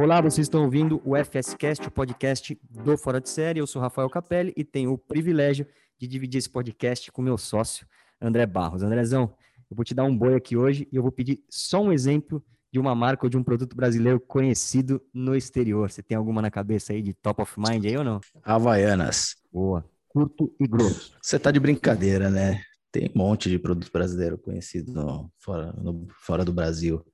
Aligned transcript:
Olá, 0.00 0.20
vocês 0.20 0.44
estão 0.44 0.62
ouvindo 0.62 1.02
o 1.04 1.16
FSCast, 1.16 1.88
o 1.88 1.90
podcast 1.90 2.56
do 2.70 2.96
Fora 2.96 3.20
de 3.20 3.28
Série. 3.28 3.58
Eu 3.58 3.66
sou 3.66 3.82
Rafael 3.82 4.08
Capelli 4.08 4.52
e 4.56 4.62
tenho 4.62 4.92
o 4.92 4.96
privilégio 4.96 5.66
de 5.98 6.06
dividir 6.06 6.38
esse 6.38 6.48
podcast 6.48 7.10
com 7.10 7.20
meu 7.20 7.36
sócio, 7.36 7.84
André 8.20 8.46
Barros. 8.46 8.84
Andrezão, 8.84 9.34
eu 9.68 9.74
vou 9.74 9.84
te 9.84 9.94
dar 9.94 10.04
um 10.04 10.16
boi 10.16 10.36
aqui 10.36 10.56
hoje 10.56 10.86
e 10.92 10.94
eu 10.94 11.02
vou 11.02 11.10
pedir 11.10 11.42
só 11.50 11.82
um 11.82 11.92
exemplo 11.92 12.40
de 12.72 12.78
uma 12.78 12.94
marca 12.94 13.26
ou 13.26 13.28
de 13.28 13.36
um 13.36 13.42
produto 13.42 13.74
brasileiro 13.74 14.20
conhecido 14.20 15.02
no 15.12 15.34
exterior. 15.34 15.90
Você 15.90 16.00
tem 16.00 16.16
alguma 16.16 16.40
na 16.40 16.48
cabeça 16.48 16.92
aí 16.92 17.02
de 17.02 17.12
top 17.12 17.42
of 17.42 17.58
mind 17.58 17.84
aí 17.84 17.96
ou 17.96 18.04
não? 18.04 18.20
Havaianas. 18.44 19.34
Boa. 19.52 19.84
Curto 20.06 20.54
e 20.60 20.68
grosso. 20.68 21.12
Você 21.20 21.40
tá 21.40 21.50
de 21.50 21.58
brincadeira, 21.58 22.30
né? 22.30 22.62
Tem 22.92 23.10
um 23.12 23.18
monte 23.18 23.50
de 23.50 23.58
produto 23.58 23.90
brasileiro 23.92 24.38
conhecido 24.38 24.92
no, 24.92 25.28
fora, 25.40 25.72
no, 25.72 26.06
fora 26.20 26.44
do 26.44 26.52
Brasil. 26.52 27.04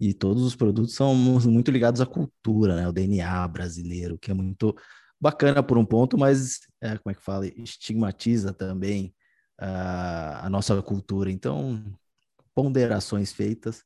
E 0.00 0.14
todos 0.14 0.42
os 0.42 0.54
produtos 0.54 0.94
são 0.94 1.14
muito 1.14 1.70
ligados 1.70 2.00
à 2.00 2.06
cultura, 2.06 2.76
né? 2.76 2.88
O 2.88 2.92
DNA 2.92 3.48
brasileiro, 3.48 4.18
que 4.18 4.30
é 4.30 4.34
muito 4.34 4.76
bacana 5.20 5.62
por 5.62 5.76
um 5.76 5.84
ponto, 5.84 6.16
mas 6.16 6.60
é, 6.80 6.96
como 6.98 7.10
é 7.10 7.14
que 7.14 7.22
fala? 7.22 7.46
Estigmatiza 7.46 8.52
também 8.52 9.14
uh, 9.60 10.44
a 10.44 10.48
nossa 10.48 10.80
cultura. 10.82 11.30
Então, 11.30 11.82
ponderações 12.54 13.32
feitas, 13.32 13.84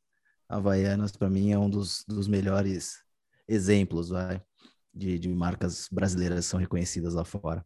Havaianas 0.49 1.13
para 1.13 1.31
mim 1.31 1.51
é 1.51 1.59
um 1.59 1.71
dos, 1.71 2.05
dos 2.07 2.29
melhores 2.29 3.03
exemplos, 3.49 4.11
vai, 4.11 4.43
de, 4.93 5.19
de 5.19 5.29
marcas 5.31 5.89
brasileiras 5.91 6.45
que 6.45 6.51
são 6.51 6.61
reconhecidas 6.61 7.15
lá 7.15 7.25
fora. 7.25 7.65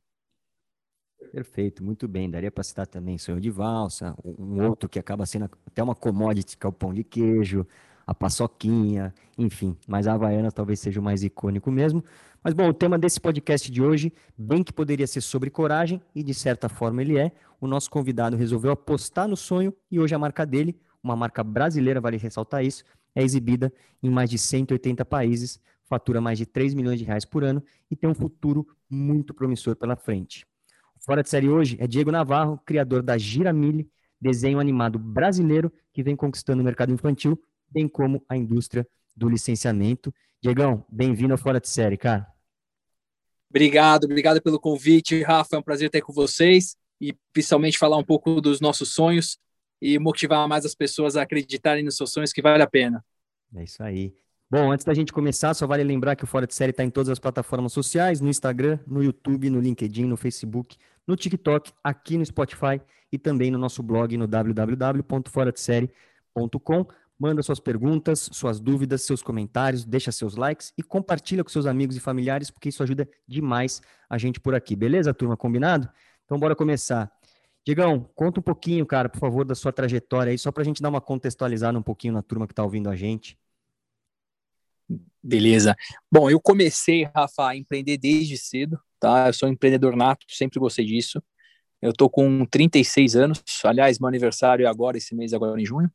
Perfeito, 1.33 1.83
muito 1.83 2.06
bem. 2.06 2.30
Daria 2.30 2.50
para 2.50 2.62
citar 2.62 2.86
também 2.86 3.19
Sonho 3.19 3.41
de 3.41 3.50
Valsa, 3.50 4.14
um 4.24 4.64
outro 4.64 4.88
que 4.88 4.98
acaba 4.98 5.27
sendo 5.27 5.50
até 5.66 5.83
uma 5.83 5.94
commodity, 5.94 6.56
que 6.56 6.64
é 6.64 6.69
o 6.69 6.72
pão 6.72 6.94
de 6.94 7.02
queijo, 7.02 7.66
a 8.06 8.15
paçoquinha, 8.15 9.12
enfim. 9.36 9.77
Mas 9.86 10.06
a 10.06 10.14
Havaiana 10.14 10.53
talvez 10.53 10.78
seja 10.78 11.00
o 11.00 11.03
mais 11.03 11.25
icônico 11.25 11.70
mesmo. 11.70 12.05
Mas, 12.42 12.55
bom, 12.55 12.69
o 12.69 12.72
tema 12.72 12.97
desse 12.97 13.20
podcast 13.20 13.70
de 13.70 13.83
hoje, 13.83 14.12
bem 14.39 14.62
que 14.62 14.72
poderia 14.72 15.06
ser 15.06 15.20
sobre 15.20 15.50
coragem, 15.50 16.00
e 16.14 16.22
de 16.22 16.33
certa 16.33 16.69
forma 16.69 17.03
ele 17.03 17.19
é. 17.19 17.33
O 17.61 17.67
nosso 17.67 17.91
convidado 17.91 18.36
resolveu 18.36 18.70
apostar 18.70 19.27
no 19.27 19.36
sonho 19.36 19.75
e 19.91 19.98
hoje 19.98 20.14
a 20.14 20.19
marca 20.19 20.47
dele, 20.47 20.78
uma 21.03 21.17
marca 21.17 21.42
brasileira, 21.42 22.00
vale 22.00 22.17
ressaltar 22.17 22.64
isso, 22.64 22.84
é 23.14 23.22
exibida 23.22 23.72
em 24.03 24.11
mais 24.11 24.30
de 24.30 24.39
180 24.39 25.05
países, 25.05 25.58
fatura 25.89 26.20
mais 26.20 26.39
de 26.39 26.47
3 26.47 26.75
milhões 26.75 26.98
de 26.98 27.05
reais 27.05 27.25
por 27.25 27.42
ano 27.42 27.62
e 27.91 27.97
tem 27.97 28.08
um 28.08 28.14
futuro 28.14 28.67
muito 28.89 29.33
promissor 29.33 29.75
pela 29.75 29.97
frente. 29.97 30.47
Fora 31.05 31.23
de 31.23 31.28
Série 31.28 31.48
hoje 31.48 31.77
é 31.80 31.86
Diego 31.86 32.12
Navarro, 32.12 32.61
criador 32.64 33.02
da 33.02 33.17
Giramille, 33.17 33.89
desenho 34.20 34.61
animado 34.61 34.98
brasileiro 34.98 35.73
que 35.92 36.02
vem 36.02 36.14
conquistando 36.14 36.61
o 36.61 36.64
mercado 36.64 36.92
infantil 36.92 37.41
bem 37.69 37.89
como 37.89 38.25
a 38.28 38.36
indústria 38.36 38.86
do 39.17 39.28
licenciamento. 39.28 40.12
Diegão, 40.42 40.84
bem-vindo 40.89 41.33
ao 41.33 41.39
Fora 41.39 41.61
de 41.61 41.69
Série, 41.69 41.97
cara. 41.97 42.27
Obrigado, 43.48 44.05
obrigado 44.05 44.42
pelo 44.42 44.61
convite, 44.61 45.23
Rafa. 45.23 45.56
É 45.56 45.58
um 45.58 45.62
prazer 45.62 45.86
estar 45.86 46.03
com 46.03 46.12
vocês 46.12 46.77
e 47.00 47.14
principalmente 47.33 47.78
falar 47.78 47.97
um 47.97 48.05
pouco 48.05 48.41
dos 48.41 48.61
nossos 48.61 48.92
sonhos 48.92 49.39
e 49.81 49.98
motivar 49.98 50.47
mais 50.48 50.64
as 50.64 50.75
pessoas 50.75 51.17
a 51.17 51.23
acreditarem 51.23 51.84
nos 51.84 51.97
seus 51.97 52.12
sonhos 52.12 52.33
que 52.33 52.42
vale 52.42 52.62
a 52.62 52.67
pena. 52.67 53.05
É 53.55 53.64
isso 53.64 53.83
aí. 53.83 54.14
Bom, 54.51 54.70
antes 54.70 54.84
da 54.84 54.95
gente 54.95 55.12
começar, 55.12 55.55
só 55.55 55.67
vale 55.67 55.83
lembrar 55.83 56.14
que 56.14 56.23
o 56.23 56.27
Fora 56.27 56.47
de 56.47 56.55
Série 56.55 56.70
está 56.70 56.84
em 56.84 56.91
todas 56.91 57.08
as 57.08 57.19
plataformas 57.19 57.73
sociais, 57.73 58.20
no 58.20 58.28
Instagram, 58.28 58.78
no 58.86 59.03
YouTube, 59.03 59.51
no 59.51 59.61
LinkedIn, 59.61 60.05
no 60.05 60.17
Facebook, 60.17 60.77
no 61.06 61.17
TikTok, 61.17 61.73
aqui 61.83 62.17
no 62.17 62.25
Spotify 62.25 62.80
e 63.11 63.19
também 63.19 63.51
no 63.51 63.58
nosso 63.58 63.83
blog 63.83 64.17
no 64.17 64.27
www.foradesérie.com. 64.27 66.86
Manda 67.19 67.42
suas 67.42 67.59
perguntas, 67.59 68.28
suas 68.33 68.61
dúvidas, 68.61 69.03
seus 69.03 69.22
comentários, 69.22 69.84
deixa 69.84 70.12
seus 70.12 70.36
likes 70.36 70.72
e 70.77 70.83
compartilha 70.83 71.42
com 71.42 71.48
seus 71.48 71.64
amigos 71.64 71.97
e 71.97 72.00
familiares, 72.00 72.50
porque 72.50 72.69
isso 72.69 72.83
ajuda 72.83 73.08
demais 73.27 73.80
a 74.08 74.18
gente 74.18 74.39
por 74.39 74.55
aqui. 74.55 74.77
Beleza, 74.77 75.14
turma? 75.14 75.36
Combinado? 75.36 75.89
Então, 76.24 76.39
bora 76.39 76.55
começar. 76.55 77.11
Digão, 77.67 78.08
conta 78.14 78.39
um 78.39 78.42
pouquinho, 78.42 78.85
cara, 78.85 79.08
por 79.08 79.18
favor, 79.18 79.45
da 79.45 79.55
sua 79.55 79.73
trajetória 79.73 80.30
aí, 80.30 80.39
só 80.39 80.52
para 80.52 80.63
a 80.63 80.64
gente 80.64 80.83
dar 80.83 80.89
uma 80.89 81.01
contextualizada 81.01 81.79
um 81.79 81.83
pouquinho 81.83 82.13
na 82.13 82.23
turma 82.23 82.46
que 82.46 82.52
está 82.52 82.63
ouvindo 82.63 82.89
a 82.89 82.95
gente. 82.95 83.36
Beleza. 85.23 85.74
Bom, 86.13 86.30
eu 86.30 86.40
comecei, 86.40 87.05
Rafa, 87.05 87.48
a 87.48 87.57
empreender 87.57 87.98
desde 87.98 88.36
cedo, 88.36 88.79
tá? 89.01 89.29
Eu 89.29 89.33
sou 89.33 89.48
um 89.48 89.52
empreendedor 89.52 89.96
nato, 89.96 90.24
sempre 90.29 90.61
gostei 90.61 90.85
disso. 90.85 91.20
Eu 91.83 91.92
tô 91.92 92.08
com 92.08 92.45
36 92.46 93.17
anos, 93.17 93.42
aliás, 93.64 93.98
meu 93.98 94.08
aniversário 94.08 94.64
é 94.64 94.69
agora, 94.69 94.96
esse 94.96 95.14
mês, 95.14 95.33
agora 95.33 95.61
em 95.61 95.67
junho. 95.67 95.90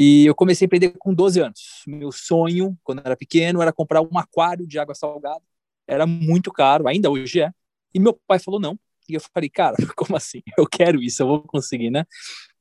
E 0.00 0.26
eu 0.26 0.32
comecei 0.32 0.64
a 0.64 0.66
empreender 0.66 0.94
com 0.96 1.12
12 1.12 1.40
anos. 1.40 1.82
Meu 1.84 2.12
sonho, 2.12 2.78
quando 2.84 3.02
era 3.04 3.16
pequeno, 3.16 3.60
era 3.60 3.72
comprar 3.72 4.00
um 4.00 4.16
aquário 4.16 4.64
de 4.64 4.78
água 4.78 4.94
salgada. 4.94 5.42
Era 5.88 6.06
muito 6.06 6.52
caro, 6.52 6.86
ainda 6.86 7.10
hoje 7.10 7.40
é. 7.40 7.50
E 7.92 7.98
meu 7.98 8.16
pai 8.24 8.38
falou 8.38 8.60
não. 8.60 8.78
E 9.08 9.14
eu 9.14 9.20
falei, 9.20 9.50
cara, 9.50 9.74
como 9.96 10.16
assim? 10.16 10.40
Eu 10.56 10.68
quero 10.68 11.02
isso, 11.02 11.20
eu 11.20 11.26
vou 11.26 11.42
conseguir, 11.42 11.90
né? 11.90 12.04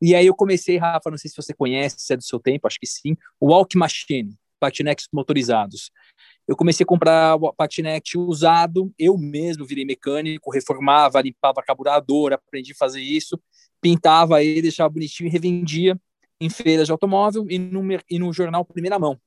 E 0.01 0.15
aí 0.15 0.25
eu 0.25 0.33
comecei, 0.33 0.77
Rafa, 0.77 1.11
não 1.11 1.17
sei 1.19 1.29
se 1.29 1.37
você 1.37 1.53
conhece, 1.53 1.97
se 1.99 2.11
é 2.11 2.17
do 2.17 2.23
seu 2.23 2.39
tempo, 2.39 2.65
acho 2.65 2.79
que 2.79 2.87
sim, 2.87 3.15
o 3.39 3.51
Walk 3.51 3.77
Machine, 3.77 4.35
patinetes 4.59 5.07
motorizados. 5.13 5.91
Eu 6.47 6.55
comecei 6.55 6.85
a 6.85 6.87
comprar 6.87 7.37
patinete 7.55 8.17
usado, 8.17 8.91
eu 8.97 9.15
mesmo 9.15 9.63
virei 9.63 9.85
mecânico, 9.85 10.49
reformava, 10.49 11.21
limpava 11.21 11.61
carburador, 11.61 12.33
aprendi 12.33 12.71
a 12.71 12.75
fazer 12.75 13.01
isso, 13.01 13.39
pintava 13.79 14.43
ele, 14.43 14.63
deixava 14.63 14.89
bonitinho 14.89 15.27
e 15.27 15.31
revendia 15.31 15.95
em 16.39 16.49
feiras 16.49 16.87
de 16.87 16.91
automóvel 16.91 17.45
e 17.49 17.57
no, 17.57 17.81
e 18.09 18.19
no 18.19 18.31
jornal 18.31 18.63
Primeira 18.63 18.99
Mão. 18.99 19.19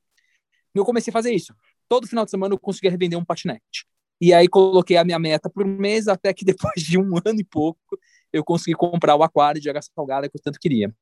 Eu 0.75 0.85
comecei 0.85 1.11
a 1.11 1.13
fazer 1.13 1.33
isso. 1.33 1.55
Todo 1.89 2.07
final 2.07 2.25
de 2.25 2.31
semana 2.31 2.55
eu 2.55 2.59
conseguia 2.59 2.91
revender 2.91 3.19
um 3.19 3.25
patinete. 3.25 3.87
E 4.21 4.33
aí 4.33 4.47
coloquei 4.49 4.97
a 4.97 5.05
minha 5.05 5.19
meta 5.19 5.49
por 5.49 5.65
mês, 5.65 6.07
até 6.07 6.33
que 6.33 6.45
depois 6.47 6.83
de 6.83 6.99
um 6.99 7.17
ano 7.25 7.41
e 7.41 7.45
pouco 7.45 7.99
eu 8.33 8.45
consegui 8.45 8.77
comprar 8.77 9.17
o 9.17 9.23
aquário 9.23 9.61
de 9.61 9.69
água 9.69 9.83
salgada 9.83 10.29
que 10.29 10.37
eu 10.37 10.43
tanto 10.43 10.59
queria. 10.61 10.95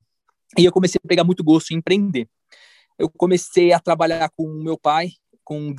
E 0.58 0.64
eu 0.64 0.72
comecei 0.72 0.98
a 1.02 1.06
pegar 1.06 1.24
muito 1.24 1.44
gosto 1.44 1.72
em 1.72 1.76
empreender. 1.76 2.28
Eu 2.98 3.10
comecei 3.10 3.72
a 3.72 3.78
trabalhar 3.78 4.30
com 4.30 4.44
o 4.44 4.64
meu 4.64 4.78
pai, 4.78 5.10
com 5.44 5.74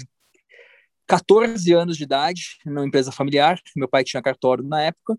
14 1.08 1.74
anos 1.74 1.98
de 1.98 2.04
idade, 2.04 2.60
numa 2.64 2.86
empresa 2.86 3.12
familiar. 3.12 3.60
Meu 3.76 3.90
pai 3.90 4.04
tinha 4.04 4.22
cartório 4.22 4.64
na 4.64 4.84
época. 4.84 5.18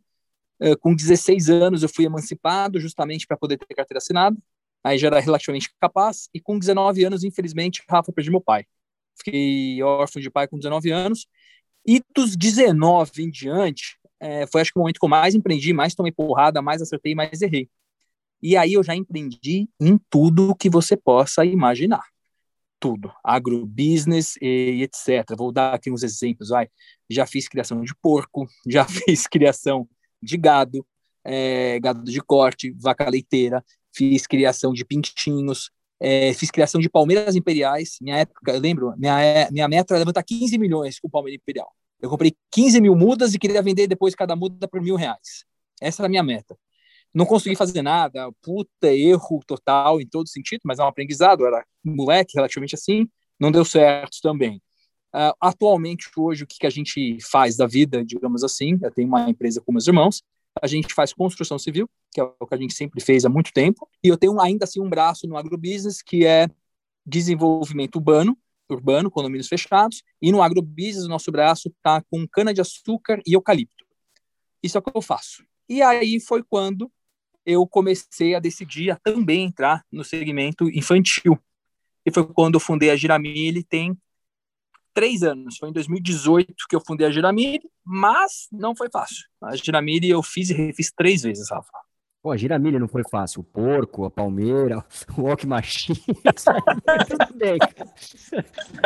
Eh, 0.61 0.77
com 0.77 0.95
16 0.95 1.51
anos 1.51 1.83
eu 1.83 1.89
fui 1.89 2.05
emancipado 2.05 2.79
justamente 2.79 3.27
para 3.27 3.37
poder 3.37 3.59
ter 3.59 3.75
carteira 3.75 3.99
assinada 3.99 4.37
aí 4.83 4.99
já 4.99 5.09
era 5.09 5.21
relativamente 5.21 5.71
capaz, 5.81 6.29
e 6.35 6.41
com 6.41 6.59
19 6.59 7.05
anos, 7.05 7.25
infelizmente, 7.25 7.83
Rafa, 7.89 8.13
perdi 8.13 8.31
meu 8.31 8.41
pai. 8.41 8.65
Fiquei 9.17 9.83
órfão 9.83 10.21
de 10.21 10.31
pai 10.31 10.49
com 10.49 10.57
19 10.57 10.91
anos, 10.91 11.27
e 11.87 12.03
dos 12.15 12.37
19 12.37 13.23
em 13.23 13.31
diante, 13.31 13.99
é, 14.21 14.47
foi 14.47 14.61
acho 14.61 14.73
que 14.73 14.79
o 14.79 14.83
momento 14.83 14.99
que 14.99 15.05
eu 15.05 15.09
mais 15.09 15.35
empreendi, 15.35 15.73
mais 15.73 15.95
tomei 15.95 16.13
porrada, 16.13 16.61
mais 16.61 16.83
acertei, 16.83 17.15
mais 17.15 17.41
errei. 17.41 17.69
E 18.43 18.57
aí 18.57 18.75
eu 18.75 18.83
já 18.83 18.95
empreendi 18.95 19.69
em 19.81 19.99
tudo 20.09 20.55
que 20.55 20.71
você 20.71 20.97
possa 20.97 21.45
imaginar. 21.45 22.05
Tudo. 22.79 23.13
Agrobusiness 23.23 24.37
e 24.41 24.83
etc. 24.83 25.37
Vou 25.37 25.53
dar 25.53 25.75
aqui 25.75 25.91
uns 25.91 26.03
exemplos. 26.03 26.49
Vai. 26.49 26.69
Já 27.09 27.27
fiz 27.27 27.49
criação 27.49 27.83
de 27.83 27.95
porco, 28.01 28.47
já 28.67 28.85
fiz 28.89 29.27
criação 29.27 29.89
de 30.23 30.37
gado, 30.37 30.87
é, 31.25 31.79
gado 31.81 32.05
de 32.05 32.21
corte, 32.21 32.73
vaca 32.79 33.09
leiteira, 33.09 33.65
fiz 33.93 34.27
criação 34.27 34.73
de 34.73 34.85
pintinhos, 34.85 35.71
é, 36.01 36.33
fiz 36.33 36.51
criação 36.51 36.81
de 36.81 36.89
palmeiras 36.89 37.37
imperiais. 37.37 37.97
Minha 38.01 38.19
época, 38.19 38.53
eu 38.53 38.61
lembro, 38.61 38.95
minha, 38.97 39.49
minha 39.51 39.69
meta 39.69 39.95
era 39.95 39.99
levantar 40.01 40.23
15 40.23 40.59
milhões 40.59 40.99
com 40.99 41.11
palmeira 41.11 41.37
imperial. 41.37 41.71
Eu 42.01 42.09
comprei 42.09 42.35
15 42.51 42.81
mil 42.81 42.97
mudas 42.97 43.35
e 43.35 43.39
queria 43.39 43.61
vender 43.61 43.87
depois 43.87 44.15
cada 44.15 44.35
muda 44.35 44.67
por 44.67 44.81
mil 44.81 44.97
reais. 44.97 45.45
Essa 45.81 46.03
era 46.03 46.07
a 46.07 46.11
minha 46.11 46.23
meta. 46.23 46.57
Não 47.13 47.27
consegui 47.27 47.57
fazer 47.57 47.83
nada, 47.83 48.31
puta, 48.41 48.93
erro 48.95 49.41
total 49.47 50.01
em 50.01 50.07
todo 50.07 50.29
sentido, 50.29 50.61
mas 50.65 50.79
é 50.79 50.85
um 50.85 50.87
aprendizado. 50.87 51.45
Era 51.45 51.65
moleque, 51.85 52.35
relativamente 52.37 52.75
assim, 52.75 53.09
não 53.39 53.51
deu 53.51 53.65
certo 53.65 54.19
também. 54.23 54.63
Uh, 55.13 55.35
atualmente, 55.41 56.09
hoje, 56.17 56.45
o 56.45 56.47
que, 56.47 56.59
que 56.59 56.67
a 56.67 56.71
gente 56.71 57.19
faz 57.21 57.57
da 57.57 57.67
vida, 57.67 58.05
digamos 58.05 58.45
assim, 58.45 58.79
eu 58.81 58.91
tenho 58.93 59.09
uma 59.09 59.29
empresa 59.29 59.61
com 59.61 59.73
meus 59.73 59.89
irmãos, 59.89 60.23
a 60.61 60.67
gente 60.67 60.93
faz 60.95 61.13
construção 61.13 61.59
civil, 61.59 61.89
que 62.13 62.21
é 62.21 62.25
o 62.25 62.47
que 62.47 62.55
a 62.55 62.59
gente 62.59 62.75
sempre 62.75 63.01
fez 63.01 63.25
há 63.25 63.29
muito 63.29 63.53
tempo, 63.53 63.89
e 64.03 64.09
eu 64.09 64.17
tenho 64.17 64.41
ainda 64.41 64.65
assim 64.65 64.81
um 64.81 64.89
braço 64.89 65.27
no 65.27 65.37
agrobusiness, 65.37 66.03
que 66.03 66.25
é 66.25 66.49
desenvolvimento 67.05 67.97
urbano, 67.97 68.37
urbano, 68.69 69.11
condomínios 69.11 69.49
fechados, 69.49 70.03
e 70.21 70.31
no 70.31 70.43
agrobusiness 70.43 71.05
o 71.05 71.09
nosso 71.09 71.31
braço 71.31 71.69
está 71.69 72.03
com 72.11 72.27
cana-de-açúcar 72.27 73.21
e 73.27 73.35
eucalipto. 73.35 73.85
Isso 74.63 74.77
é 74.77 74.81
o 74.81 74.83
que 74.83 74.93
eu 74.95 75.03
faço. 75.03 75.45
E 75.69 75.83
aí 75.83 76.21
foi 76.21 76.43
quando 76.43 76.91
eu 77.47 77.67
comecei 77.67 78.35
a 78.35 78.41
decidir 78.41 78.91
a 78.91 78.97
também 78.97 79.45
entrar 79.45 79.85
no 79.91 80.05
segmento 80.05 80.69
infantil. 80.69 81.39
E 82.05 82.13
foi 82.13 82.27
quando 82.27 82.55
eu 82.55 82.61
fundei 82.61 82.91
a 82.91 82.97
Giramille, 82.97 83.63
tem 83.63 83.97
três 84.95 85.23
anos. 85.23 85.57
Foi 85.59 85.69
em 85.69 85.73
2018 85.73 86.55
que 86.69 86.77
eu 86.77 86.81
fundei 86.81 87.07
a 87.07 87.11
Giramire, 87.11 87.69
mas 87.85 88.49
não 88.53 88.75
foi 88.75 88.89
fácil. 88.91 89.25
A 89.43 89.57
Giramire 89.57 90.09
eu 90.09 90.23
fiz 90.23 90.51
e 90.51 90.55
refiz 90.55 90.91
três 90.93 91.23
vezes, 91.23 91.51
Rafa. 91.51 91.71
Pô, 92.23 92.31
a 92.31 92.37
Giramilha 92.37 92.79
não 92.79 92.89
foi 92.89 93.03
fácil. 93.11 93.41
O 93.41 93.45
porco, 93.45 94.05
a 94.05 94.11
palmeira, 94.11 94.85
o 95.17 95.23
walk 95.23 95.47
machine. 95.47 95.99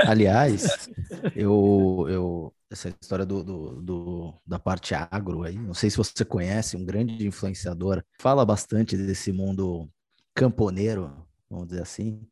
Aliás, 0.07 0.89
Eu, 1.35 2.07
eu, 2.09 2.55
essa 2.71 2.89
história 2.89 3.27
do, 3.27 3.43
do, 3.43 3.83
do, 3.83 4.35
da 4.47 4.59
parte 4.59 4.95
agro 4.95 5.43
aí, 5.43 5.59
não 5.59 5.75
sei 5.75 5.91
se 5.91 5.97
você 5.97 6.25
conhece, 6.25 6.77
um 6.77 6.85
grande 6.85 7.27
influenciador, 7.27 8.05
fala 8.21 8.45
bastante 8.45 8.97
desse 8.97 9.33
mundo 9.33 9.89
camponeiro, 10.33 11.27
vamos 11.51 11.69
dizer 11.69 11.83
assim. 11.83 12.27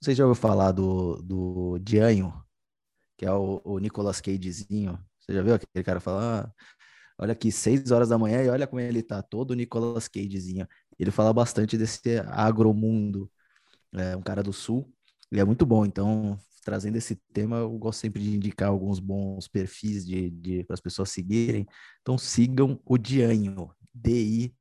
Você 0.00 0.14
já 0.14 0.24
ouviu 0.24 0.40
falar 0.40 0.72
do, 0.72 1.22
do 1.22 1.78
Dianho, 1.78 2.32
que 3.18 3.26
é 3.26 3.32
o, 3.32 3.60
o 3.64 3.78
Nicolas 3.80 4.20
Cagezinho? 4.20 4.96
Você 5.18 5.34
já 5.34 5.42
viu 5.42 5.54
aquele 5.54 5.84
cara 5.84 5.98
falar? 6.00 6.44
Ah, 6.46 6.52
olha 7.18 7.32
aqui, 7.32 7.50
seis 7.50 7.90
horas 7.90 8.08
da 8.08 8.16
manhã 8.16 8.42
e 8.44 8.48
olha 8.48 8.66
como 8.66 8.80
ele 8.80 9.02
tá, 9.02 9.20
todo 9.20 9.54
Nicolas 9.54 10.06
Cagezinho. 10.06 10.66
Ele 10.98 11.10
fala 11.10 11.32
bastante 11.32 11.76
desse 11.76 12.20
agromundo, 12.28 13.30
é 13.92 14.16
um 14.16 14.22
cara 14.22 14.42
do 14.42 14.52
sul, 14.52 14.90
ele 15.30 15.40
é 15.40 15.44
muito 15.44 15.66
bom. 15.66 15.84
Então, 15.84 16.38
trazendo 16.64 16.96
esse 16.96 17.16
tema, 17.32 17.56
eu 17.56 17.76
gosto 17.76 17.98
sempre 18.00 18.22
de 18.22 18.36
indicar 18.36 18.68
alguns 18.68 19.00
bons 19.00 19.48
perfis 19.48 20.06
de, 20.06 20.30
de 20.30 20.62
para 20.64 20.74
as 20.74 20.80
pessoas 20.80 21.10
seguirem. 21.10 21.66
Então, 22.00 22.16
sigam 22.16 22.80
o 22.84 22.96
Dianho, 22.96 23.74
D-I-A-N-H-O, 23.92 24.52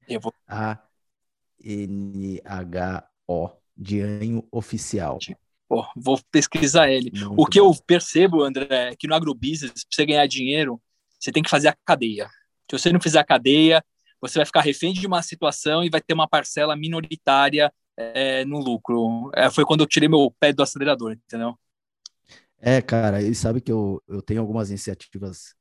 Dianho 3.77 4.47
Oficial. 4.51 5.19
Pô, 5.67 5.85
vou 5.95 6.19
pesquisar 6.31 6.89
ele. 6.89 7.11
Muito 7.11 7.33
o 7.35 7.45
que 7.45 7.59
bom. 7.59 7.67
eu 7.67 7.83
percebo, 7.85 8.43
André, 8.43 8.67
é 8.69 8.95
que 8.95 9.07
no 9.07 9.15
agrobusiness, 9.15 9.71
para 9.71 9.81
você 9.91 10.05
ganhar 10.05 10.25
dinheiro, 10.27 10.81
você 11.19 11.31
tem 11.31 11.43
que 11.43 11.49
fazer 11.49 11.67
a 11.67 11.75
cadeia. 11.85 12.27
Se 12.69 12.77
você 12.77 12.91
não 12.91 13.01
fizer 13.01 13.19
a 13.19 13.25
cadeia, 13.25 13.83
você 14.21 14.39
vai 14.39 14.45
ficar 14.45 14.61
refém 14.61 14.93
de 14.93 15.05
uma 15.05 15.21
situação 15.21 15.83
e 15.83 15.89
vai 15.89 16.01
ter 16.01 16.13
uma 16.13 16.27
parcela 16.27 16.75
minoritária 16.75 17.71
é, 17.97 18.45
no 18.45 18.59
lucro. 18.59 19.29
É, 19.35 19.49
foi 19.49 19.65
quando 19.65 19.81
eu 19.81 19.87
tirei 19.87 20.07
meu 20.07 20.33
pé 20.39 20.53
do 20.53 20.63
acelerador, 20.63 21.13
entendeu? 21.13 21.57
É, 22.59 22.81
cara, 22.81 23.21
e 23.21 23.35
sabe 23.35 23.61
que 23.61 23.71
eu, 23.71 24.01
eu 24.07 24.21
tenho 24.21 24.41
algumas 24.41 24.69
iniciativas 24.69 25.53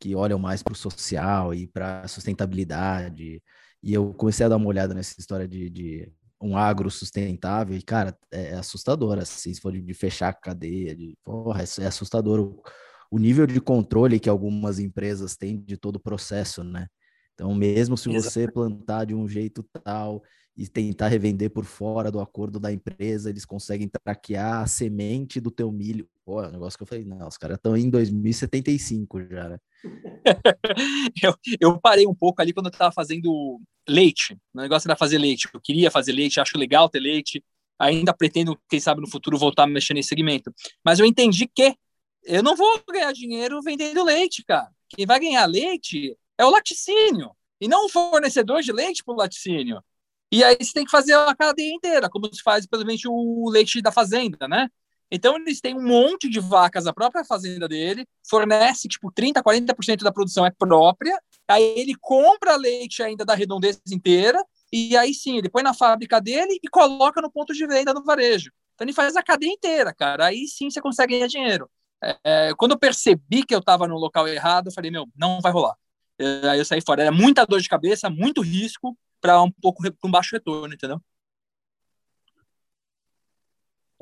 que 0.00 0.14
olham 0.14 0.38
mais 0.38 0.62
para 0.62 0.72
o 0.72 0.76
social 0.76 1.54
e 1.54 1.66
para 1.66 2.06
sustentabilidade. 2.08 3.42
E 3.82 3.92
eu 3.92 4.14
comecei 4.14 4.46
a 4.46 4.48
dar 4.48 4.56
uma 4.56 4.68
olhada 4.68 4.94
nessa 4.94 5.14
história 5.18 5.46
de, 5.46 5.68
de 5.68 6.12
um 6.42 6.56
agro 6.56 6.90
sustentável, 6.90 7.76
e, 7.76 7.82
cara, 7.82 8.16
é, 8.30 8.50
é 8.50 8.54
assustador, 8.54 9.18
assim, 9.18 9.54
se 9.54 9.60
for 9.60 9.72
de, 9.72 9.80
de 9.80 9.94
fechar 9.94 10.28
a 10.28 10.32
cadeia, 10.32 10.94
de, 10.94 11.16
porra, 11.24 11.62
é, 11.62 11.82
é 11.82 11.86
assustador 11.86 12.40
o, 12.40 12.62
o 13.10 13.18
nível 13.18 13.46
de 13.46 13.60
controle 13.60 14.18
que 14.18 14.28
algumas 14.28 14.78
empresas 14.78 15.36
têm 15.36 15.60
de 15.62 15.76
todo 15.76 15.96
o 15.96 16.00
processo, 16.00 16.64
né? 16.64 16.88
Então, 17.34 17.54
mesmo 17.54 17.96
se 17.96 18.08
você 18.08 18.50
plantar 18.50 19.06
de 19.06 19.14
um 19.14 19.26
jeito 19.28 19.64
tal 19.84 20.22
e 20.56 20.68
tentar 20.68 21.08
revender 21.08 21.50
por 21.50 21.64
fora 21.64 22.10
do 22.10 22.20
acordo 22.20 22.60
da 22.60 22.72
empresa, 22.72 23.30
eles 23.30 23.44
conseguem 23.44 23.88
traquear 23.88 24.62
a 24.62 24.66
semente 24.66 25.40
do 25.40 25.50
teu 25.50 25.72
milho. 25.72 26.08
Pô, 26.24 26.42
é 26.42 26.48
um 26.48 26.52
negócio 26.52 26.78
que 26.78 26.82
eu 26.84 26.86
falei, 26.86 27.04
não, 27.04 27.26
os 27.26 27.36
caras 27.36 27.56
estão 27.56 27.76
em 27.76 27.90
2075 27.90 29.26
já, 29.28 29.48
né? 29.48 29.58
eu, 31.22 31.34
eu 31.60 31.80
parei 31.80 32.06
um 32.06 32.14
pouco 32.14 32.40
ali 32.40 32.52
quando 32.52 32.66
eu 32.66 32.70
estava 32.72 32.92
fazendo 32.92 33.60
leite. 33.88 34.34
O 34.54 34.60
negócio 34.60 34.86
era 34.88 34.96
fazer 34.96 35.18
leite. 35.18 35.48
Eu 35.52 35.60
queria 35.60 35.90
fazer 35.90 36.12
leite, 36.12 36.40
acho 36.40 36.56
legal 36.56 36.88
ter 36.88 37.00
leite. 37.00 37.44
Ainda 37.76 38.14
pretendo, 38.14 38.56
quem 38.68 38.78
sabe, 38.78 39.00
no 39.00 39.10
futuro 39.10 39.36
voltar 39.36 39.64
a 39.64 39.66
mexer 39.66 39.94
nesse 39.94 40.10
segmento. 40.10 40.54
Mas 40.84 41.00
eu 41.00 41.06
entendi 41.06 41.48
que 41.48 41.74
eu 42.22 42.42
não 42.42 42.54
vou 42.54 42.80
ganhar 42.88 43.12
dinheiro 43.12 43.60
vendendo 43.60 44.04
leite, 44.04 44.44
cara. 44.44 44.70
Quem 44.88 45.04
vai 45.04 45.18
ganhar 45.18 45.44
leite 45.46 46.16
é 46.38 46.44
o 46.44 46.50
laticínio. 46.50 47.32
E 47.60 47.66
não 47.66 47.86
o 47.86 47.88
fornecedor 47.88 48.62
de 48.62 48.72
leite 48.72 49.02
para 49.02 49.14
o 49.14 49.16
laticínio. 49.16 49.82
E 50.30 50.42
aí 50.44 50.56
você 50.60 50.72
tem 50.72 50.84
que 50.84 50.90
fazer 50.90 51.14
a 51.14 51.34
cadeia 51.34 51.74
inteira, 51.74 52.08
como 52.08 52.32
se 52.32 52.42
faz, 52.42 52.66
pelo 52.66 52.86
menos, 52.86 53.02
o 53.04 53.50
leite 53.50 53.82
da 53.82 53.92
fazenda, 53.92 54.48
né? 54.48 54.68
Então 55.14 55.36
eles 55.36 55.60
têm 55.60 55.76
um 55.76 55.86
monte 55.86 56.26
de 56.26 56.40
vacas 56.40 56.84
da 56.84 56.92
própria 56.92 57.22
fazenda 57.22 57.68
dele, 57.68 58.06
fornece 58.26 58.88
tipo 58.88 59.12
30, 59.12 59.42
40% 59.42 60.02
da 60.02 60.10
produção 60.10 60.46
é 60.46 60.50
própria, 60.50 61.20
aí 61.46 61.74
ele 61.76 61.94
compra 62.00 62.56
leite 62.56 63.02
ainda 63.02 63.22
da 63.22 63.34
redondeza 63.34 63.78
inteira, 63.92 64.42
e 64.72 64.96
aí 64.96 65.12
sim, 65.12 65.36
ele 65.36 65.50
põe 65.50 65.62
na 65.62 65.74
fábrica 65.74 66.18
dele 66.18 66.58
e 66.62 66.68
coloca 66.68 67.20
no 67.20 67.30
ponto 67.30 67.52
de 67.52 67.66
venda 67.66 67.92
no 67.92 68.02
varejo. 68.02 68.50
Então 68.74 68.86
ele 68.86 68.94
faz 68.94 69.14
a 69.14 69.22
cadeia 69.22 69.52
inteira, 69.52 69.92
cara. 69.94 70.26
Aí 70.26 70.48
sim 70.48 70.70
você 70.70 70.80
consegue 70.80 71.12
ganhar 71.12 71.26
dinheiro. 71.26 71.68
É, 72.02 72.18
é 72.24 72.54
quando 72.56 72.70
eu 72.70 72.78
percebi 72.78 73.44
que 73.44 73.54
eu 73.54 73.58
estava 73.58 73.86
no 73.86 73.96
local 73.96 74.26
errado, 74.26 74.68
eu 74.68 74.72
falei, 74.72 74.90
meu, 74.90 75.06
não 75.14 75.42
vai 75.42 75.52
rolar. 75.52 75.76
Aí 76.50 76.58
eu 76.58 76.64
saí 76.64 76.80
fora. 76.80 77.02
Era 77.02 77.12
muita 77.12 77.44
dor 77.44 77.60
de 77.60 77.68
cabeça, 77.68 78.08
muito 78.08 78.40
risco 78.40 78.96
para 79.20 79.42
um 79.42 79.50
pouco 79.50 79.82
um 80.04 80.10
baixo 80.10 80.34
retorno, 80.34 80.72
entendeu? 80.72 80.98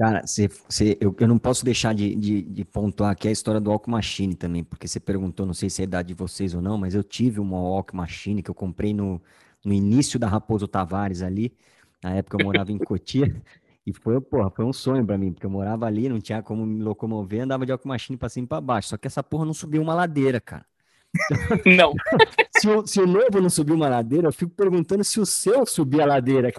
Cara, 0.01 0.27
você, 0.27 0.49
você, 0.49 0.97
eu, 0.99 1.15
eu 1.21 1.29
não 1.29 1.39
posso 1.39 1.63
deixar 1.63 1.95
de, 1.95 2.15
de, 2.15 2.41
de 2.41 2.65
pontuar 2.65 3.11
aqui 3.11 3.29
a 3.29 3.31
história 3.31 3.61
do 3.61 3.69
Walk 3.69 3.91
Machine 3.91 4.35
também, 4.35 4.65
porque 4.65 4.89
você 4.89 4.99
perguntou, 4.99 5.45
não 5.45 5.53
sei 5.53 5.69
se 5.69 5.83
é 5.83 5.85
a 5.85 5.89
idade 5.89 6.09
de 6.09 6.15
vocês 6.15 6.55
ou 6.55 6.63
não, 6.63 6.79
mas 6.79 6.95
eu 6.95 7.05
tive 7.05 7.39
uma 7.39 7.61
Walk 7.61 7.95
Machine 7.95 8.43
que 8.43 8.51
eu 8.51 8.55
comprei 8.55 8.95
no, 8.95 9.21
no 9.63 9.75
início 9.75 10.19
da 10.19 10.27
Raposo 10.27 10.67
Tavares 10.67 11.21
ali, 11.21 11.55
na 12.03 12.15
época 12.15 12.39
eu 12.41 12.43
morava 12.47 12.73
em 12.73 12.79
Cotia, 12.79 13.27
e 13.87 13.93
foi, 13.93 14.19
porra, 14.23 14.51
foi 14.51 14.65
um 14.65 14.73
sonho 14.73 15.05
para 15.05 15.19
mim, 15.19 15.35
porque 15.35 15.45
eu 15.45 15.51
morava 15.51 15.85
ali, 15.85 16.09
não 16.09 16.19
tinha 16.19 16.43
como 16.43 16.65
me 16.65 16.83
locomover, 16.83 17.43
andava 17.43 17.67
de 17.67 17.73
Walk 17.73 17.87
Machine 17.87 18.17
para 18.17 18.31
cima 18.31 18.47
e 18.47 18.49
para 18.49 18.61
baixo, 18.63 18.89
só 18.89 18.97
que 18.97 19.07
essa 19.07 19.23
porra 19.23 19.45
não 19.45 19.53
subia 19.53 19.83
uma 19.83 19.93
ladeira, 19.93 20.41
cara. 20.41 20.65
Não. 21.67 21.93
se, 22.57 22.69
o, 22.69 22.87
se 22.87 23.01
o 23.01 23.07
novo 23.07 23.41
não 23.41 23.51
subiu 23.51 23.75
uma 23.75 23.89
ladeira, 23.89 24.29
eu 24.29 24.33
fico 24.33 24.53
perguntando 24.53 25.03
se 25.03 25.19
o 25.19 25.27
seu 25.27 25.67
subia 25.67 26.05
a 26.05 26.07
ladeira. 26.07 26.53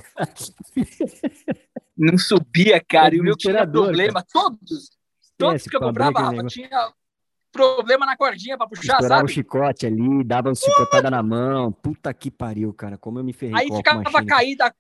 Não 2.02 2.18
subia, 2.18 2.84
cara. 2.84 3.14
É 3.14 3.18
e 3.18 3.22
o 3.22 3.24
meu 3.24 3.36
tinha 3.36 3.68
problema. 3.68 4.24
Cara. 4.24 4.28
Todos. 4.32 4.90
Todos 5.38 5.64
que 5.64 5.76
eu 5.76 5.80
comprava, 5.80 6.46
tinha 6.48 6.92
problema 7.52 8.06
na 8.06 8.16
cordinha 8.16 8.58
para 8.58 8.68
puxar, 8.68 8.94
Estourava 8.94 9.22
sabe? 9.22 9.32
o 9.32 9.34
chicote 9.34 9.86
ali, 9.86 10.24
dava 10.24 10.50
uma 10.50 10.56
chicotada 10.56 11.10
na 11.10 11.22
mão. 11.22 11.72
Puta 11.72 12.14
que 12.14 12.32
pariu, 12.32 12.74
cara. 12.74 12.98
Como 12.98 13.20
eu 13.20 13.24
me 13.24 13.34
ferrei. 13.34 13.56
Aí 13.56 13.76
ficava 13.76 14.26
caída 14.26 14.74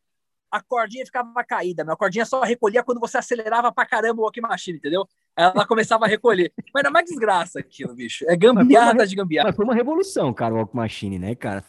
a 0.52 0.62
cordinha 0.62 1.06
ficava 1.06 1.44
caída, 1.46 1.84
a 1.88 1.96
cordinha 1.96 2.26
só 2.26 2.42
recolhia 2.44 2.84
quando 2.84 3.00
você 3.00 3.18
acelerava 3.18 3.72
pra 3.72 3.86
caramba 3.86 4.22
o 4.22 4.26
walk 4.26 4.42
machine, 4.42 4.78
entendeu? 4.78 5.08
Ela 5.34 5.66
começava 5.66 6.04
a 6.04 6.08
recolher. 6.10 6.52
Mas 6.74 6.84
era 6.84 6.92
mais 6.92 7.06
desgraça 7.06 7.60
aquilo, 7.60 7.96
bicho. 7.96 8.26
É 8.28 8.36
gambiarra 8.36 9.08
de 9.08 9.16
gambiarra. 9.16 9.48
Mas 9.48 9.56
foi 9.56 9.64
uma 9.64 9.74
revolução, 9.74 10.34
cara, 10.34 10.54
o 10.54 10.58
walk 10.58 10.76
machine, 10.76 11.18
né, 11.18 11.34
cara? 11.36 11.64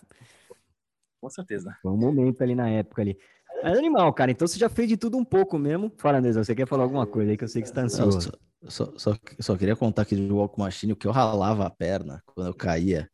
Com 1.20 1.30
certeza. 1.30 1.76
Foi 1.80 1.92
um 1.92 1.96
momento 1.96 2.42
ali 2.42 2.56
na 2.56 2.68
época 2.68 3.02
ali. 3.02 3.16
Mas 3.62 3.78
animal, 3.78 4.12
cara, 4.12 4.30
então 4.30 4.46
você 4.46 4.58
já 4.58 4.68
fez 4.68 4.88
de 4.88 4.96
tudo 4.96 5.16
um 5.16 5.24
pouco 5.24 5.58
mesmo. 5.58 5.92
Fala, 5.98 6.18
Anderson, 6.18 6.44
você 6.44 6.54
quer 6.54 6.66
falar 6.66 6.84
alguma 6.84 7.06
coisa 7.06 7.30
aí 7.30 7.36
que 7.36 7.44
eu 7.44 7.48
sei 7.48 7.62
que 7.62 7.68
você 7.68 7.74
tá 7.74 7.82
ansioso. 7.82 8.20
só, 8.20 8.32
só, 8.68 8.92
só, 8.96 9.16
só, 9.38 9.56
queria 9.56 9.76
contar 9.76 10.02
aqui 10.02 10.16
do 10.16 10.36
walk 10.36 10.58
machine, 10.58 10.92
o 10.92 10.96
que 10.96 11.06
eu 11.06 11.12
ralava 11.12 11.66
a 11.66 11.70
perna 11.70 12.22
quando 12.26 12.48
eu 12.48 12.54
caía, 12.54 13.08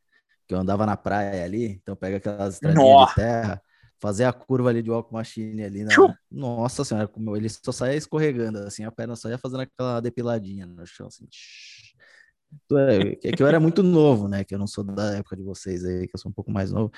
que 0.47 0.55
eu 0.55 0.59
andava 0.59 0.87
na 0.87 0.97
praia 0.97 1.45
ali, 1.45 1.81
então 1.83 1.95
pega 1.95 2.17
aquelas 2.17 2.55
estradinhas 2.55 3.09
de 3.09 3.15
terra 3.15 3.63
fazer 4.01 4.25
a 4.25 4.33
curva 4.33 4.71
ali 4.71 4.83
de 4.83 4.91
walk 4.91 5.13
machine 5.13 5.63
ali 5.63 5.85
na... 5.85 5.91
Nossa 6.31 6.85
senhora, 6.85 7.09
como 7.09 7.37
ele 7.37 7.49
só 7.49 7.73
saia 7.73 7.97
escorregando, 7.97 8.59
assim, 8.59 8.85
a 8.85 8.93
perna 8.93 9.17
só 9.17 9.29
ia 9.29 9.39
fazendo 9.39 9.61
aquela 9.61 10.01
depiladinha 10.01 10.67
no 10.67 10.87
chão, 10.87 11.09
assim. 11.09 11.27
É, 12.73 13.29
é 13.29 13.33
que 13.33 13.43
eu 13.43 13.47
era 13.47 13.61
muito 13.61 13.83
novo, 13.83 14.29
né? 14.29 14.45
Que 14.45 14.55
eu 14.55 14.59
não 14.59 14.67
sou 14.67 14.85
da 14.85 15.17
época 15.17 15.37
de 15.37 15.43
vocês 15.43 15.85
aí, 15.85 16.07
que 16.07 16.15
eu 16.15 16.21
sou 16.21 16.31
um 16.31 16.35
pouco 16.35 16.51
mais 16.51 16.71
novo. 16.71 16.93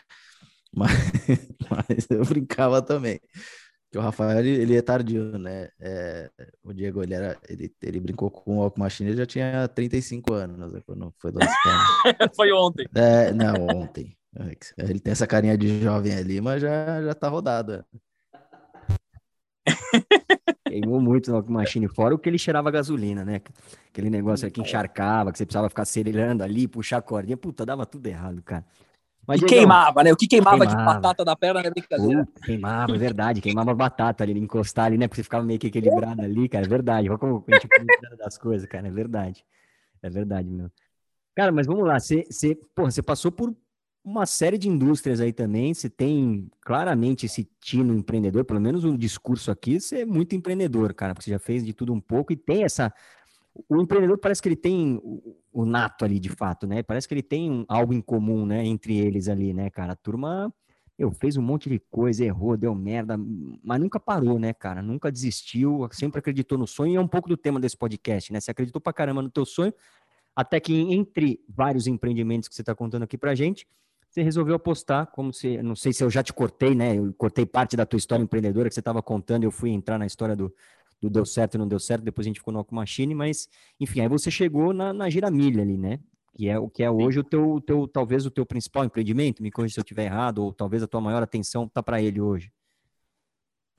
Mas, 0.75 0.91
mas 1.71 2.11
eu 2.11 2.25
brincava 2.25 2.81
também. 2.81 3.21
Que 3.91 3.99
o 3.99 4.01
Rafael, 4.01 4.39
ele, 4.39 4.51
ele 4.51 4.77
é 4.77 4.83
tardio, 4.83 5.37
né? 5.37 5.69
É, 5.81 6.31
o 6.63 6.73
Diego, 6.73 7.03
ele, 7.03 7.13
era, 7.13 7.37
ele, 7.49 7.75
ele 7.83 7.99
brincou 7.99 8.31
com 8.31 8.59
o 8.59 8.61
Walk 8.61 8.79
Machine, 8.79 9.11
ele 9.11 9.19
já 9.19 9.27
tinha 9.27 9.67
35 9.67 10.33
anos, 10.33 10.73
né, 10.73 10.81
quando 10.87 11.13
foi 11.19 11.33
lançado. 11.33 11.51
foi 12.37 12.53
ontem. 12.53 12.87
É, 12.95 13.33
não, 13.33 13.67
ontem. 13.67 14.17
Ele 14.79 15.01
tem 15.01 15.11
essa 15.11 15.27
carinha 15.27 15.59
de 15.59 15.83
jovem 15.83 16.15
ali, 16.15 16.41
mas 16.41 16.63
já, 16.63 17.03
já 17.03 17.15
tá 17.15 17.29
rodado. 17.29 17.85
Queimou 20.65 21.01
muito 21.01 21.33
no 21.33 21.43
machine, 21.51 21.89
fora 21.89 22.15
o 22.15 22.19
que 22.19 22.29
ele 22.29 22.39
cheirava 22.39 22.71
gasolina, 22.71 23.25
né? 23.25 23.41
Aquele 23.89 24.09
negócio 24.09 24.49
que 24.53 24.61
encharcava, 24.61 25.33
que 25.33 25.39
você 25.39 25.45
precisava 25.45 25.69
ficar 25.69 25.83
acelerando 25.83 26.45
ali, 26.45 26.69
puxar 26.69 26.99
a 26.99 27.03
cordinha. 27.03 27.37
Puta, 27.37 27.67
dava 27.67 27.85
tudo 27.85 28.07
errado, 28.07 28.41
cara. 28.43 28.65
Mas, 29.27 29.41
e 29.43 29.45
queimava, 29.45 30.03
né? 30.03 30.13
O 30.13 30.17
que 30.17 30.27
queimava, 30.27 30.67
queimava, 30.67 30.79
de 30.79 30.85
batata 30.85 31.25
da 31.25 31.37
perna 31.37 31.61
era 31.61 31.71
brincadeira. 31.71 32.25
Puta, 32.25 32.41
queimava, 32.41 32.95
é 32.95 32.99
verdade. 32.99 33.41
Queimava 33.41 33.75
batata 33.75 34.25
ali, 34.25 34.39
encostar 34.39 34.87
ali, 34.87 34.99
né? 34.99 35.07
Porque 35.07 35.17
você 35.17 35.25
ficava 35.25 35.45
meio 35.45 35.59
que 35.59 35.69
equilibrado 35.69 36.23
ali, 36.23 36.49
cara. 36.49 36.65
É 36.65 36.69
verdade. 36.69 37.09
Olha 37.09 37.19
como 37.19 37.45
a 37.49 37.55
gente 37.55 38.17
das 38.17 38.37
coisas, 38.39 38.69
cara. 38.69 38.89
É 38.89 38.91
verdade. 38.91 39.45
É 40.03 40.11
verdade, 40.11 40.49
meu. 40.49 40.71
Cara, 41.35 41.53
mas 41.53 41.67
vamos 41.67 41.87
lá. 41.87 41.99
Você, 41.99 42.27
você, 42.29 42.59
porra, 42.75 42.91
você 42.91 43.03
passou 43.03 43.31
por 43.31 43.55
uma 44.05 44.27
série 44.27 44.59
de 44.59 44.69
indústrias 44.69 45.21
aí 45.21 45.33
também. 45.33 45.73
Você 45.73 45.89
tem 45.89 46.51
claramente 46.63 47.27
esse 47.27 47.49
tino 47.61 47.95
empreendedor, 47.95 48.45
pelo 48.45 48.61
menos 48.61 48.85
o 48.85 48.97
discurso 48.97 49.51
aqui, 49.51 49.81
você 49.81 50.01
é 50.01 50.07
muito 50.07 50.35
empreendedor, 50.35 50.95
cara, 50.95 51.15
porque 51.15 51.25
você 51.25 51.31
já 51.31 51.39
fez 51.39 51.65
de 51.65 51.73
tudo 51.73 51.93
um 51.93 52.01
pouco 52.01 52.33
e 52.33 52.37
tem 52.37 52.65
essa. 52.65 52.93
O 53.69 53.81
empreendedor 53.81 54.19
parece 54.19 54.41
que 54.41 54.49
ele 54.49 54.57
tem 54.57 55.01
o, 55.03 55.37
o 55.53 55.65
nato 55.65 56.05
ali, 56.05 56.19
de 56.19 56.29
fato, 56.29 56.67
né? 56.67 56.83
Parece 56.83 57.09
que 57.09 57.15
ele 57.15 57.23
tem 57.23 57.51
um, 57.51 57.65
algo 57.69 57.93
em 57.93 58.01
comum, 58.01 58.47
né, 58.47 58.65
entre 58.65 58.97
eles 58.97 59.29
ali, 59.29 59.53
né, 59.53 59.71
cara? 59.71 59.93
A 59.93 59.97
turma 59.97 60.53
eu 61.01 61.11
fez 61.11 61.39
um 61.39 61.43
monte 61.43 61.71
de 61.71 61.79
coisa, 61.91 62.23
errou, 62.23 62.59
deu 62.59 62.75
merda, 62.75 63.17
mas 63.65 63.81
nunca 63.81 63.99
parou, 63.99 64.39
né, 64.39 64.53
cara? 64.53 64.83
Nunca 64.83 65.11
desistiu, 65.11 65.89
sempre 65.93 66.19
acreditou 66.19 66.59
no 66.59 66.67
sonho, 66.67 66.93
e 66.93 66.97
é 66.97 67.01
um 67.01 67.09
pouco 67.09 67.27
do 67.27 67.39
tema 67.39 67.59
desse 67.59 67.75
podcast, 67.75 68.31
né? 68.31 68.39
Você 68.39 68.51
acreditou 68.51 68.83
pra 68.83 68.93
caramba 68.93 69.23
no 69.23 69.31
teu 69.31 69.47
sonho, 69.47 69.73
até 70.37 70.61
que 70.61 70.75
entre 70.75 71.41
vários 71.49 71.87
empreendimentos 71.87 72.51
que 72.51 72.55
você 72.55 72.61
está 72.61 72.75
contando 72.75 73.05
aqui 73.05 73.17
para 73.17 73.35
gente, 73.35 73.67
você 74.11 74.23
resolveu 74.23 74.57
apostar, 74.57 75.07
como 75.07 75.33
se, 75.33 75.63
não 75.63 75.75
sei 75.75 75.93
se 75.95 76.05
eu 76.05 76.11
já 76.11 76.23
te 76.23 76.35
cortei, 76.35 76.75
né? 76.75 76.99
Eu 76.99 77.15
cortei 77.15 77.47
parte 77.47 77.79
da 77.79 77.87
tua 77.87 77.97
história 77.97 78.23
empreendedora 78.23 78.69
que 78.69 78.75
você 78.75 78.81
estava 78.81 79.03
contando, 79.03 79.45
eu 79.45 79.51
fui 79.51 79.71
entrar 79.71 79.99
na 79.99 80.05
história 80.05 80.37
do, 80.37 80.55
do 81.01 81.09
deu 81.09 81.25
certo 81.25 81.55
e 81.55 81.59
não 81.59 81.67
deu 81.67 81.79
certo, 81.79 82.03
depois 82.03 82.27
a 82.27 82.29
gente 82.29 82.41
ficou 82.41 82.53
no 82.53 82.67
Machine, 82.71 83.15
mas 83.15 83.49
enfim, 83.79 84.01
aí 84.01 84.09
você 84.09 84.31
chegou 84.31 84.73
na, 84.73 84.93
na 84.93 85.09
Giramilha 85.09 85.63
ali, 85.63 85.77
né? 85.77 85.99
Que 86.35 86.49
é 86.49 86.59
o 86.59 86.69
que 86.69 86.83
é 86.83 86.91
hoje 86.91 87.21
o 87.21 87.25
teu, 87.25 87.61
teu, 87.61 87.89
talvez 87.89 88.27
o 88.27 88.31
teu 88.31 88.47
principal 88.47 88.85
empreendimento, 88.85 89.43
me 89.43 89.51
corrija 89.51 89.75
se 89.75 89.81
eu 89.81 89.83
estiver 89.83 90.05
errado, 90.05 90.39
ou 90.39 90.53
talvez 90.53 90.83
a 90.83 90.87
tua 90.87 91.01
maior 91.01 91.23
atenção 91.23 91.65
está 91.65 91.83
para 91.83 92.01
ele 92.01 92.21
hoje. 92.21 92.53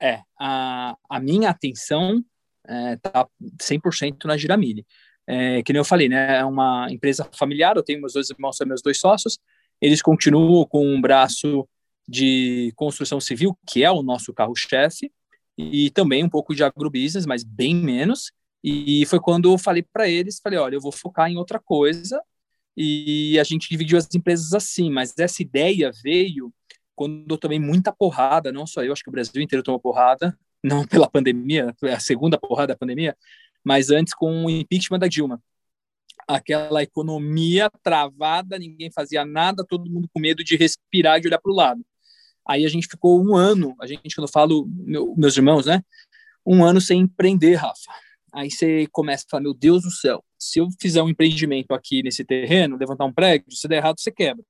É, 0.00 0.20
a, 0.38 0.96
a 1.08 1.20
minha 1.20 1.50
atenção 1.50 2.24
está 2.64 3.28
é, 3.40 3.54
100% 3.62 4.24
na 4.24 4.36
Giramilha. 4.36 4.84
É, 5.26 5.62
que 5.62 5.72
nem 5.72 5.78
eu 5.78 5.84
falei, 5.84 6.08
né? 6.08 6.38
É 6.38 6.44
uma 6.44 6.88
empresa 6.90 7.28
familiar, 7.32 7.76
eu 7.76 7.82
tenho 7.82 8.00
meus 8.00 8.12
dois 8.12 8.28
irmãos, 8.28 8.56
são 8.56 8.66
meus 8.66 8.82
dois 8.82 8.98
sócios, 8.98 9.38
eles 9.80 10.02
continuam 10.02 10.66
com 10.66 10.86
um 10.86 11.00
braço 11.00 11.68
de 12.08 12.72
construção 12.74 13.20
civil, 13.20 13.56
que 13.66 13.84
é 13.84 13.90
o 13.90 14.02
nosso 14.02 14.34
carro-chefe, 14.34 15.12
e 15.56 15.90
também 15.90 16.24
um 16.24 16.28
pouco 16.28 16.54
de 16.54 16.64
agrobusiness, 16.64 17.26
mas 17.26 17.44
bem 17.44 17.74
menos. 17.74 18.32
E 18.62 19.04
foi 19.06 19.20
quando 19.20 19.52
eu 19.52 19.58
falei 19.58 19.82
para 19.82 20.08
eles, 20.08 20.40
falei, 20.42 20.58
olha, 20.58 20.76
eu 20.76 20.80
vou 20.80 20.92
focar 20.92 21.30
em 21.30 21.36
outra 21.36 21.58
coisa. 21.58 22.22
E 22.76 23.38
a 23.38 23.44
gente 23.44 23.68
dividiu 23.68 23.98
as 23.98 24.08
empresas 24.14 24.52
assim, 24.54 24.90
mas 24.90 25.14
essa 25.18 25.42
ideia 25.42 25.90
veio 26.02 26.52
quando 26.94 27.34
eu 27.34 27.38
tomei 27.38 27.58
muita 27.58 27.92
porrada, 27.92 28.52
não 28.52 28.66
só 28.66 28.82
eu, 28.82 28.92
acho 28.92 29.02
que 29.02 29.08
o 29.08 29.12
Brasil 29.12 29.42
inteiro 29.42 29.62
tomou 29.62 29.80
porrada, 29.80 30.38
não 30.62 30.86
pela 30.86 31.10
pandemia, 31.10 31.74
a 31.82 32.00
segunda 32.00 32.38
porrada 32.38 32.68
da 32.68 32.78
pandemia, 32.78 33.16
mas 33.64 33.90
antes 33.90 34.14
com 34.14 34.44
o 34.44 34.50
impeachment 34.50 34.98
da 34.98 35.08
Dilma. 35.08 35.42
Aquela 36.28 36.82
economia 36.82 37.68
travada, 37.82 38.58
ninguém 38.58 38.90
fazia 38.92 39.24
nada, 39.24 39.64
todo 39.68 39.90
mundo 39.90 40.08
com 40.12 40.20
medo 40.20 40.44
de 40.44 40.56
respirar 40.56 41.20
de 41.20 41.26
olhar 41.26 41.40
para 41.40 41.52
o 41.52 41.54
lado. 41.54 41.84
Aí 42.46 42.64
a 42.64 42.68
gente 42.68 42.88
ficou 42.88 43.24
um 43.24 43.36
ano, 43.36 43.74
a 43.80 43.86
gente, 43.86 44.14
quando 44.14 44.26
eu 44.26 44.32
falo, 44.32 44.68
meu, 44.68 45.14
meus 45.16 45.36
irmãos, 45.36 45.66
né? 45.66 45.82
Um 46.44 46.64
ano 46.64 46.80
sem 46.80 47.00
empreender, 47.00 47.54
Rafa. 47.54 47.92
Aí 48.32 48.50
você 48.50 48.86
começa 48.90 49.24
a 49.26 49.30
falar, 49.30 49.42
meu 49.42 49.54
Deus 49.54 49.82
do 49.82 49.90
céu, 49.90 50.24
se 50.38 50.58
eu 50.58 50.68
fizer 50.80 51.02
um 51.02 51.08
empreendimento 51.08 51.72
aqui 51.72 52.02
nesse 52.02 52.24
terreno, 52.24 52.76
levantar 52.76 53.04
um 53.04 53.12
prédio, 53.12 53.52
se 53.52 53.68
der 53.68 53.76
errado, 53.76 54.00
você 54.00 54.10
quebra. 54.10 54.44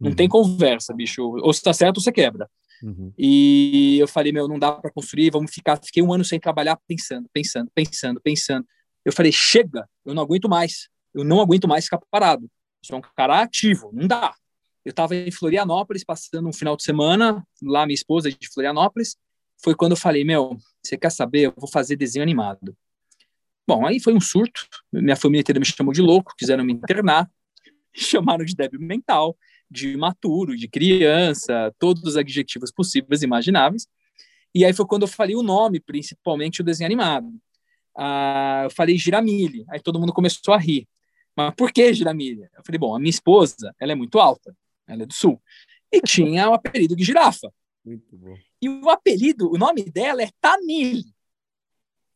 Não 0.00 0.10
uhum. 0.10 0.16
tem 0.16 0.28
conversa, 0.28 0.94
bicho. 0.94 1.22
Ou 1.22 1.52
se 1.52 1.62
tá 1.62 1.72
certo, 1.72 2.00
você 2.00 2.12
quebra. 2.12 2.48
Uhum. 2.82 3.12
E 3.18 3.98
eu 3.98 4.08
falei, 4.08 4.32
meu, 4.32 4.48
não 4.48 4.58
dá 4.58 4.72
para 4.72 4.90
construir, 4.90 5.30
vamos 5.30 5.52
ficar. 5.52 5.78
Fiquei 5.82 6.02
um 6.02 6.12
ano 6.12 6.24
sem 6.24 6.38
trabalhar, 6.38 6.78
pensando, 6.86 7.28
pensando, 7.32 7.70
pensando, 7.74 8.20
pensando. 8.20 8.66
Eu 9.04 9.12
falei, 9.12 9.32
chega, 9.32 9.88
eu 10.04 10.14
não 10.14 10.22
aguento 10.22 10.48
mais. 10.48 10.88
Eu 11.12 11.24
não 11.24 11.40
aguento 11.40 11.68
mais 11.68 11.84
ficar 11.84 12.00
parado. 12.10 12.44
Eu 12.44 12.86
sou 12.86 12.98
um 12.98 13.02
cara 13.16 13.42
ativo, 13.42 13.90
não 13.92 14.06
dá. 14.06 14.34
Eu 14.84 14.90
estava 14.90 15.16
em 15.16 15.30
Florianópolis, 15.30 16.04
passando 16.04 16.46
um 16.46 16.52
final 16.52 16.76
de 16.76 16.82
semana, 16.82 17.46
lá 17.62 17.86
minha 17.86 17.94
esposa 17.94 18.30
de 18.30 18.48
Florianópolis, 18.52 19.16
foi 19.62 19.74
quando 19.74 19.92
eu 19.92 19.96
falei, 19.96 20.24
meu, 20.24 20.58
você 20.82 20.98
quer 20.98 21.10
saber? 21.10 21.46
Eu 21.46 21.54
vou 21.56 21.70
fazer 21.70 21.96
desenho 21.96 22.22
animado. 22.22 22.76
Bom, 23.66 23.86
aí 23.86 23.98
foi 23.98 24.12
um 24.12 24.20
surto, 24.20 24.68
minha 24.92 25.16
família 25.16 25.40
inteira 25.40 25.58
me 25.58 25.64
chamou 25.64 25.94
de 25.94 26.02
louco, 26.02 26.34
quiseram 26.36 26.62
me 26.62 26.74
internar, 26.74 27.30
chamaram 27.94 28.44
de 28.44 28.54
débil 28.54 28.78
mental, 28.78 29.34
de 29.70 29.88
imaturo, 29.88 30.54
de 30.54 30.68
criança, 30.68 31.74
todos 31.78 32.02
os 32.02 32.16
adjetivos 32.18 32.70
possíveis 32.70 33.22
e 33.22 33.24
imagináveis. 33.24 33.86
E 34.54 34.66
aí 34.66 34.74
foi 34.74 34.86
quando 34.86 35.02
eu 35.02 35.08
falei 35.08 35.34
o 35.34 35.42
nome, 35.42 35.80
principalmente 35.80 36.60
o 36.60 36.64
desenho 36.64 36.86
animado. 36.86 37.32
Ah, 37.96 38.62
eu 38.64 38.70
falei 38.70 38.98
Giramilha, 38.98 39.64
aí 39.70 39.80
todo 39.80 39.98
mundo 39.98 40.12
começou 40.12 40.52
a 40.52 40.58
rir. 40.58 40.86
Mas 41.34 41.54
por 41.54 41.72
que 41.72 41.92
Giramilha? 41.94 42.50
Eu 42.54 42.62
falei, 42.64 42.78
bom, 42.78 42.94
a 42.94 42.98
minha 42.98 43.10
esposa, 43.10 43.74
ela 43.80 43.92
é 43.92 43.94
muito 43.94 44.18
alta 44.18 44.54
ela 44.86 45.02
é 45.02 45.06
do 45.06 45.14
sul. 45.14 45.40
E 45.92 46.00
tinha 46.00 46.48
o 46.50 46.54
apelido 46.54 46.96
de 46.96 47.04
girafa. 47.04 47.52
Muito 47.84 48.16
bom. 48.16 48.34
E 48.60 48.68
o 48.68 48.88
apelido, 48.88 49.50
o 49.52 49.58
nome 49.58 49.84
dela 49.84 50.22
é 50.22 50.30
Tamile. 50.40 51.04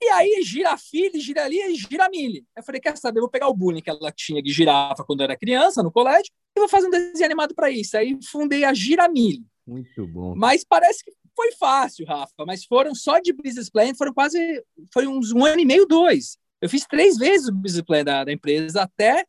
E 0.01 0.09
aí, 0.11 0.43
girafile, 0.45 1.19
giralia 1.19 1.71
e 1.71 1.75
giramile. 1.75 2.47
Eu 2.57 2.63
falei, 2.63 2.81
quer 2.81 2.97
saber, 2.97 3.19
eu 3.19 3.23
vou 3.23 3.31
pegar 3.31 3.49
o 3.49 3.55
bullying 3.55 3.83
que 3.83 3.91
ela 3.91 4.13
tinha 4.13 4.41
de 4.41 4.53
girafa 4.53 5.05
quando 5.05 5.23
era 5.23 5.37
criança, 5.37 5.83
no 5.83 5.91
colégio, 5.91 6.33
e 6.57 6.61
vou 6.61 6.69
fazer 6.69 6.87
um 6.87 6.91
desenho 6.91 7.25
animado 7.25 7.55
para 7.55 7.69
isso. 7.69 7.97
Aí 7.97 8.17
fundei 8.23 8.65
a 8.65 8.73
Giramile. 8.73 9.45
Muito 9.67 10.07
bom. 10.07 10.35
Mas 10.37 10.65
parece 10.65 11.05
que 11.05 11.13
foi 11.35 11.53
fácil, 11.53 12.07
Rafa, 12.07 12.45
mas 12.47 12.65
foram 12.65 12.95
só 12.95 13.19
de 13.19 13.33
business 13.33 13.69
plan, 13.69 13.95
foram 13.95 14.15
quase, 14.15 14.65
foi 14.93 15.07
uns 15.07 15.33
um 15.33 15.45
ano 15.45 15.61
e 15.61 15.65
meio, 15.65 15.85
dois. 15.85 16.39
Eu 16.61 16.69
fiz 16.69 16.85
três 16.85 17.17
vezes 17.17 17.49
o 17.49 17.53
business 17.53 17.85
plan 17.85 18.05
da, 18.05 18.25
da 18.25 18.33
empresa 18.33 18.83
até 18.83 19.25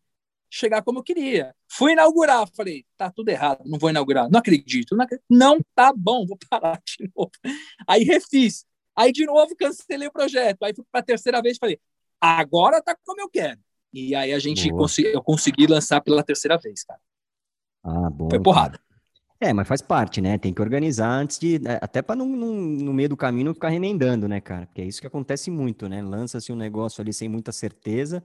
chegar 0.50 0.82
como 0.82 1.00
eu 1.00 1.03
queria. 1.03 1.53
Fui 1.68 1.91
inaugurar, 1.94 2.48
falei, 2.56 2.86
tá 2.98 3.12
tudo 3.12 3.29
errado, 3.29 3.62
não 3.65 3.77
vou 3.77 3.89
inaugurar, 3.89 4.29
não 4.29 4.39
acredito, 4.39 4.96
não, 4.96 5.06
acredito. 5.06 5.25
não 5.29 5.60
tá 5.75 5.94
bom, 5.96 6.25
vou 6.25 6.38
parar 6.50 6.82
de 6.86 7.10
novo. 7.15 7.32
Aí 7.88 8.03
refiz, 8.03 8.65
aí 8.96 9.12
de 9.12 9.25
novo 9.25 9.56
cancelei 9.56 10.08
o 10.08 10.12
projeto, 10.12 10.63
aí 10.63 10.74
fui 10.74 10.86
para 10.91 11.01
a 11.01 11.03
terceira 11.03 11.41
vez 11.41 11.58
falei, 11.58 11.79
agora 12.20 12.82
tá 12.82 12.98
como 13.06 13.22
eu 13.22 13.29
quero. 13.29 13.60
E 13.94 14.13
aí 14.13 14.34
a 14.34 14.39
gente 14.39 14.70
consegui, 14.72 15.13
eu 15.13 15.24
consegui 15.24 15.68
lançar 15.68 16.01
pela 16.01 16.24
terceira 16.24 16.58
vez, 16.58 16.84
cara. 16.84 17.00
Ah, 17.84 18.10
bom. 18.10 18.29
Foi 18.29 18.39
porrada. 18.39 18.79
É, 19.41 19.53
mas 19.53 19.68
faz 19.68 19.82
parte, 19.82 20.20
né? 20.20 20.38
Tem 20.38 20.53
que 20.53 20.62
organizar 20.62 21.10
antes 21.10 21.39
de. 21.39 21.56
É, 21.65 21.79
até 21.82 22.01
para 22.01 22.15
no 22.18 22.94
meio 22.94 23.10
do 23.10 23.15
caminho 23.15 23.46
não 23.46 23.53
ficar 23.53 23.70
remendando, 23.70 24.27
né, 24.27 24.41
cara? 24.41 24.65
Porque 24.65 24.82
é 24.82 24.86
isso 24.86 25.00
que 25.00 25.08
acontece 25.08 25.50
muito, 25.50 25.88
né? 25.88 26.01
Lança-se 26.01 26.51
um 26.51 26.58
negócio 26.58 27.01
ali 27.01 27.13
sem 27.13 27.29
muita 27.29 27.53
certeza, 27.53 28.22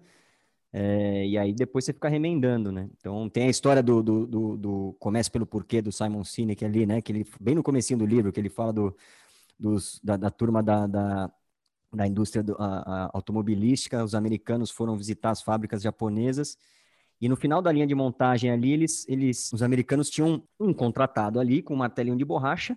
é, 0.76 1.24
e 1.24 1.38
aí 1.38 1.52
depois 1.52 1.84
você 1.84 1.92
fica 1.92 2.08
remendando, 2.08 2.72
né? 2.72 2.90
Então 2.98 3.28
tem 3.28 3.44
a 3.46 3.50
história 3.50 3.80
do, 3.80 4.02
do, 4.02 4.26
do, 4.26 4.56
do 4.56 4.96
Comece 4.98 5.30
pelo 5.30 5.46
Porquê 5.46 5.80
do 5.80 5.92
Simon 5.92 6.24
Sinek 6.24 6.64
ali, 6.64 6.84
né? 6.84 7.00
Que 7.00 7.12
ele, 7.12 7.26
bem 7.40 7.54
no 7.54 7.62
comecinho 7.62 8.00
do 8.00 8.06
livro, 8.06 8.32
que 8.32 8.40
ele 8.40 8.50
fala 8.50 8.72
do, 8.72 8.96
dos, 9.56 10.00
da, 10.02 10.16
da 10.16 10.30
turma 10.30 10.64
da, 10.64 10.88
da, 10.88 11.30
da 11.92 12.06
indústria 12.08 12.42
do, 12.42 12.56
a, 12.58 13.04
a 13.04 13.10
automobilística, 13.14 14.02
os 14.02 14.16
americanos 14.16 14.70
foram 14.72 14.96
visitar 14.96 15.30
as 15.30 15.42
fábricas 15.42 15.80
japonesas 15.80 16.58
e 17.20 17.28
no 17.28 17.36
final 17.36 17.62
da 17.62 17.72
linha 17.72 17.86
de 17.86 17.94
montagem 17.94 18.50
ali, 18.50 18.72
eles, 18.72 19.08
eles, 19.08 19.52
os 19.52 19.62
americanos 19.62 20.10
tinham 20.10 20.42
um 20.58 20.74
contratado 20.74 21.38
ali 21.40 21.62
com 21.62 21.74
um 21.74 21.76
martelinho 21.78 22.16
de 22.16 22.24
borracha, 22.24 22.76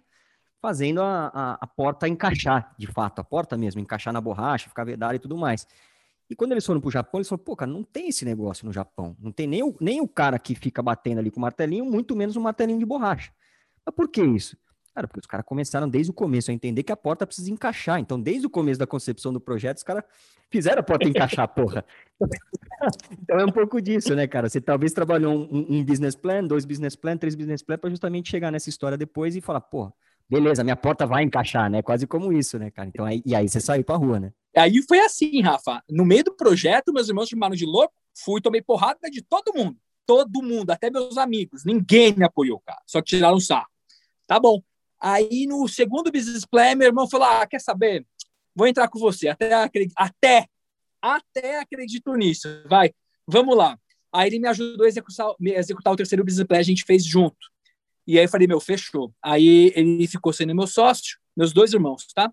fazendo 0.61 1.01
a, 1.01 1.31
a, 1.33 1.53
a 1.61 1.67
porta 1.67 2.07
encaixar, 2.07 2.73
de 2.77 2.87
fato, 2.87 3.19
a 3.19 3.23
porta 3.23 3.57
mesmo, 3.57 3.81
encaixar 3.81 4.13
na 4.13 4.21
borracha, 4.21 4.69
ficar 4.69 4.83
vedada 4.83 5.15
e 5.15 5.19
tudo 5.19 5.35
mais. 5.35 5.67
E 6.29 6.35
quando 6.35 6.51
eles 6.51 6.65
foram 6.65 6.81
para 6.81 6.89
o 6.89 6.91
Japão, 6.91 7.19
eles 7.19 7.29
falaram, 7.29 7.43
pô, 7.45 7.55
cara, 7.55 7.71
não 7.71 7.83
tem 7.83 8.09
esse 8.09 8.25
negócio 8.25 8.65
no 8.65 8.73
Japão. 8.73 9.15
Não 9.19 9.31
tem 9.31 9.47
nem 9.47 9.63
o, 9.63 9.75
nem 9.79 10.01
o 10.01 10.07
cara 10.07 10.37
que 10.37 10.55
fica 10.55 10.81
batendo 10.83 11.19
ali 11.19 11.31
com 11.31 11.37
o 11.37 11.41
martelinho, 11.41 11.85
muito 11.85 12.15
menos 12.15 12.35
um 12.35 12.41
martelinho 12.41 12.79
de 12.79 12.85
borracha. 12.85 13.31
Mas 13.85 13.95
por 13.95 14.09
que 14.09 14.21
isso? 14.21 14.57
Cara, 14.93 15.07
porque 15.07 15.19
os 15.19 15.27
caras 15.27 15.45
começaram 15.45 15.87
desde 15.87 16.09
o 16.09 16.13
começo 16.13 16.49
a 16.49 16.53
entender 16.53 16.83
que 16.83 16.91
a 16.91 16.97
porta 16.97 17.25
precisa 17.25 17.51
encaixar. 17.51 17.99
Então, 17.99 18.19
desde 18.19 18.47
o 18.47 18.49
começo 18.49 18.79
da 18.79 18.87
concepção 18.87 19.31
do 19.31 19.39
projeto, 19.39 19.77
os 19.77 19.83
caras 19.83 20.03
fizeram 20.49 20.79
a 20.79 20.83
porta 20.83 21.05
encaixar, 21.07 21.47
porra. 21.47 21.85
então 23.21 23.37
é 23.37 23.45
um 23.45 23.51
pouco 23.51 23.79
disso, 23.79 24.15
né, 24.15 24.25
cara? 24.27 24.49
Você 24.49 24.59
talvez 24.59 24.91
trabalhou 24.91 25.33
um, 25.33 25.77
um 25.77 25.85
business 25.85 26.15
plan, 26.15 26.43
dois 26.43 26.65
business 26.65 26.95
plan, 26.95 27.15
três 27.15 27.35
business 27.35 27.61
plan, 27.61 27.77
para 27.77 27.89
justamente 27.91 28.29
chegar 28.29 28.51
nessa 28.51 28.69
história 28.69 28.97
depois 28.97 29.35
e 29.35 29.39
falar, 29.39 29.61
porra, 29.61 29.93
beleza, 30.29 30.63
minha 30.63 30.75
porta 30.75 31.05
vai 31.05 31.23
encaixar, 31.23 31.69
né? 31.69 31.81
Quase 31.81 32.05
como 32.05 32.33
isso, 32.33 32.57
né, 32.57 32.71
cara? 32.71 32.87
Então, 32.87 33.05
aí, 33.05 33.21
e 33.25 33.35
aí 33.35 33.47
você 33.47 33.59
saiu 33.59 33.83
pra 33.83 33.95
rua, 33.95 34.19
né? 34.19 34.31
Aí 34.55 34.81
foi 34.87 34.99
assim, 34.99 35.41
Rafa. 35.41 35.83
No 35.89 36.03
meio 36.05 36.23
do 36.23 36.35
projeto, 36.35 36.93
meus 36.93 37.07
irmãos 37.07 37.29
chamaram 37.29 37.55
de 37.55 37.65
louco, 37.65 37.93
fui, 38.15 38.41
tomei 38.41 38.61
porrada 38.61 39.09
de 39.09 39.21
todo 39.21 39.53
mundo. 39.53 39.77
Todo 40.05 40.41
mundo, 40.41 40.71
até 40.71 40.89
meus 40.89 41.17
amigos. 41.17 41.63
Ninguém 41.65 42.13
me 42.15 42.23
apoiou, 42.23 42.59
cara. 42.65 42.81
Só 42.85 43.01
tiraram 43.01 43.39
sarro. 43.39 43.67
Tá 44.25 44.39
bom. 44.39 44.61
Aí 44.99 45.45
no 45.47 45.67
segundo 45.67 46.11
business 46.11 46.45
plan, 46.45 46.75
meu 46.75 46.87
irmão 46.87 47.07
falou: 47.09 47.27
Ah, 47.27 47.45
quer 47.45 47.59
saber? 47.59 48.05
Vou 48.55 48.67
entrar 48.67 48.87
com 48.87 48.97
você. 48.97 49.27
Até, 49.27 49.53
até, 49.95 50.47
até 51.01 51.59
acredito 51.59 52.13
nisso. 52.15 52.47
Vai, 52.67 52.91
vamos 53.27 53.55
lá. 53.55 53.77
Aí 54.11 54.29
ele 54.29 54.39
me 54.39 54.47
ajudou 54.47 54.85
a 54.85 54.89
executar, 54.89 55.27
executar 55.39 55.93
o 55.93 55.95
terceiro 55.95 56.23
business 56.23 56.47
plan, 56.47 56.57
a 56.57 56.63
gente 56.63 56.83
fez 56.83 57.05
junto. 57.05 57.37
E 58.07 58.17
aí 58.17 58.25
eu 58.25 58.29
falei, 58.29 58.47
meu, 58.47 58.59
fechou. 58.61 59.13
Aí 59.21 59.73
ele 59.75 60.07
ficou 60.07 60.31
sendo 60.31 60.55
meu 60.55 60.65
sócio, 60.65 61.17
meus 61.35 61.51
dois 61.51 61.73
irmãos, 61.73 62.07
tá? 62.15 62.31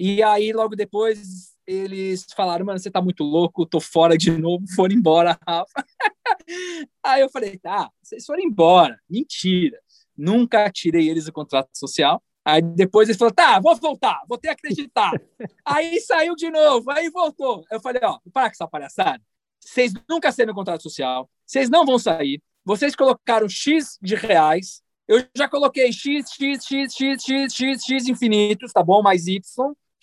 E 0.00 0.22
aí 0.22 0.52
logo 0.52 0.74
depois 0.74 1.52
eles 1.66 2.26
falaram, 2.34 2.64
mano, 2.66 2.78
você 2.78 2.90
tá 2.90 3.00
muito 3.00 3.22
louco, 3.22 3.66
tô 3.66 3.80
fora 3.80 4.16
de 4.16 4.30
novo, 4.30 4.64
foram 4.74 4.94
embora, 4.94 5.38
Rafa. 5.46 5.86
Aí 7.04 7.20
eu 7.20 7.28
falei, 7.30 7.58
tá, 7.58 7.88
vocês 8.02 8.24
foram 8.24 8.42
embora. 8.42 8.98
Mentira. 9.08 9.78
Nunca 10.16 10.68
tirei 10.70 11.08
eles 11.08 11.26
do 11.26 11.32
contrato 11.32 11.70
social. 11.74 12.22
Aí 12.44 12.60
depois 12.60 13.08
eles 13.08 13.18
falaram, 13.18 13.34
tá, 13.34 13.60
vou 13.60 13.76
voltar, 13.76 14.20
vou 14.28 14.36
ter 14.36 14.48
que 14.48 14.54
acreditar. 14.54 15.12
aí 15.64 16.00
saiu 16.00 16.34
de 16.34 16.50
novo, 16.50 16.90
aí 16.90 17.08
voltou. 17.08 17.64
Eu 17.70 17.80
falei, 17.80 18.00
ó, 18.02 18.18
para 18.32 18.48
com 18.48 18.54
essa 18.54 18.66
palhaçada. 18.66 19.22
Vocês 19.60 19.92
nunca 20.08 20.28
assinam 20.28 20.52
contrato 20.52 20.82
social, 20.82 21.30
vocês 21.46 21.70
não 21.70 21.86
vão 21.86 21.98
sair. 21.98 22.42
Vocês 22.64 22.96
colocaram 22.96 23.48
X 23.48 23.98
de 24.02 24.16
reais, 24.16 24.82
eu 25.12 25.26
já 25.36 25.48
coloquei 25.48 25.92
X, 25.92 26.30
X, 26.30 26.64
X, 26.64 26.94
X, 26.94 27.22
X, 27.22 27.54
X, 27.54 27.84
X 27.84 28.08
infinitos, 28.08 28.72
tá 28.72 28.82
bom? 28.82 29.02
Mais 29.02 29.26
Y. 29.26 29.40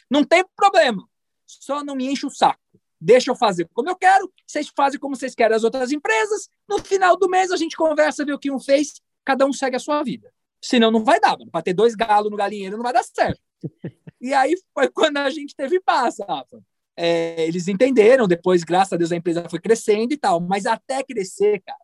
Não 0.09 0.23
tem 0.23 0.43
problema. 0.55 1.03
Só 1.45 1.83
não 1.83 1.95
me 1.95 2.07
enche 2.07 2.25
o 2.25 2.29
saco. 2.29 2.59
deixa 3.01 3.31
eu 3.31 3.35
fazer 3.35 3.67
como 3.73 3.89
eu 3.89 3.95
quero, 3.95 4.31
vocês 4.45 4.69
fazem 4.75 4.99
como 4.99 5.15
vocês 5.15 5.33
querem 5.33 5.55
as 5.55 5.63
outras 5.63 5.91
empresas, 5.91 6.49
no 6.67 6.79
final 6.79 7.17
do 7.17 7.29
mês 7.29 7.51
a 7.51 7.57
gente 7.57 7.75
conversa, 7.75 8.25
vê 8.25 8.33
o 8.33 8.39
que 8.39 8.51
um 8.51 8.59
fez, 8.59 9.01
cada 9.25 9.45
um 9.45 9.53
segue 9.53 9.77
a 9.77 9.79
sua 9.79 10.03
vida. 10.03 10.31
Senão 10.61 10.91
não 10.91 11.03
vai 11.03 11.19
dar, 11.19 11.37
para 11.51 11.61
ter 11.61 11.73
dois 11.73 11.95
galos 11.95 12.29
no 12.29 12.37
galinheiro 12.37 12.75
não 12.75 12.83
vai 12.83 12.93
dar 12.93 13.03
certo. 13.03 13.41
E 14.21 14.33
aí 14.33 14.53
foi 14.73 14.89
quando 14.89 15.15
a 15.15 15.29
gente 15.29 15.55
teve 15.55 15.79
paz, 15.79 16.17
Rafa. 16.19 16.61
É, 16.97 17.47
eles 17.47 17.69
entenderam, 17.69 18.27
depois, 18.27 18.65
graças 18.65 18.91
a 18.91 18.97
Deus, 18.97 19.13
a 19.13 19.15
empresa 19.15 19.47
foi 19.49 19.61
crescendo 19.61 20.13
e 20.13 20.17
tal, 20.17 20.41
mas 20.41 20.65
até 20.65 21.01
crescer, 21.01 21.61
cara, 21.61 21.79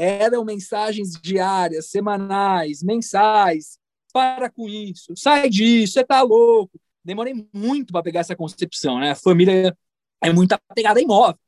eram 0.00 0.44
mensagens 0.44 1.12
diárias, 1.20 1.90
semanais, 1.90 2.82
mensais, 2.82 3.78
para 4.12 4.50
com 4.50 4.68
isso, 4.68 5.12
sai 5.14 5.50
disso, 5.50 5.92
você 5.92 6.04
tá 6.04 6.22
louco. 6.22 6.80
Demorei 7.04 7.46
muito 7.52 7.92
para 7.92 8.02
pegar 8.02 8.20
essa 8.20 8.34
concepção, 8.34 8.98
né? 8.98 9.10
A 9.12 9.14
família 9.14 9.76
é 10.22 10.32
muito 10.32 10.52
apegada 10.52 10.98
a 10.98 11.02
imóvel. 11.02 11.38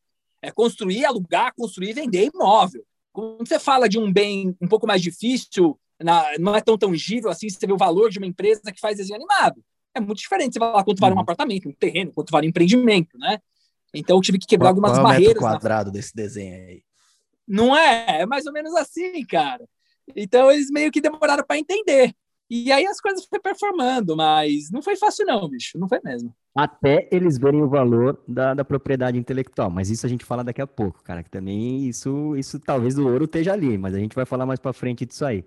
É 0.40 0.50
construir, 0.50 1.04
alugar, 1.04 1.52
construir, 1.56 1.92
vender 1.92 2.30
imóvel. 2.32 2.84
Quando 3.12 3.46
você 3.46 3.58
fala 3.58 3.88
de 3.88 3.98
um 3.98 4.12
bem 4.12 4.56
um 4.60 4.68
pouco 4.68 4.86
mais 4.86 5.00
difícil, 5.00 5.78
na, 6.00 6.38
não 6.38 6.54
é 6.54 6.60
tão 6.60 6.76
tangível 6.76 7.30
assim, 7.30 7.48
você 7.48 7.66
vê 7.66 7.72
o 7.72 7.78
valor 7.78 8.10
de 8.10 8.18
uma 8.18 8.26
empresa 8.26 8.72
que 8.72 8.80
faz 8.80 8.96
desenho 8.96 9.16
animado 9.16 9.62
é 9.94 10.00
muito 10.00 10.18
diferente. 10.18 10.54
Você 10.54 10.58
lá 10.58 10.84
quanto 10.84 11.00
vale 11.00 11.14
um 11.14 11.16
uhum. 11.16 11.22
apartamento, 11.22 11.68
um 11.68 11.72
terreno, 11.72 12.12
quanto 12.12 12.30
vale 12.30 12.46
um 12.46 12.50
empreendimento, 12.50 13.18
né? 13.18 13.38
Então 13.94 14.16
eu 14.16 14.22
tive 14.22 14.38
que 14.38 14.46
quebrar 14.46 14.68
algumas 14.70 14.92
qual 14.92 15.02
barreiras. 15.02 15.38
Qual 15.38 15.52
é 15.52 15.54
o 15.54 15.58
quadrado 15.58 15.86
na... 15.88 15.92
desse 15.92 16.14
desenho 16.14 16.54
aí? 16.54 16.82
Não 17.52 17.76
é? 17.76 18.22
É 18.22 18.26
mais 18.26 18.46
ou 18.46 18.52
menos 18.52 18.74
assim, 18.74 19.22
cara. 19.26 19.68
Então 20.16 20.50
eles 20.50 20.70
meio 20.70 20.90
que 20.90 21.02
demoraram 21.02 21.44
para 21.44 21.58
entender. 21.58 22.14
E 22.48 22.72
aí 22.72 22.86
as 22.86 22.98
coisas 22.98 23.26
foram 23.26 23.42
performando, 23.42 24.16
mas 24.16 24.70
não 24.70 24.80
foi 24.80 24.96
fácil 24.96 25.26
não, 25.26 25.48
bicho, 25.48 25.78
não 25.78 25.86
foi 25.86 26.00
mesmo. 26.02 26.34
Até 26.54 27.08
eles 27.12 27.36
verem 27.38 27.62
o 27.62 27.68
valor 27.68 28.22
da, 28.26 28.54
da 28.54 28.64
propriedade 28.64 29.18
intelectual, 29.18 29.70
mas 29.70 29.90
isso 29.90 30.04
a 30.06 30.08
gente 30.08 30.24
fala 30.24 30.42
daqui 30.42 30.62
a 30.62 30.66
pouco, 30.66 31.02
cara, 31.02 31.22
que 31.22 31.30
também 31.30 31.86
isso, 31.86 32.34
isso 32.36 32.58
talvez 32.58 32.98
o 32.98 33.06
ouro 33.06 33.24
esteja 33.24 33.52
ali, 33.52 33.76
mas 33.76 33.94
a 33.94 33.98
gente 33.98 34.14
vai 34.14 34.24
falar 34.24 34.46
mais 34.46 34.58
para 34.58 34.72
frente 34.72 35.04
disso 35.04 35.24
aí. 35.24 35.44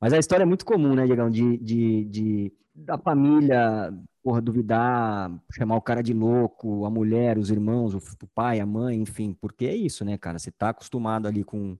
Mas 0.00 0.12
a 0.12 0.18
história 0.18 0.44
é 0.44 0.46
muito 0.46 0.64
comum, 0.64 0.94
né, 0.94 1.06
Diegão, 1.06 1.30
de, 1.30 1.58
de, 1.58 2.04
de 2.04 2.52
da 2.74 2.98
família, 2.98 3.92
porra, 4.24 4.40
duvidar, 4.40 5.30
chamar 5.52 5.76
o 5.76 5.82
cara 5.82 6.02
de 6.02 6.14
louco, 6.14 6.86
a 6.86 6.90
mulher, 6.90 7.36
os 7.36 7.50
irmãos, 7.50 7.92
o 7.94 8.00
pai, 8.34 8.58
a 8.58 8.64
mãe, 8.64 8.96
enfim, 8.96 9.36
porque 9.38 9.66
é 9.66 9.76
isso, 9.76 10.02
né, 10.02 10.16
cara? 10.16 10.38
Você 10.38 10.50
tá 10.50 10.70
acostumado 10.70 11.28
ali 11.28 11.44
com 11.44 11.76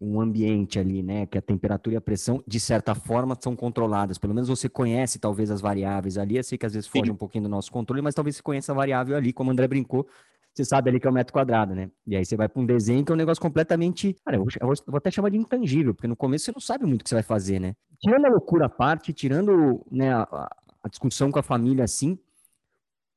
um 0.00 0.20
ambiente 0.20 0.78
ali, 0.78 1.02
né, 1.02 1.26
que 1.26 1.36
a 1.36 1.42
temperatura 1.42 1.94
e 1.94 1.96
a 1.96 2.00
pressão, 2.00 2.42
de 2.46 2.60
certa 2.60 2.94
forma, 2.94 3.36
são 3.40 3.56
controladas. 3.56 4.18
Pelo 4.18 4.32
menos 4.32 4.48
você 4.48 4.68
conhece, 4.68 5.18
talvez, 5.18 5.50
as 5.50 5.60
variáveis 5.60 6.16
ali. 6.16 6.36
Eu 6.36 6.44
sei 6.44 6.56
que 6.56 6.64
às 6.64 6.74
vezes 6.74 6.88
foge 6.88 7.06
Sim. 7.06 7.12
um 7.12 7.16
pouquinho 7.16 7.44
do 7.44 7.50
nosso 7.50 7.72
controle, 7.72 8.02
mas 8.02 8.14
talvez 8.14 8.36
você 8.36 8.42
conheça 8.42 8.70
a 8.70 8.74
variável 8.74 9.16
ali, 9.16 9.32
como 9.32 9.50
o 9.50 9.52
André 9.52 9.66
brincou, 9.66 10.06
você 10.52 10.64
sabe 10.64 10.90
ali 10.90 11.00
que 11.00 11.06
é 11.08 11.10
o 11.10 11.12
um 11.12 11.14
metro 11.14 11.32
quadrado, 11.32 11.74
né? 11.74 11.90
E 12.06 12.14
aí 12.14 12.24
você 12.24 12.36
vai 12.36 12.48
para 12.48 12.62
um 12.62 12.66
desenho 12.66 13.04
que 13.04 13.10
é 13.10 13.14
um 13.14 13.18
negócio 13.18 13.42
completamente. 13.42 14.14
Cara, 14.24 14.36
eu 14.36 14.44
vou, 14.62 14.96
até 14.96 15.10
chamar 15.10 15.30
de 15.30 15.36
intangível, 15.36 15.92
porque 15.92 16.06
no 16.06 16.14
começo 16.14 16.44
você 16.44 16.52
não 16.52 16.60
sabe 16.60 16.86
muito 16.86 17.00
o 17.00 17.04
que 17.04 17.08
você 17.08 17.16
vai 17.16 17.24
fazer, 17.24 17.58
né? 17.58 17.74
Tirando 17.98 18.26
a 18.26 18.28
loucura 18.28 18.66
à 18.66 18.68
parte, 18.68 19.12
tirando 19.12 19.84
né, 19.90 20.12
a, 20.12 20.48
a 20.84 20.88
discussão 20.88 21.32
com 21.32 21.38
a 21.38 21.42
família 21.42 21.82
assim, 21.82 22.18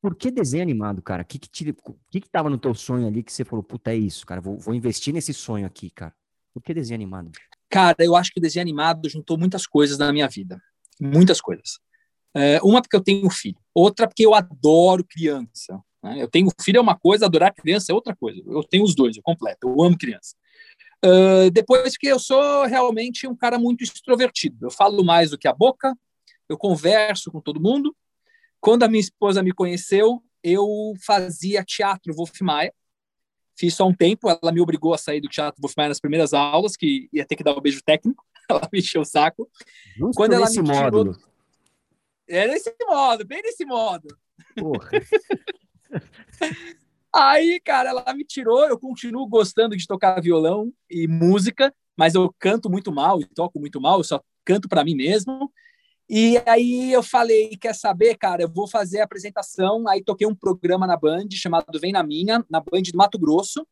por 0.02 0.16
que 0.16 0.32
desenho 0.32 0.64
animado, 0.64 1.02
cara? 1.02 1.24
O 1.24 1.26
que 1.26 1.38
que, 1.38 1.50
te, 1.50 1.76
que 2.10 2.22
que 2.22 2.30
tava 2.30 2.50
no 2.50 2.58
teu 2.58 2.74
sonho 2.74 3.06
ali 3.06 3.22
que 3.22 3.32
você 3.32 3.44
falou, 3.44 3.62
puta, 3.62 3.92
é 3.92 3.96
isso, 3.96 4.26
cara, 4.26 4.40
vou, 4.40 4.58
vou 4.58 4.74
investir 4.74 5.14
nesse 5.14 5.34
sonho 5.34 5.66
aqui, 5.66 5.90
cara? 5.90 6.16
Por 6.54 6.64
que 6.64 6.74
desenho 6.74 6.98
animado? 6.98 7.32
Cara, 7.70 7.98
eu 8.00 8.16
acho 8.16 8.32
que 8.32 8.40
o 8.40 8.42
desenho 8.42 8.64
animado 8.64 9.10
juntou 9.10 9.38
muitas 9.38 9.68
coisas 9.68 9.98
na 9.98 10.14
minha 10.14 10.30
vida. 10.30 10.62
Muitas 11.00 11.42
coisas. 11.42 11.80
É, 12.34 12.60
uma 12.64 12.82
porque 12.82 12.96
eu 12.96 13.04
tenho 13.04 13.30
filho, 13.30 13.58
outra 13.74 14.08
porque 14.08 14.26
eu 14.26 14.34
adoro 14.34 15.04
criança. 15.04 15.82
Né? 16.02 16.22
Eu 16.22 16.30
tenho 16.30 16.50
filho 16.62 16.78
é 16.78 16.82
uma 16.82 16.98
coisa, 16.98 17.26
adorar 17.26 17.54
criança 17.54 17.92
é 17.92 17.96
outra 17.96 18.16
coisa. 18.16 18.42
Eu 18.46 18.64
tenho 18.64 18.86
os 18.86 18.96
dois, 18.96 19.18
eu 19.18 19.24
completo. 19.24 19.68
Eu 19.68 19.84
amo 19.84 19.98
criança. 19.98 20.36
Uh, 21.04 21.52
depois 21.52 21.98
que 21.98 22.08
eu 22.08 22.18
sou 22.18 22.66
realmente 22.66 23.28
um 23.28 23.36
cara 23.36 23.60
muito 23.60 23.84
extrovertido. 23.84 24.68
Eu 24.68 24.72
falo 24.72 25.04
mais 25.04 25.32
do 25.32 25.38
que 25.38 25.48
a 25.48 25.54
boca, 25.54 25.94
eu 26.50 26.58
converso 26.58 27.32
com 27.32 27.42
todo 27.42 27.62
mundo. 27.62 27.96
Quando 28.60 28.84
a 28.84 28.88
minha 28.88 29.02
esposa 29.02 29.44
me 29.44 29.52
conheceu, 29.52 30.24
eu 30.44 30.94
fazia 31.06 31.64
teatro 31.64 32.14
Wolf 32.14 32.42
Maia. 32.42 32.74
Fiz 33.58 33.74
só 33.74 33.88
um 33.88 33.94
tempo, 33.94 34.30
ela 34.30 34.52
me 34.52 34.62
obrigou 34.62 34.94
a 34.94 34.98
sair 34.98 35.20
do 35.20 35.28
teatro 35.28 35.62
Wolf 35.62 35.74
Maia 35.76 35.90
nas 35.90 36.00
primeiras 36.00 36.34
aulas, 36.34 36.76
que 36.76 37.10
ia 37.12 37.26
ter 37.26 37.36
que 37.36 37.44
dar 37.44 37.54
o 37.54 37.60
um 37.60 37.62
beijo 37.62 37.82
técnico. 37.84 38.24
Ela 38.50 38.70
me 38.72 38.80
encheu 38.80 39.02
o 39.02 39.06
saco. 39.06 39.50
Justo 39.98 40.16
Quando 40.16 40.32
ela 40.32 40.46
me 40.46 40.54
tirou... 40.54 40.68
módulo. 40.68 41.18
É 42.26 42.48
nesse 42.48 42.74
modo, 42.88 43.26
bem 43.26 43.42
nesse 43.42 43.66
modo. 43.66 44.08
Porra. 44.56 44.90
Aí, 47.14 47.60
cara, 47.60 47.90
ela 47.90 48.14
me 48.14 48.24
tirou. 48.24 48.66
Eu 48.66 48.80
continuo 48.80 49.28
gostando 49.28 49.76
de 49.76 49.86
tocar 49.86 50.22
violão 50.22 50.72
e 50.90 51.10
música, 51.10 51.74
mas 51.98 52.16
eu 52.16 52.34
canto 52.40 52.70
muito 52.70 52.90
mal 52.90 53.20
e 53.20 53.26
toco 53.26 53.60
muito 53.60 53.82
mal. 53.82 54.00
Eu 54.00 54.04
só 54.06 54.24
canto 54.46 54.70
para 54.70 54.84
mim 54.84 54.96
mesmo. 54.96 55.52
E 56.10 56.42
aí 56.46 56.92
eu 56.94 57.04
falei, 57.04 57.58
quer 57.58 57.76
saber, 57.76 58.18
cara, 58.18 58.44
eu 58.44 58.50
vou 58.50 58.68
fazer 58.68 59.02
a 59.02 59.04
apresentação. 59.04 59.88
Aí 59.88 60.04
toquei 60.04 60.26
um 60.26 60.36
programa 60.36 60.88
na 60.88 60.96
Band 60.96 61.28
chamado 61.32 61.80
Vem 61.80 61.92
na 61.92 62.04
Minha, 62.04 62.46
na 62.50 62.60
Band 62.62 62.84
do 62.84 62.98
Mato 62.98 63.20
Grosso. 63.20 63.68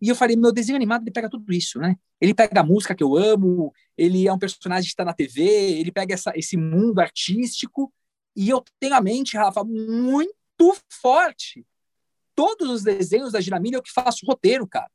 E 0.00 0.08
eu 0.08 0.14
falei, 0.14 0.36
meu 0.36 0.52
desenho 0.52 0.76
animado 0.76 1.02
ele 1.02 1.10
pega 1.10 1.28
tudo 1.28 1.52
isso, 1.52 1.78
né? 1.78 1.96
Ele 2.20 2.34
pega 2.34 2.60
a 2.60 2.64
música 2.64 2.94
que 2.94 3.02
eu 3.02 3.16
amo, 3.16 3.72
ele 3.96 4.28
é 4.28 4.32
um 4.32 4.38
personagem 4.38 4.84
que 4.84 4.92
está 4.92 5.04
na 5.04 5.14
TV, 5.14 5.42
ele 5.42 5.90
pega 5.90 6.14
essa, 6.14 6.32
esse 6.36 6.56
mundo 6.56 7.00
artístico. 7.00 7.92
E 8.36 8.50
eu 8.50 8.62
tenho 8.78 8.94
a 8.94 9.00
mente, 9.00 9.36
Rafa, 9.36 9.64
muito 9.64 10.76
forte 10.90 11.66
todos 12.36 12.68
os 12.68 12.82
desenhos 12.82 13.32
da 13.32 13.40
Dinamilha 13.40 13.76
eu 13.76 13.82
que 13.82 13.90
faço 13.90 14.26
roteiro, 14.26 14.68
cara. 14.68 14.90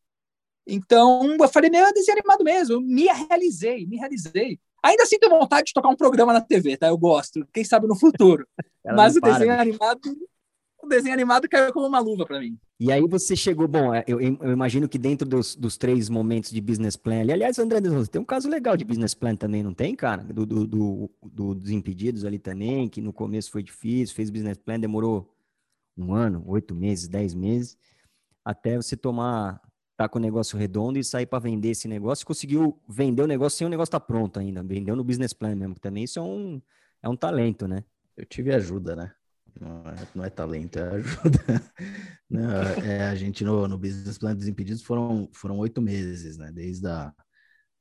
Então, 0.66 1.36
eu 1.38 1.50
falei, 1.50 1.72
meu, 1.72 1.84
é 1.84 1.92
desenho 1.92 2.20
animado 2.20 2.44
mesmo. 2.44 2.76
Eu 2.76 2.82
me 2.82 3.08
realizei, 3.08 3.88
me 3.88 3.98
realizei. 3.98 4.60
Ainda 4.84 5.04
assim 5.04 5.20
tenho 5.20 5.38
vontade 5.38 5.68
de 5.68 5.74
tocar 5.74 5.90
um 5.90 5.96
programa 5.96 6.34
na 6.34 6.42
TV, 6.42 6.76
tá? 6.78 6.88
Eu 6.88 6.98
gosto. 6.98 7.46
Quem 7.54 7.64
sabe 7.64 7.88
no 7.88 7.96
futuro. 7.96 8.48
Mas 8.86 9.16
o 9.16 9.22
para, 9.22 9.34
desenho 9.34 9.52
bicho. 9.52 9.62
animado, 9.62 10.02
o 10.82 10.88
desenho 10.88 11.14
animado 11.14 11.48
caiu 11.48 11.72
como 11.72 11.86
uma 11.86 12.00
luva 12.00 12.26
para 12.26 12.40
mim. 12.40 12.58
E 12.80 12.92
aí 12.92 13.02
você 13.08 13.36
chegou, 13.36 13.68
bom, 13.68 13.94
é, 13.94 14.04
eu, 14.08 14.20
eu 14.20 14.52
imagino 14.52 14.90
que 14.90 14.98
dentro 14.98 15.28
dos, 15.28 15.56
dos, 15.56 15.78
três 15.78 16.10
momentos 16.10 16.50
de 16.50 16.60
business 16.60 16.96
plan, 16.96 17.22
ali, 17.22 17.32
aliás, 17.32 17.60
André, 17.60 17.80
tem 17.80 18.20
um 18.20 18.26
caso 18.26 18.50
legal 18.50 18.76
de 18.76 18.84
business 18.84 19.14
plan 19.14 19.36
também, 19.36 19.62
não 19.62 19.74
tem, 19.74 19.96
cara? 19.96 20.24
Do, 20.24 20.48
do, 20.48 20.66
do, 20.66 21.12
do 21.22 21.54
dos 21.54 21.70
impedidos 21.70 22.26
ali 22.26 22.40
também, 22.40 22.90
que 22.90 23.00
no 23.00 23.14
começo 23.14 23.52
foi 23.52 23.62
difícil, 23.62 24.16
fez 24.16 24.32
business 24.32 24.58
plan, 24.58 24.80
demorou 24.80 25.32
um 25.96 26.16
ano, 26.16 26.44
oito 26.48 26.74
meses, 26.74 27.08
dez 27.08 27.36
meses, 27.36 27.78
até 28.44 28.78
você 28.78 28.98
tomar, 28.98 29.62
tá 30.04 30.10
com 30.10 30.20
o 30.20 30.22
negócio 30.22 30.58
redondo 30.58 30.98
e 30.98 31.04
sair 31.04 31.26
para 31.26 31.40
vender 31.40 31.70
esse 31.70 31.88
negócio. 31.88 32.26
Conseguiu 32.26 32.80
vender 32.88 33.22
o 33.22 33.28
negócio 33.28 33.58
sem 33.58 33.68
o 33.68 33.70
negócio 33.70 33.90
estar 33.90 34.00
tá 34.00 34.06
pronto 34.06 34.40
ainda, 34.40 34.64
vendeu 34.64 34.96
no 34.96 35.04
business 35.04 35.34
plan 35.34 35.56
mesmo, 35.56 35.76
também 35.76 36.04
isso 36.04 36.20
é 36.20 36.22
um, 36.22 36.62
é 37.02 37.10
um 37.10 37.16
talento, 37.16 37.68
né? 37.68 37.84
Eu 38.18 38.26
tive 38.26 38.54
ajuda, 38.54 38.96
né? 38.96 39.14
Não 39.60 39.84
é, 39.86 40.08
não 40.16 40.26
é 40.26 40.30
talento, 40.30 40.80
é 40.80 40.96
ajuda. 40.96 41.40
não, 42.30 42.62
é, 42.84 43.10
a 43.10 43.16
gente 43.16 43.44
no, 43.44 43.68
no 43.68 43.78
business 43.78 44.18
plan 44.18 44.36
dos 44.36 44.48
impedidos 44.48 44.82
foram 44.82 45.30
foram 45.34 45.58
oito 45.60 45.82
meses, 45.82 46.38
né? 46.38 46.52
Desde 46.52 46.88
a, 46.88 47.14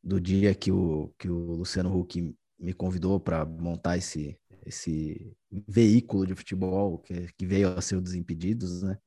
do 0.02 0.20
dia 0.20 0.54
que 0.54 0.70
o, 0.72 1.12
que 1.18 1.28
o 1.28 1.56
Luciano 1.56 1.96
Huck 1.96 2.34
me 2.58 2.72
convidou 2.72 3.18
para 3.18 3.44
montar 3.44 3.96
esse, 3.96 4.38
esse 4.66 5.34
veículo 5.66 6.26
de 6.26 6.34
futebol 6.34 6.98
que, 6.98 7.32
que 7.32 7.46
veio 7.46 7.68
a 7.68 7.80
ser 7.80 7.96
o 7.96 8.02
Desimpedidos, 8.02 8.82
né? 8.82 8.98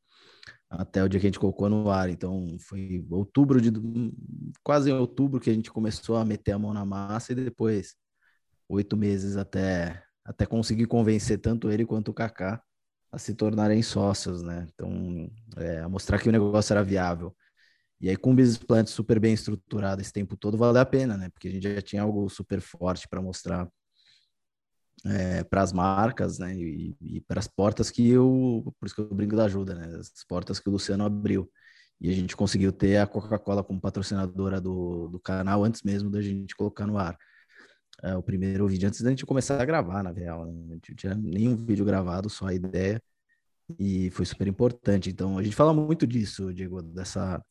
Até 0.75 1.03
o 1.03 1.09
dia 1.09 1.19
que 1.19 1.27
a 1.27 1.29
gente 1.29 1.39
colocou 1.39 1.69
no 1.69 1.89
ar. 1.89 2.09
Então, 2.09 2.57
foi 2.59 3.05
outubro 3.09 3.61
de. 3.61 3.71
quase 4.63 4.89
em 4.89 4.93
outubro 4.93 5.39
que 5.39 5.49
a 5.49 5.53
gente 5.53 5.71
começou 5.71 6.17
a 6.17 6.25
meter 6.25 6.53
a 6.53 6.59
mão 6.59 6.73
na 6.73 6.85
massa 6.85 7.31
e 7.31 7.35
depois 7.35 7.95
oito 8.67 8.97
meses 8.97 9.37
até, 9.37 10.03
até 10.25 10.45
conseguir 10.45 10.87
convencer 10.87 11.39
tanto 11.39 11.71
ele 11.71 11.85
quanto 11.85 12.09
o 12.09 12.13
Kaká 12.13 12.61
a 13.11 13.19
se 13.19 13.35
tornarem 13.35 13.83
sócios, 13.83 14.41
né? 14.41 14.67
Então, 14.73 15.29
é, 15.57 15.79
a 15.81 15.89
mostrar 15.89 16.19
que 16.19 16.29
o 16.29 16.31
negócio 16.31 16.73
era 16.73 16.83
viável. 16.83 17.35
E 18.01 18.09
aí, 18.09 18.17
com 18.17 18.31
um 18.31 18.35
business 18.35 18.57
plan 18.57 18.85
super 18.85 19.19
bem 19.19 19.33
estruturado 19.33 20.01
esse 20.01 20.11
tempo 20.11 20.35
todo, 20.35 20.57
valeu 20.57 20.81
a 20.81 20.85
pena, 20.85 21.15
né? 21.15 21.29
Porque 21.29 21.47
a 21.47 21.51
gente 21.51 21.63
já 21.63 21.81
tinha 21.81 22.01
algo 22.01 22.27
super 22.29 22.59
forte 22.59 23.07
para 23.07 23.21
mostrar 23.21 23.69
é, 25.05 25.43
para 25.43 25.61
as 25.61 25.73
marcas, 25.73 26.39
né, 26.39 26.55
e, 26.55 26.95
e 27.01 27.21
para 27.21 27.39
as 27.39 27.47
portas 27.47 27.91
que 27.91 28.09
eu, 28.09 28.73
por 28.79 28.85
isso 28.85 28.95
que 28.95 29.01
eu 29.01 29.13
brinco 29.13 29.35
da 29.35 29.45
ajuda, 29.45 29.75
né, 29.75 29.97
as 29.97 30.23
portas 30.27 30.59
que 30.59 30.69
o 30.69 30.71
Luciano 30.71 31.05
abriu. 31.05 31.49
E 32.01 32.09
a 32.09 32.13
gente 32.13 32.35
conseguiu 32.35 32.71
ter 32.71 32.97
a 32.97 33.07
Coca-Cola 33.07 33.63
como 33.63 33.79
patrocinadora 33.79 34.59
do, 34.59 35.07
do 35.07 35.19
canal 35.19 35.63
antes 35.63 35.83
mesmo 35.83 36.09
da 36.09 36.21
gente 36.21 36.55
colocar 36.55 36.85
no 36.85 36.97
ar. 36.97 37.17
É, 38.03 38.15
o 38.15 38.23
primeiro 38.23 38.67
vídeo, 38.67 38.87
antes 38.87 39.01
da 39.01 39.09
gente 39.09 39.25
começar 39.25 39.61
a 39.61 39.65
gravar, 39.65 40.03
na 40.03 40.11
real, 40.11 40.45
né? 40.45 40.51
não 40.53 40.79
tinha 40.79 41.15
nenhum 41.15 41.55
vídeo 41.55 41.85
gravado, 41.85 42.29
só 42.29 42.47
a 42.47 42.53
ideia, 42.53 43.01
e 43.79 44.09
foi 44.11 44.25
super 44.25 44.47
importante. 44.47 45.09
Então, 45.09 45.37
a 45.37 45.43
gente 45.43 45.55
fala 45.55 45.73
muito 45.73 46.05
disso, 46.05 46.53
Diego, 46.53 46.81
dessa 46.81 47.41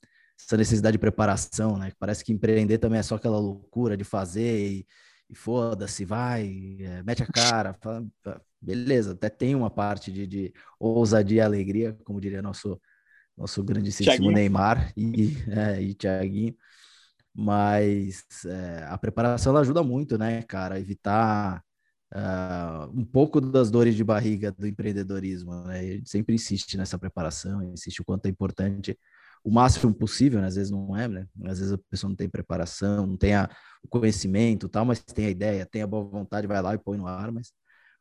essa 0.44 0.56
necessidade 0.56 0.94
de 0.94 0.98
preparação, 0.98 1.78
né? 1.78 1.92
Parece 1.98 2.24
que 2.24 2.32
empreender 2.32 2.78
também 2.78 2.98
é 2.98 3.02
só 3.02 3.14
aquela 3.14 3.38
loucura 3.38 3.96
de 3.96 4.04
fazer 4.04 4.58
e 4.58 4.86
e 5.32 5.34
foda-se, 5.34 6.04
vai, 6.04 6.76
é, 6.78 7.02
mete 7.02 7.22
a 7.22 7.26
cara, 7.26 7.72
fala, 7.80 8.06
beleza, 8.60 9.12
até 9.12 9.30
tem 9.30 9.54
uma 9.54 9.70
parte 9.70 10.12
de, 10.12 10.26
de 10.26 10.54
ousadia 10.78 11.38
e 11.38 11.40
alegria, 11.40 11.98
como 12.04 12.20
diria 12.20 12.42
nosso 12.42 12.78
nosso 13.34 13.64
grandíssimo 13.64 14.30
Neymar 14.30 14.92
e, 14.94 15.34
é, 15.48 15.82
e 15.82 15.94
Thiaguinho. 15.94 16.54
Mas 17.34 18.26
é, 18.44 18.84
a 18.90 18.98
preparação 18.98 19.56
ajuda 19.56 19.82
muito, 19.82 20.18
né, 20.18 20.42
cara? 20.42 20.78
Evitar 20.78 21.64
uh, 22.14 22.90
um 22.92 23.06
pouco 23.06 23.40
das 23.40 23.70
dores 23.70 23.94
de 23.94 24.04
barriga 24.04 24.52
do 24.52 24.66
empreendedorismo, 24.66 25.64
né? 25.64 25.80
A 25.80 25.82
gente 25.82 26.10
sempre 26.10 26.34
insiste 26.34 26.76
nessa 26.76 26.98
preparação, 26.98 27.62
insiste 27.62 28.02
o 28.02 28.04
quanto 28.04 28.26
é 28.26 28.28
importante 28.28 28.98
o 29.44 29.50
máximo 29.50 29.92
possível, 29.92 30.40
né? 30.40 30.46
às 30.46 30.54
vezes 30.54 30.70
não 30.70 30.96
é, 30.96 31.08
né? 31.08 31.26
Às 31.44 31.58
vezes 31.58 31.72
a 31.72 31.78
pessoa 31.90 32.08
não 32.08 32.16
tem 32.16 32.28
preparação, 32.28 33.06
não 33.06 33.16
tem 33.16 33.34
a, 33.34 33.50
o 33.82 33.88
conhecimento, 33.88 34.68
tal, 34.68 34.84
mas 34.84 35.02
tem 35.02 35.26
a 35.26 35.30
ideia, 35.30 35.66
tem 35.66 35.82
a 35.82 35.86
boa 35.86 36.04
vontade, 36.04 36.46
vai 36.46 36.62
lá 36.62 36.74
e 36.74 36.78
põe 36.78 36.96
no 36.96 37.06
ar, 37.06 37.32
mas 37.32 37.52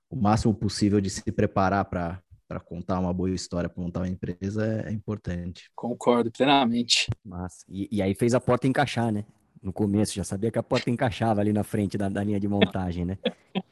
o 0.10 0.16
máximo 0.16 0.54
possível 0.54 1.02
de 1.02 1.10
se 1.10 1.32
preparar 1.32 1.86
para 1.86 2.22
para 2.48 2.60
contar 2.60 3.00
uma 3.00 3.14
boa 3.14 3.32
história, 3.32 3.70
para 3.70 3.82
montar 3.82 4.02
uma 4.02 4.10
empresa 4.10 4.66
é, 4.66 4.90
é 4.90 4.92
importante. 4.92 5.72
Concordo 5.74 6.30
plenamente. 6.30 7.08
Massa. 7.24 7.66
E, 7.70 7.88
e, 7.90 8.02
aí 8.02 8.14
fez 8.14 8.34
a 8.34 8.42
porta 8.42 8.68
encaixar, 8.68 9.10
né? 9.10 9.24
No 9.64 9.72
começo, 9.72 10.14
já 10.14 10.26
sabia 10.26 10.52
que 10.52 10.60
a 10.60 10.64
porta 10.64 10.90
encaixava 10.90 11.40
ali 11.40 11.54
na 11.54 11.64
frente 11.64 11.98
da, 11.98 12.10
da 12.10 12.22
linha 12.22 12.42
de 12.42 12.50
montagem, 12.50 13.06
né? 13.06 13.18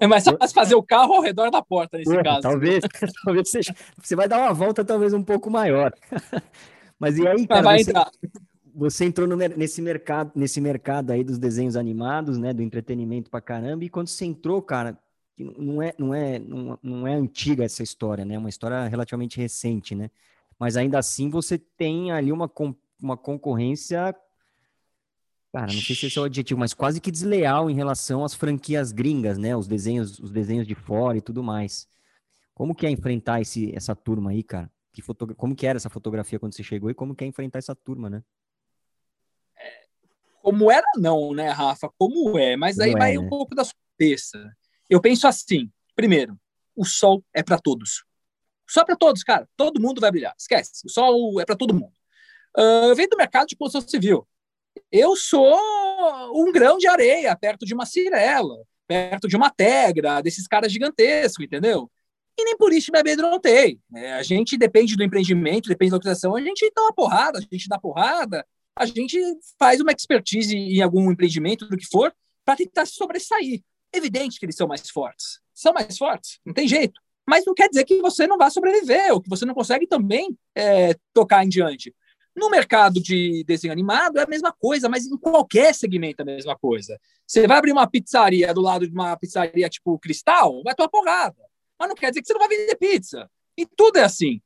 É 0.00 0.06
mais 0.06 0.24
fácil 0.24 0.54
fazer 0.54 0.74
o 0.74 0.82
carro 0.82 1.14
ao 1.14 1.22
redor 1.22 1.50
da 1.50 1.62
porta 1.62 1.98
nesse 1.98 2.22
caso. 2.22 2.42
Talvez, 2.42 2.84
talvez 3.24 3.50
seja, 3.50 3.74
você 4.00 4.16
vai 4.16 4.28
dar 4.28 4.38
uma 4.38 4.52
volta 4.52 4.84
talvez 4.84 5.12
um 5.12 5.22
pouco 5.22 5.50
maior. 5.50 5.92
Mas 6.98 7.16
e 7.16 7.26
aí, 7.26 7.46
cara, 7.46 7.78
você, 7.78 7.92
você, 8.74 9.04
entrou 9.06 9.26
no, 9.26 9.36
nesse 9.36 9.80
mercado, 9.80 10.32
nesse 10.34 10.60
mercado 10.60 11.10
aí 11.10 11.24
dos 11.24 11.38
desenhos 11.38 11.76
animados, 11.76 12.36
né, 12.36 12.52
do 12.52 12.62
entretenimento 12.62 13.30
pra 13.30 13.40
caramba, 13.40 13.84
e 13.84 13.88
quando 13.88 14.08
você 14.08 14.26
entrou, 14.26 14.60
cara, 14.60 14.98
não 15.38 15.82
é, 15.82 15.94
não 15.98 16.14
é, 16.14 16.38
não, 16.38 16.78
não 16.82 17.06
é 17.06 17.14
antiga 17.14 17.64
essa 17.64 17.82
história, 17.82 18.24
né? 18.24 18.34
É 18.34 18.38
uma 18.38 18.50
história 18.50 18.86
relativamente 18.86 19.38
recente, 19.38 19.94
né? 19.94 20.10
Mas 20.58 20.76
ainda 20.76 20.98
assim 20.98 21.30
você 21.30 21.56
tem 21.56 22.12
ali 22.12 22.30
uma, 22.30 22.50
uma 23.02 23.16
concorrência 23.16 24.14
Cara, 25.52 25.66
não 25.72 25.80
sei 25.80 25.96
se 25.96 26.06
esse 26.06 26.16
é 26.16 26.20
o 26.20 26.24
adjetivo, 26.24 26.60
mas 26.60 26.72
quase 26.72 27.00
que 27.00 27.10
desleal 27.10 27.68
em 27.68 27.74
relação 27.74 28.24
às 28.24 28.34
franquias 28.34 28.92
gringas, 28.92 29.36
né? 29.36 29.56
Os 29.56 29.66
desenhos, 29.66 30.18
os 30.20 30.30
desenhos 30.30 30.66
de 30.66 30.76
fora 30.76 31.18
e 31.18 31.20
tudo 31.20 31.42
mais. 31.42 31.88
Como 32.54 32.74
que 32.74 32.86
é 32.86 32.90
enfrentar 32.90 33.40
esse, 33.40 33.74
essa 33.74 33.96
turma 33.96 34.30
aí, 34.30 34.44
cara? 34.44 34.70
Que 34.92 35.02
foto... 35.02 35.34
Como 35.34 35.56
que 35.56 35.66
era 35.66 35.76
essa 35.76 35.90
fotografia 35.90 36.38
quando 36.38 36.54
você 36.54 36.62
chegou 36.62 36.88
e 36.88 36.94
como 36.94 37.16
que 37.16 37.24
é 37.24 37.26
enfrentar 37.26 37.58
essa 37.58 37.74
turma, 37.74 38.08
né? 38.08 38.22
É, 39.58 39.86
como 40.40 40.70
era 40.70 40.86
não, 40.96 41.34
né, 41.34 41.48
Rafa? 41.48 41.90
Como 41.98 42.38
é? 42.38 42.56
Mas 42.56 42.78
aí 42.78 42.92
é, 42.92 42.96
vai 42.96 43.12
né? 43.14 43.18
um 43.18 43.28
pouco 43.28 43.52
da 43.52 43.64
sua 43.64 43.74
cabeça. 43.98 44.56
Eu 44.88 45.00
penso 45.00 45.26
assim, 45.26 45.68
primeiro, 45.96 46.38
o 46.76 46.84
sol 46.84 47.24
é 47.34 47.42
para 47.42 47.58
todos. 47.58 48.04
Só 48.68 48.84
para 48.84 48.94
todos, 48.94 49.24
cara. 49.24 49.48
Todo 49.56 49.80
mundo 49.80 50.00
vai 50.00 50.12
brilhar. 50.12 50.34
Esquece. 50.38 50.86
O 50.86 50.88
sol 50.88 51.40
é 51.40 51.44
para 51.44 51.56
todo 51.56 51.74
mundo. 51.74 51.92
Uh, 52.56 52.90
eu 52.90 52.94
venho 52.94 53.08
do 53.08 53.16
mercado 53.16 53.48
de 53.48 53.56
construção 53.56 53.88
civil 53.88 54.28
eu 54.90 55.14
sou 55.16 55.56
um 56.34 56.50
grão 56.52 56.78
de 56.78 56.88
areia 56.88 57.36
perto 57.36 57.64
de 57.64 57.74
uma 57.74 57.86
cirela, 57.86 58.56
perto 58.86 59.28
de 59.28 59.36
uma 59.36 59.50
tegra, 59.50 60.20
desses 60.20 60.46
caras 60.46 60.72
gigantescos, 60.72 61.44
entendeu? 61.44 61.90
E 62.38 62.44
nem 62.44 62.56
por 62.56 62.72
isso 62.72 62.90
me 62.90 62.98
amedrontei. 62.98 63.78
Né? 63.90 64.14
A 64.14 64.22
gente 64.22 64.56
depende 64.56 64.96
do 64.96 65.04
empreendimento, 65.04 65.68
depende 65.68 65.90
da 65.90 65.96
localização, 65.96 66.34
a 66.34 66.40
gente 66.40 66.70
dá 66.74 66.82
uma 66.82 66.94
porrada, 66.94 67.38
a 67.38 67.42
gente 67.42 67.68
dá 67.68 67.78
porrada, 67.78 68.46
a 68.74 68.86
gente 68.86 69.18
faz 69.58 69.80
uma 69.80 69.92
expertise 69.92 70.56
em 70.56 70.80
algum 70.80 71.10
empreendimento, 71.10 71.68
do 71.68 71.76
que 71.76 71.86
for, 71.86 72.12
para 72.44 72.56
tentar 72.56 72.86
se 72.86 72.94
sobressair. 72.94 73.62
Evidente 73.92 74.38
que 74.38 74.46
eles 74.46 74.56
são 74.56 74.66
mais 74.66 74.88
fortes. 74.88 75.40
São 75.52 75.72
mais 75.72 75.98
fortes, 75.98 76.38
não 76.44 76.54
tem 76.54 76.66
jeito. 76.66 77.00
Mas 77.28 77.44
não 77.44 77.54
quer 77.54 77.68
dizer 77.68 77.84
que 77.84 78.00
você 78.00 78.26
não 78.26 78.38
vá 78.38 78.48
sobreviver, 78.48 79.12
ou 79.12 79.20
que 79.20 79.28
você 79.28 79.44
não 79.44 79.54
consegue 79.54 79.86
também 79.86 80.36
é, 80.56 80.94
tocar 81.12 81.44
em 81.44 81.48
diante. 81.48 81.94
No 82.34 82.48
mercado 82.48 83.02
de 83.02 83.44
desenho 83.44 83.72
animado 83.72 84.18
é 84.18 84.22
a 84.22 84.28
mesma 84.28 84.52
coisa, 84.52 84.88
mas 84.88 85.06
em 85.06 85.16
qualquer 85.16 85.74
segmento 85.74 86.20
é 86.20 86.22
a 86.22 86.26
mesma 86.26 86.56
coisa. 86.56 86.98
Você 87.26 87.46
vai 87.46 87.58
abrir 87.58 87.72
uma 87.72 87.88
pizzaria 87.88 88.54
do 88.54 88.60
lado 88.60 88.86
de 88.86 88.92
uma 88.92 89.16
pizzaria 89.16 89.68
tipo 89.68 89.98
Cristal, 89.98 90.62
vai 90.62 90.74
tomar 90.74 90.88
porrada. 90.88 91.42
Mas 91.78 91.88
não 91.88 91.96
quer 91.96 92.10
dizer 92.10 92.20
que 92.20 92.26
você 92.26 92.32
não 92.32 92.40
vai 92.40 92.48
vender 92.48 92.76
pizza. 92.76 93.28
E 93.56 93.66
tudo 93.66 93.96
é 93.96 94.04
assim. 94.04 94.40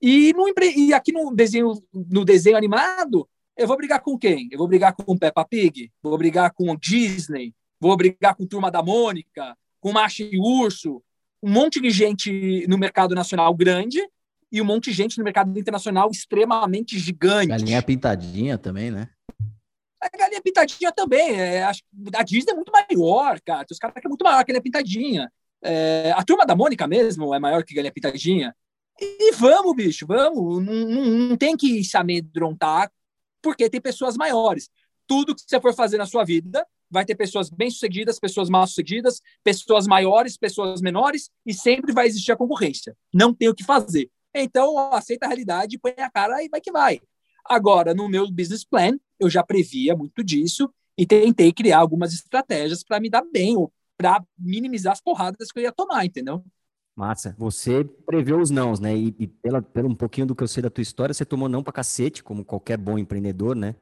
E, 0.00 0.32
no, 0.32 0.46
e 0.76 0.94
aqui 0.94 1.12
no 1.12 1.34
desenho, 1.34 1.72
no 1.92 2.24
desenho 2.24 2.56
animado, 2.56 3.28
eu 3.56 3.66
vou 3.66 3.76
brigar 3.76 4.00
com 4.00 4.18
quem? 4.18 4.48
Eu 4.50 4.58
vou 4.58 4.68
brigar 4.68 4.94
com 4.94 5.16
Peppa 5.16 5.44
Pig, 5.44 5.90
vou 6.02 6.16
brigar 6.18 6.52
com 6.52 6.76
Disney, 6.76 7.54
vou 7.80 7.96
brigar 7.96 8.34
com 8.34 8.46
Turma 8.46 8.70
da 8.70 8.82
Mônica, 8.82 9.56
com 9.80 9.92
Macho 9.92 10.22
e 10.22 10.38
Urso, 10.38 11.02
um 11.42 11.50
monte 11.50 11.80
de 11.80 11.90
gente 11.90 12.66
no 12.66 12.78
mercado 12.78 13.14
nacional 13.14 13.54
grande 13.54 14.00
e 14.50 14.60
um 14.60 14.64
monte 14.64 14.90
de 14.90 14.92
gente 14.92 15.18
no 15.18 15.24
mercado 15.24 15.56
internacional 15.58 16.10
extremamente 16.10 16.98
gigante. 16.98 17.48
Galinha 17.48 17.82
pintadinha 17.82 18.56
também, 18.58 18.90
né? 18.90 19.08
A 20.00 20.16
galinha 20.16 20.42
pintadinha 20.42 20.92
também. 20.92 21.40
É, 21.40 21.62
a 21.62 22.22
Disney 22.22 22.52
é 22.52 22.54
muito 22.54 22.72
maior, 22.72 23.40
cara. 23.40 23.66
Os 23.70 23.78
caras 23.78 23.96
é 24.04 24.08
muito 24.08 24.22
maior 24.22 24.44
que 24.44 24.50
a 24.50 24.54
galinha 24.54 24.62
pintadinha. 24.62 25.32
É, 25.62 26.12
a 26.14 26.22
turma 26.22 26.46
da 26.46 26.54
Mônica 26.54 26.86
mesmo 26.86 27.34
é 27.34 27.38
maior 27.38 27.64
que 27.64 27.72
a 27.72 27.76
galinha 27.76 27.92
pintadinha. 27.92 28.54
E, 29.00 29.28
e 29.28 29.32
vamos, 29.32 29.74
bicho, 29.74 30.06
vamos. 30.06 30.64
Não, 30.64 30.74
não, 30.74 31.04
não 31.28 31.36
tem 31.36 31.56
que 31.56 31.82
se 31.82 31.96
amedrontar, 31.96 32.90
porque 33.42 33.68
tem 33.68 33.80
pessoas 33.80 34.16
maiores. 34.16 34.70
Tudo 35.06 35.34
que 35.34 35.42
você 35.46 35.60
for 35.60 35.74
fazer 35.74 35.98
na 35.98 36.06
sua 36.06 36.24
vida 36.24 36.66
vai 36.90 37.04
ter 37.04 37.16
pessoas 37.16 37.50
bem-sucedidas, 37.50 38.18
pessoas 38.18 38.48
mal-sucedidas, 38.48 39.20
pessoas 39.42 39.86
maiores, 39.86 40.36
pessoas 40.36 40.80
menores, 40.80 41.30
e 41.44 41.52
sempre 41.52 41.92
vai 41.92 42.06
existir 42.06 42.32
a 42.32 42.36
concorrência. 42.36 42.96
Não 43.12 43.34
tem 43.34 43.48
o 43.48 43.54
que 43.54 43.64
fazer. 43.64 44.08
Então, 44.42 44.92
aceita 44.92 45.26
a 45.26 45.28
realidade, 45.28 45.78
põe 45.78 45.94
a 45.98 46.10
cara 46.10 46.42
e 46.42 46.48
vai 46.48 46.60
que 46.60 46.72
vai. 46.72 47.00
Agora, 47.44 47.94
no 47.94 48.08
meu 48.08 48.30
business 48.30 48.64
plan, 48.64 48.98
eu 49.18 49.30
já 49.30 49.42
previa 49.42 49.96
muito 49.96 50.22
disso 50.22 50.68
e 50.98 51.06
tentei 51.06 51.52
criar 51.52 51.78
algumas 51.78 52.12
estratégias 52.12 52.82
para 52.82 53.00
me 53.00 53.08
dar 53.08 53.22
bem 53.22 53.56
ou 53.56 53.72
para 53.96 54.22
minimizar 54.38 54.92
as 54.92 55.00
porradas 55.00 55.50
que 55.50 55.58
eu 55.58 55.62
ia 55.62 55.72
tomar, 55.72 56.04
entendeu? 56.04 56.44
Massa. 56.94 57.34
Você 57.38 57.84
preveu 58.06 58.40
os 58.40 58.50
nãos, 58.50 58.80
né? 58.80 58.96
E, 58.96 59.14
e 59.18 59.26
pela, 59.26 59.60
pelo 59.60 59.88
um 59.88 59.94
pouquinho 59.94 60.26
do 60.26 60.34
que 60.34 60.42
eu 60.42 60.48
sei 60.48 60.62
da 60.62 60.70
tua 60.70 60.82
história, 60.82 61.12
você 61.12 61.24
tomou 61.24 61.48
não 61.48 61.62
para 61.62 61.72
cacete, 61.72 62.22
como 62.22 62.44
qualquer 62.44 62.78
bom 62.78 62.98
empreendedor, 62.98 63.54
né? 63.54 63.74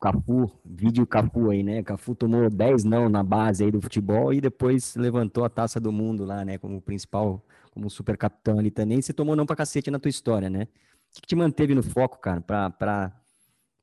Cafu, 0.00 0.50
vídeo 0.64 1.06
Cafu 1.06 1.50
aí, 1.50 1.62
né? 1.62 1.82
Cafu 1.82 2.14
tomou 2.14 2.50
10 2.50 2.84
não 2.84 3.08
na 3.08 3.22
base 3.22 3.64
aí 3.64 3.70
do 3.70 3.80
futebol 3.80 4.32
e 4.32 4.40
depois 4.40 4.94
levantou 4.96 5.44
a 5.44 5.48
taça 5.48 5.80
do 5.80 5.92
mundo 5.92 6.24
lá, 6.24 6.44
né? 6.44 6.58
Como 6.58 6.80
principal 6.80 7.42
como 7.74 7.90
super 7.90 8.16
capitão 8.16 8.58
ali 8.58 8.70
também, 8.70 9.02
você 9.02 9.12
tomou 9.12 9.34
não 9.34 9.44
pra 9.44 9.56
cacete 9.56 9.90
na 9.90 9.98
tua 9.98 10.08
história, 10.08 10.48
né? 10.48 10.62
O 10.62 11.20
que, 11.20 11.26
te 11.26 11.36
manteve 11.36 11.74
no 11.74 11.82
foco, 11.82 12.18
cara, 12.18 12.40
pra, 12.40 12.70
pra, 12.70 13.12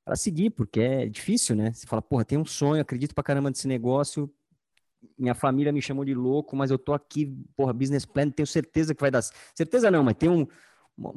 pra 0.03 0.15
seguir? 0.15 0.49
Porque 0.51 0.79
é 0.79 1.09
difícil, 1.09 1.55
né? 1.55 1.73
Você 1.73 1.85
fala, 1.85 2.01
porra, 2.01 2.25
tem 2.25 2.37
um 2.37 2.45
sonho, 2.45 2.81
acredito 2.81 3.13
pra 3.13 3.23
caramba 3.23 3.49
nesse 3.49 3.67
negócio, 3.67 4.33
minha 5.17 5.35
família 5.35 5.71
me 5.71 5.81
chamou 5.81 6.05
de 6.05 6.13
louco, 6.13 6.55
mas 6.55 6.71
eu 6.71 6.77
tô 6.77 6.93
aqui, 6.93 7.35
porra, 7.55 7.73
business 7.73 8.05
plan, 8.05 8.29
tenho 8.29 8.47
certeza 8.47 8.95
que 8.95 9.01
vai 9.01 9.11
dar. 9.11 9.21
Certeza 9.53 9.91
não, 9.91 10.03
mas 10.03 10.15
tem 10.15 10.29
um, 10.29 10.47
uma, 10.97 11.11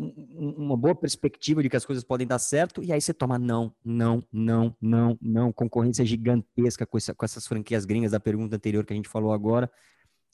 uma, 0.57 0.77
boa 0.77 0.95
perspectiva 0.95 1.63
de 1.63 1.69
que 1.69 1.77
as 1.77 1.85
coisas 1.85 2.03
podem 2.03 2.27
dar 2.27 2.39
certo, 2.39 2.83
e 2.83 2.93
aí 2.93 3.01
você 3.01 3.13
toma 3.13 3.39
não, 3.39 3.75
não, 3.85 4.23
não, 4.33 4.77
não, 4.81 5.19
não, 5.21 5.53
concorrência 5.53 6.05
gigantesca 6.05 6.87
com, 6.87 6.97
essa, 6.97 7.15
com 7.15 7.25
essas 7.25 7.47
franquias 7.47 7.85
gringas 7.85 8.13
da 8.13 8.21
pergunta 8.21 8.57
anterior 8.57 8.85
que 8.85 8.93
a 8.93 8.97
gente 8.97 9.09
falou 9.09 9.33
agora, 9.33 9.71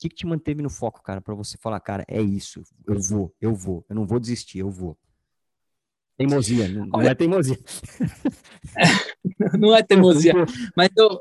que, 0.01 0.09
que 0.09 0.17
te 0.17 0.27
manteve 0.27 0.63
no 0.63 0.71
foco, 0.71 1.03
cara, 1.03 1.21
para 1.21 1.35
você 1.35 1.59
falar, 1.59 1.79
cara, 1.79 2.05
é 2.09 2.21
isso, 2.23 2.63
eu 2.87 2.99
vou, 2.99 3.35
eu 3.39 3.55
vou, 3.55 3.85
eu 3.89 3.95
não 3.95 4.07
vou 4.07 4.19
desistir, 4.19 4.61
eu 4.61 4.71
vou. 4.71 4.97
Teimosia, 6.17 6.69
não, 6.69 6.89
Olha, 6.93 7.05
não 7.05 7.11
é 7.11 7.15
teimosia. 7.15 7.59
não 9.59 9.77
é 9.77 9.83
teimosia, 9.83 10.33
mas 10.75 10.89
eu, 10.97 11.21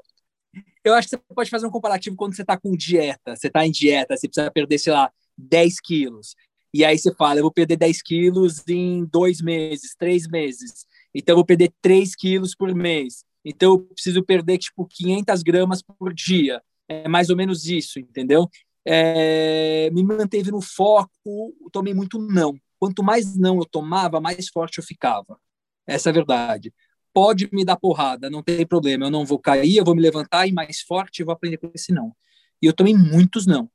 eu 0.83 0.93
acho 0.93 1.09
que 1.09 1.17
você 1.17 1.23
pode 1.35 1.49
fazer 1.49 1.67
um 1.67 1.71
comparativo 1.71 2.15
quando 2.15 2.35
você 2.35 2.41
está 2.41 2.57
com 2.57 2.75
dieta, 2.75 3.35
você 3.35 3.47
está 3.47 3.65
em 3.67 3.71
dieta, 3.71 4.15
você 4.15 4.27
precisa 4.27 4.49
perder, 4.49 4.77
sei 4.77 4.93
lá, 4.93 5.11
10 5.37 5.79
quilos. 5.81 6.35
E 6.73 6.85
aí 6.85 6.97
você 6.97 7.13
fala, 7.13 7.39
eu 7.39 7.43
vou 7.43 7.51
perder 7.51 7.75
10 7.75 8.01
quilos 8.01 8.63
em 8.67 9.03
dois 9.05 9.41
meses, 9.41 9.95
três 9.97 10.27
meses. 10.27 10.85
Então 11.13 11.33
eu 11.33 11.37
vou 11.37 11.45
perder 11.45 11.73
3 11.81 12.15
quilos 12.15 12.55
por 12.55 12.73
mês. 12.73 13.25
Então 13.43 13.73
eu 13.73 13.79
preciso 13.79 14.23
perder, 14.23 14.57
tipo, 14.57 14.85
500 14.85 15.43
gramas 15.43 15.81
por 15.81 16.13
dia. 16.13 16.61
É 16.87 17.07
mais 17.07 17.29
ou 17.29 17.35
menos 17.35 17.65
isso, 17.67 17.99
entendeu? 17.99 18.49
É, 18.85 19.89
me 19.91 20.03
manteve 20.03 20.51
no 20.51 20.61
foco, 20.61 21.53
tomei 21.71 21.93
muito 21.93 22.19
não. 22.19 22.59
Quanto 22.79 23.03
mais 23.03 23.35
não 23.37 23.57
eu 23.57 23.65
tomava, 23.65 24.21
mais 24.21 24.47
forte 24.49 24.77
eu 24.77 24.83
ficava. 24.83 25.39
Essa 25.85 26.09
é 26.09 26.11
a 26.11 26.13
verdade. 26.13 26.73
Pode 27.13 27.49
me 27.51 27.65
dar 27.65 27.75
porrada, 27.75 28.29
não 28.29 28.41
tem 28.41 28.65
problema. 28.65 29.05
Eu 29.05 29.11
não 29.11 29.25
vou 29.25 29.39
cair, 29.39 29.77
eu 29.77 29.85
vou 29.85 29.95
me 29.95 30.01
levantar 30.01 30.47
e 30.47 30.51
mais 30.51 30.81
forte 30.81 31.19
eu 31.19 31.25
vou 31.25 31.33
aprender 31.33 31.57
com 31.57 31.69
esse 31.73 31.91
não. 31.91 32.15
E 32.61 32.65
eu 32.65 32.73
tomei 32.73 32.95
muitos 32.95 33.45
não. 33.45 33.69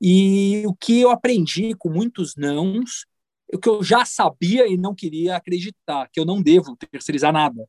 E 0.00 0.62
o 0.66 0.74
que 0.74 1.00
eu 1.00 1.10
aprendi 1.10 1.74
com 1.74 1.90
muitos 1.90 2.36
nãos, 2.36 3.06
o 3.52 3.58
que 3.58 3.68
eu 3.68 3.82
já 3.82 4.04
sabia 4.04 4.66
e 4.66 4.76
não 4.76 4.94
queria 4.94 5.36
acreditar, 5.36 6.08
que 6.12 6.20
eu 6.20 6.24
não 6.24 6.42
devo 6.42 6.76
terceirizar 6.76 7.32
nada. 7.32 7.66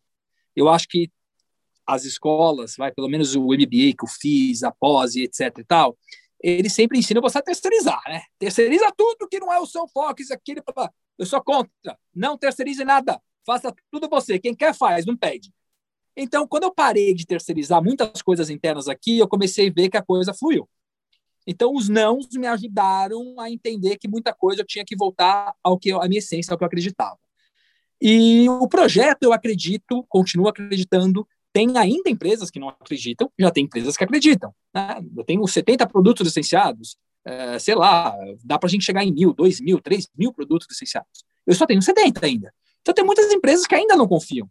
Eu 0.56 0.69
acho 0.69 0.88
que 0.88 1.12
as 1.86 2.04
escolas, 2.04 2.76
vai, 2.78 2.91
pelo 2.91 3.08
menos 3.08 3.36
o 3.36 3.45
MBA 3.54 3.95
que 3.97 4.04
eu 4.04 4.08
fiz, 4.08 4.63
a 4.63 4.71
pós 4.71 5.15
e 5.15 5.23
etc 5.23 5.58
e 5.58 5.63
tal, 5.63 5.97
ele 6.41 6.69
sempre 6.69 7.00
ensina 7.00 7.19
você 7.19 7.39
a 7.39 7.41
terceirizar, 7.41 8.02
né? 8.08 8.21
Terceiriza 8.38 8.91
tudo 8.95 9.28
que 9.28 9.39
não 9.39 9.52
é 9.52 9.60
o 9.60 9.65
seu 9.65 9.88
foco, 9.88 10.21
isso, 10.21 10.34
aquilo. 10.34 10.62
Eu 11.17 11.26
sou 11.26 11.43
contra. 11.43 11.97
Não 12.13 12.38
terceirize 12.38 12.84
nada. 12.86 13.21
Faça 13.45 13.73
tudo 13.91 14.08
você. 14.10 14.38
Quem 14.38 14.54
quer 14.54 14.73
faz, 14.73 15.06
não 15.06 15.17
pede. 15.17 15.52
Então, 16.15 16.47
quando 16.47 16.63
eu 16.63 16.73
parei 16.73 17.13
de 17.13 17.26
terceirizar 17.26 17.84
muitas 17.84 18.21
coisas 18.21 18.50
internas 18.50 18.88
aqui, 18.88 19.19
eu 19.19 19.28
comecei 19.28 19.69
a 19.69 19.71
ver 19.71 19.89
que 19.89 19.97
a 19.97 20.04
coisa 20.04 20.34
fluiu. 20.34 20.67
Então, 21.45 21.73
os 21.73 21.88
nãos 21.88 22.28
me 22.34 22.45
ajudaram 22.45 23.39
a 23.39 23.50
entender 23.50 23.97
que 23.97 24.08
muita 24.08 24.34
coisa 24.34 24.62
eu 24.62 24.65
tinha 24.65 24.84
que 24.84 24.95
voltar 24.95 25.56
ao 25.63 25.78
que 25.78 25.91
a 25.91 26.08
minha 26.08 26.19
essência, 26.19 26.52
ao 26.52 26.58
que 26.58 26.63
eu 26.63 26.67
acreditava. 26.67 27.17
E 28.02 28.50
o 28.50 28.67
projeto, 28.67 29.23
eu 29.23 29.34
acredito, 29.34 30.06
continuo 30.10 30.47
acreditando, 30.47 31.28
tem 31.58 31.76
ainda 31.76 32.08
empresas 32.08 32.52
que 32.52 32.60
não 32.60 32.70
acreditam, 32.70 33.32
já 33.36 33.50
tem 33.50 33.63
empresas 33.63 33.98
que 33.98 34.04
acreditam. 34.04 34.54
Né? 34.72 35.02
Eu 35.17 35.24
tenho 35.24 35.48
70 35.48 35.88
produtos 35.88 36.24
licenciados, 36.24 36.98
é, 37.26 37.58
sei 37.58 37.74
lá, 37.74 38.15
dá 38.43 38.60
para 38.60 38.67
a 38.67 38.70
gente 38.70 38.86
chegar 38.86 39.04
em 39.04 39.12
mil, 39.12 39.34
dois 39.34 39.60
mil, 39.60 39.82
três 39.82 40.08
mil 40.15 40.32
produtos 40.32 40.67
licenciados. 40.70 41.26
Eu 41.48 41.56
só 41.56 41.65
tenho 41.65 41.82
70 41.82 42.24
ainda. 42.24 42.54
Então 42.82 42.93
tem 42.93 43.04
muitas 43.04 43.32
empresas 43.34 43.65
que 43.65 43.74
ainda 43.74 43.96
não 43.96 44.08
confiam. 44.08 44.48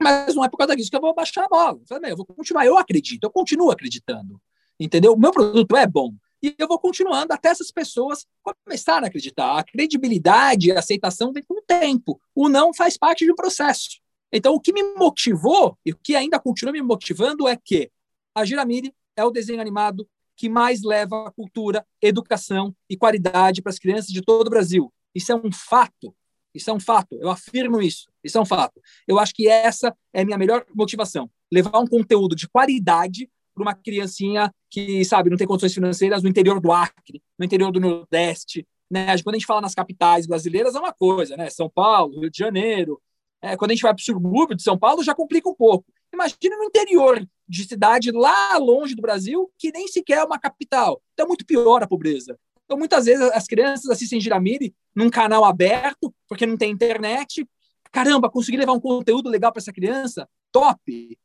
Mas 0.00 0.36
não 0.36 0.44
é 0.44 0.48
por 0.48 0.56
causa 0.56 0.76
disso 0.76 0.88
que 0.88 0.96
eu 0.96 1.00
vou 1.00 1.12
baixar 1.12 1.46
a 1.46 1.48
bola. 1.48 1.80
Eu 2.08 2.16
vou 2.16 2.24
continuar, 2.24 2.64
eu 2.64 2.78
acredito, 2.78 3.24
eu 3.24 3.30
continuo 3.30 3.72
acreditando. 3.72 4.40
Entendeu? 4.78 5.14
O 5.14 5.18
meu 5.18 5.32
produto 5.32 5.76
é 5.76 5.84
bom. 5.84 6.14
E 6.40 6.54
eu 6.56 6.68
vou 6.68 6.78
continuando 6.78 7.32
até 7.32 7.48
essas 7.48 7.72
pessoas 7.72 8.24
começarem 8.64 9.04
a 9.04 9.08
acreditar. 9.08 9.58
A 9.58 9.64
credibilidade, 9.64 10.70
a 10.70 10.78
aceitação 10.78 11.32
vem 11.32 11.42
com 11.42 11.58
o 11.58 11.62
tempo. 11.62 12.20
O 12.36 12.48
não 12.48 12.72
faz 12.72 12.96
parte 12.96 13.26
do 13.26 13.34
processo. 13.34 13.98
Então, 14.32 14.54
o 14.54 14.60
que 14.60 14.72
me 14.72 14.82
motivou, 14.94 15.78
e 15.84 15.92
o 15.92 15.96
que 15.96 16.16
ainda 16.16 16.38
continua 16.38 16.72
me 16.72 16.82
motivando, 16.82 17.46
é 17.46 17.56
que 17.56 17.90
a 18.34 18.44
Giramiri 18.44 18.92
é 19.16 19.24
o 19.24 19.30
desenho 19.30 19.60
animado 19.60 20.08
que 20.36 20.48
mais 20.48 20.82
leva 20.82 21.32
cultura, 21.32 21.86
educação 22.02 22.74
e 22.90 22.96
qualidade 22.96 23.62
para 23.62 23.70
as 23.70 23.78
crianças 23.78 24.10
de 24.10 24.20
todo 24.20 24.46
o 24.46 24.50
Brasil. 24.50 24.92
Isso 25.14 25.32
é 25.32 25.34
um 25.34 25.50
fato. 25.50 26.14
Isso 26.54 26.70
é 26.70 26.72
um 26.72 26.80
fato. 26.80 27.16
Eu 27.20 27.30
afirmo 27.30 27.80
isso. 27.80 28.08
Isso 28.22 28.36
é 28.36 28.40
um 28.40 28.44
fato. 28.44 28.80
Eu 29.08 29.18
acho 29.18 29.34
que 29.34 29.48
essa 29.48 29.96
é 30.12 30.22
a 30.22 30.24
minha 30.24 30.38
melhor 30.38 30.64
motivação. 30.74 31.30
Levar 31.50 31.78
um 31.78 31.86
conteúdo 31.86 32.36
de 32.36 32.48
qualidade 32.48 33.30
para 33.54 33.62
uma 33.62 33.74
criancinha 33.74 34.52
que, 34.70 35.04
sabe, 35.04 35.30
não 35.30 35.36
tem 35.36 35.46
condições 35.46 35.72
financeiras 35.72 36.22
no 36.22 36.28
interior 36.28 36.60
do 36.60 36.70
Acre, 36.70 37.22
no 37.38 37.44
interior 37.44 37.72
do 37.72 37.80
Nordeste. 37.80 38.66
Né? 38.90 39.06
Quando 39.22 39.34
a 39.34 39.38
gente 39.38 39.46
fala 39.46 39.62
nas 39.62 39.74
capitais 39.74 40.26
brasileiras, 40.26 40.74
é 40.74 40.78
uma 40.78 40.92
coisa, 40.92 41.36
né? 41.36 41.48
São 41.48 41.68
Paulo, 41.68 42.20
Rio 42.20 42.30
de 42.30 42.38
Janeiro, 42.38 43.00
é, 43.46 43.56
quando 43.56 43.70
a 43.70 43.74
gente 43.74 43.82
vai 43.82 43.94
para 43.94 44.00
o 44.00 44.04
subúrbio 44.04 44.56
de 44.56 44.62
São 44.62 44.78
Paulo, 44.78 45.04
já 45.04 45.14
complica 45.14 45.48
um 45.48 45.54
pouco. 45.54 45.84
Imagina 46.12 46.56
no 46.56 46.64
interior 46.64 47.26
de 47.48 47.64
cidade 47.64 48.10
lá 48.10 48.56
longe 48.58 48.94
do 48.94 49.02
Brasil, 49.02 49.50
que 49.58 49.70
nem 49.70 49.86
sequer 49.86 50.18
é 50.18 50.24
uma 50.24 50.38
capital. 50.38 51.00
Então 51.12 51.24
é 51.24 51.28
muito 51.28 51.46
pior 51.46 51.82
a 51.82 51.86
pobreza. 51.86 52.38
Então, 52.64 52.76
muitas 52.76 53.04
vezes, 53.04 53.22
as 53.32 53.46
crianças 53.46 53.88
assistem 53.88 54.20
Giramiri 54.20 54.74
num 54.92 55.08
canal 55.08 55.44
aberto, 55.44 56.12
porque 56.28 56.44
não 56.44 56.56
tem 56.56 56.72
internet. 56.72 57.48
Caramba, 57.92 58.28
consegui 58.28 58.56
levar 58.56 58.72
um 58.72 58.80
conteúdo 58.80 59.30
legal 59.30 59.52
para 59.52 59.60
essa 59.60 59.72
criança? 59.72 60.28
Top! 60.50 60.80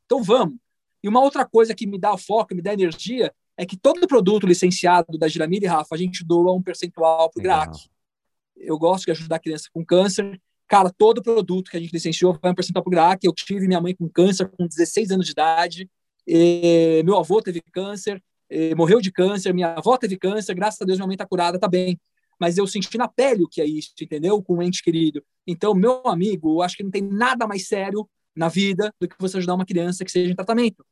Então 0.05 0.21
vamos. 0.21 0.57
E 1.03 1.09
uma 1.09 1.19
outra 1.19 1.43
coisa 1.43 1.73
que 1.73 1.87
me 1.87 1.97
dá 1.99 2.15
foco, 2.15 2.53
me 2.53 2.61
dá 2.61 2.73
energia, 2.73 3.33
é 3.57 3.65
que 3.65 3.75
todo 3.75 4.07
produto 4.07 4.45
licenciado 4.45 5.17
da 5.17 5.27
Giramiri, 5.27 5.65
Rafa, 5.65 5.95
a 5.95 5.97
gente 5.97 6.23
doa 6.23 6.53
um 6.53 6.61
percentual 6.61 7.31
para 7.31 7.39
o 7.39 7.43
GRAC. 7.43 7.89
Eu 8.55 8.77
gosto 8.77 9.05
de 9.05 9.11
ajudar 9.11 9.37
a 9.37 9.39
criança 9.39 9.67
com 9.73 9.83
câncer 9.83 10.39
Cara, 10.71 10.89
todo 10.89 11.21
produto 11.21 11.69
que 11.69 11.75
a 11.75 11.79
gente 11.81 11.91
licenciou 11.91 12.39
vai 12.41 12.49
um 12.49 12.55
percentual 12.55 12.81
para 12.81 12.89
o 12.89 12.91
GRAC. 12.91 13.25
Eu 13.25 13.33
tive 13.33 13.67
minha 13.67 13.81
mãe 13.81 13.93
com 13.93 14.07
câncer 14.07 14.47
com 14.47 14.65
16 14.65 15.11
anos 15.11 15.25
de 15.25 15.33
idade. 15.33 15.89
meu 17.03 17.17
avô 17.17 17.41
teve 17.41 17.61
câncer, 17.73 18.23
morreu 18.77 19.01
de 19.01 19.11
câncer. 19.11 19.53
Minha 19.53 19.73
avó 19.73 19.97
teve 19.97 20.17
câncer. 20.17 20.53
Graças 20.53 20.81
a 20.81 20.85
Deus, 20.85 20.97
minha 20.97 21.07
mãe 21.07 21.15
está 21.15 21.25
curada, 21.25 21.57
está 21.57 21.67
bem. 21.67 21.99
Mas 22.39 22.57
eu 22.57 22.65
senti 22.65 22.97
na 22.97 23.09
pele 23.09 23.43
o 23.43 23.49
que 23.49 23.59
é 23.61 23.65
isso, 23.65 23.91
entendeu? 24.01 24.41
Com 24.41 24.59
um 24.59 24.61
ente 24.61 24.81
querido. 24.81 25.21
Então, 25.45 25.75
meu 25.75 26.03
amigo, 26.07 26.55
eu 26.55 26.61
acho 26.61 26.77
que 26.77 26.83
não 26.83 26.89
tem 26.89 27.01
nada 27.01 27.45
mais 27.45 27.67
sério 27.67 28.09
na 28.33 28.47
vida 28.47 28.93
do 28.97 29.09
que 29.09 29.15
você 29.19 29.39
ajudar 29.39 29.55
uma 29.55 29.65
criança 29.65 30.05
que 30.05 30.11
seja 30.11 30.31
em 30.31 30.35
tratamento. 30.35 30.85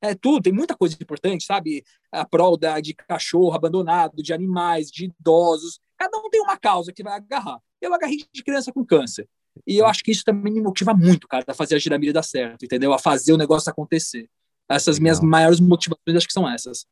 É 0.00 0.14
tudo, 0.14 0.44
tem 0.44 0.52
muita 0.52 0.74
coisa 0.74 0.96
importante, 0.98 1.44
sabe? 1.44 1.84
A 2.10 2.24
prol 2.24 2.56
da, 2.56 2.80
de 2.80 2.94
cachorro 2.94 3.52
abandonado, 3.52 4.22
de 4.22 4.32
animais, 4.32 4.90
de 4.90 5.12
idosos. 5.20 5.78
Cada 5.98 6.16
um 6.16 6.30
tem 6.30 6.40
uma 6.40 6.56
causa 6.56 6.90
que 6.90 7.02
vai 7.02 7.16
agarrar. 7.16 7.60
Eu 7.80 7.92
agarrei 7.94 8.18
de 8.32 8.42
criança 8.42 8.72
com 8.72 8.84
câncer. 8.84 9.28
E 9.66 9.78
eu 9.78 9.86
acho 9.86 10.02
que 10.02 10.10
isso 10.10 10.24
também 10.24 10.52
me 10.52 10.60
motiva 10.60 10.92
muito, 10.92 11.26
cara, 11.28 11.44
a 11.46 11.54
fazer 11.54 11.76
a 11.76 11.78
giramilha 11.78 12.12
dar 12.12 12.22
certo, 12.22 12.64
entendeu? 12.64 12.92
A 12.92 12.98
fazer 12.98 13.32
o 13.32 13.36
negócio 13.36 13.70
acontecer. 13.70 14.28
Essas 14.68 14.98
minhas 14.98 15.20
maiores 15.20 15.60
motivações, 15.60 16.16
acho 16.16 16.26
que 16.26 16.32
são 16.32 16.48
essas. 16.48 16.86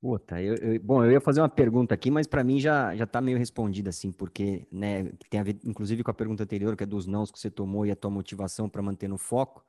Puta, 0.00 0.40
eu, 0.40 0.54
eu, 0.54 0.80
bom, 0.80 1.04
eu 1.04 1.10
ia 1.10 1.20
fazer 1.20 1.40
uma 1.40 1.48
pergunta 1.48 1.92
aqui, 1.92 2.08
mas 2.08 2.26
para 2.26 2.44
mim 2.44 2.60
já 2.60 2.94
já 2.94 3.04
tá 3.04 3.20
meio 3.20 3.36
respondida 3.36 3.90
assim, 3.90 4.12
porque, 4.12 4.64
né, 4.70 5.10
tem 5.28 5.40
a 5.40 5.42
ver 5.42 5.58
inclusive 5.64 6.04
com 6.04 6.10
a 6.12 6.14
pergunta 6.14 6.44
anterior, 6.44 6.76
que 6.76 6.84
é 6.84 6.86
dos 6.86 7.06
nãos 7.06 7.32
que 7.32 7.38
você 7.38 7.50
tomou 7.50 7.84
e 7.84 7.90
a 7.90 7.96
tua 7.96 8.10
motivação 8.10 8.68
para 8.68 8.80
manter 8.80 9.08
no 9.08 9.18
foco. 9.18 9.64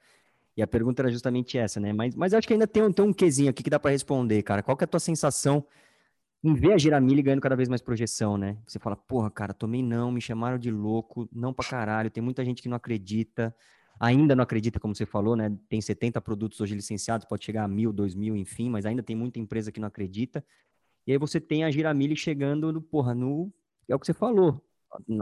E 0.55 0.61
a 0.61 0.67
pergunta 0.67 1.01
era 1.01 1.09
justamente 1.09 1.57
essa, 1.57 1.79
né? 1.79 1.93
Mas, 1.93 2.13
mas 2.15 2.33
acho 2.33 2.47
que 2.47 2.53
ainda 2.53 2.67
tem 2.67 2.83
um, 2.83 2.91
tem 2.91 3.05
um 3.05 3.13
quesinho 3.13 3.49
aqui 3.49 3.63
que 3.63 3.69
dá 3.69 3.79
para 3.79 3.91
responder, 3.91 4.43
cara. 4.43 4.61
Qual 4.61 4.75
que 4.77 4.83
é 4.83 4.85
a 4.85 4.87
tua 4.87 4.99
sensação 4.99 5.65
em 6.43 6.53
ver 6.53 6.73
a 6.73 6.77
Giramilha 6.77 7.21
ganhando 7.21 7.41
cada 7.41 7.55
vez 7.55 7.67
mais 7.67 7.81
projeção, 7.81 8.37
né? 8.37 8.57
Você 8.65 8.79
fala, 8.79 8.95
porra, 8.95 9.29
cara, 9.29 9.53
tomei 9.53 9.83
não, 9.83 10.11
me 10.11 10.21
chamaram 10.21 10.57
de 10.57 10.71
louco, 10.71 11.27
não 11.31 11.53
pra 11.53 11.67
caralho, 11.67 12.09
tem 12.09 12.23
muita 12.23 12.45
gente 12.45 12.61
que 12.61 12.69
não 12.69 12.77
acredita, 12.77 13.53
ainda 13.99 14.35
não 14.35 14.43
acredita, 14.43 14.79
como 14.79 14.95
você 14.95 15.05
falou, 15.05 15.35
né? 15.35 15.55
Tem 15.67 15.81
70 15.81 16.21
produtos 16.21 16.61
hoje 16.61 16.75
licenciados, 16.75 17.27
pode 17.27 17.43
chegar 17.43 17.65
a 17.65 17.67
mil, 17.67 17.91
dois 17.91 18.15
mil, 18.15 18.37
enfim, 18.37 18.69
mas 18.69 18.85
ainda 18.85 19.03
tem 19.03 19.15
muita 19.15 19.39
empresa 19.39 19.71
que 19.71 19.79
não 19.79 19.87
acredita. 19.87 20.43
E 21.05 21.11
aí 21.11 21.17
você 21.17 21.41
tem 21.41 21.63
a 21.63 21.71
Giramilha 21.71 22.15
chegando, 22.15 22.71
no, 22.71 22.81
porra, 22.81 23.13
no. 23.13 23.51
É 23.87 23.95
o 23.95 23.99
que 23.99 24.05
você 24.05 24.13
falou. 24.13 24.63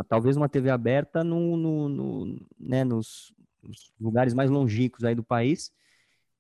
Talvez 0.08 0.38
uma 0.38 0.48
TV 0.50 0.70
aberta 0.70 1.24
no, 1.24 1.58
no, 1.58 1.90
no 1.90 2.48
né, 2.60 2.84
nos, 2.84 3.34
nos 3.64 3.92
lugares 4.00 4.34
mais 4.34 4.50
longínquos 4.50 5.04
aí 5.04 5.16
do 5.16 5.24
país. 5.24 5.72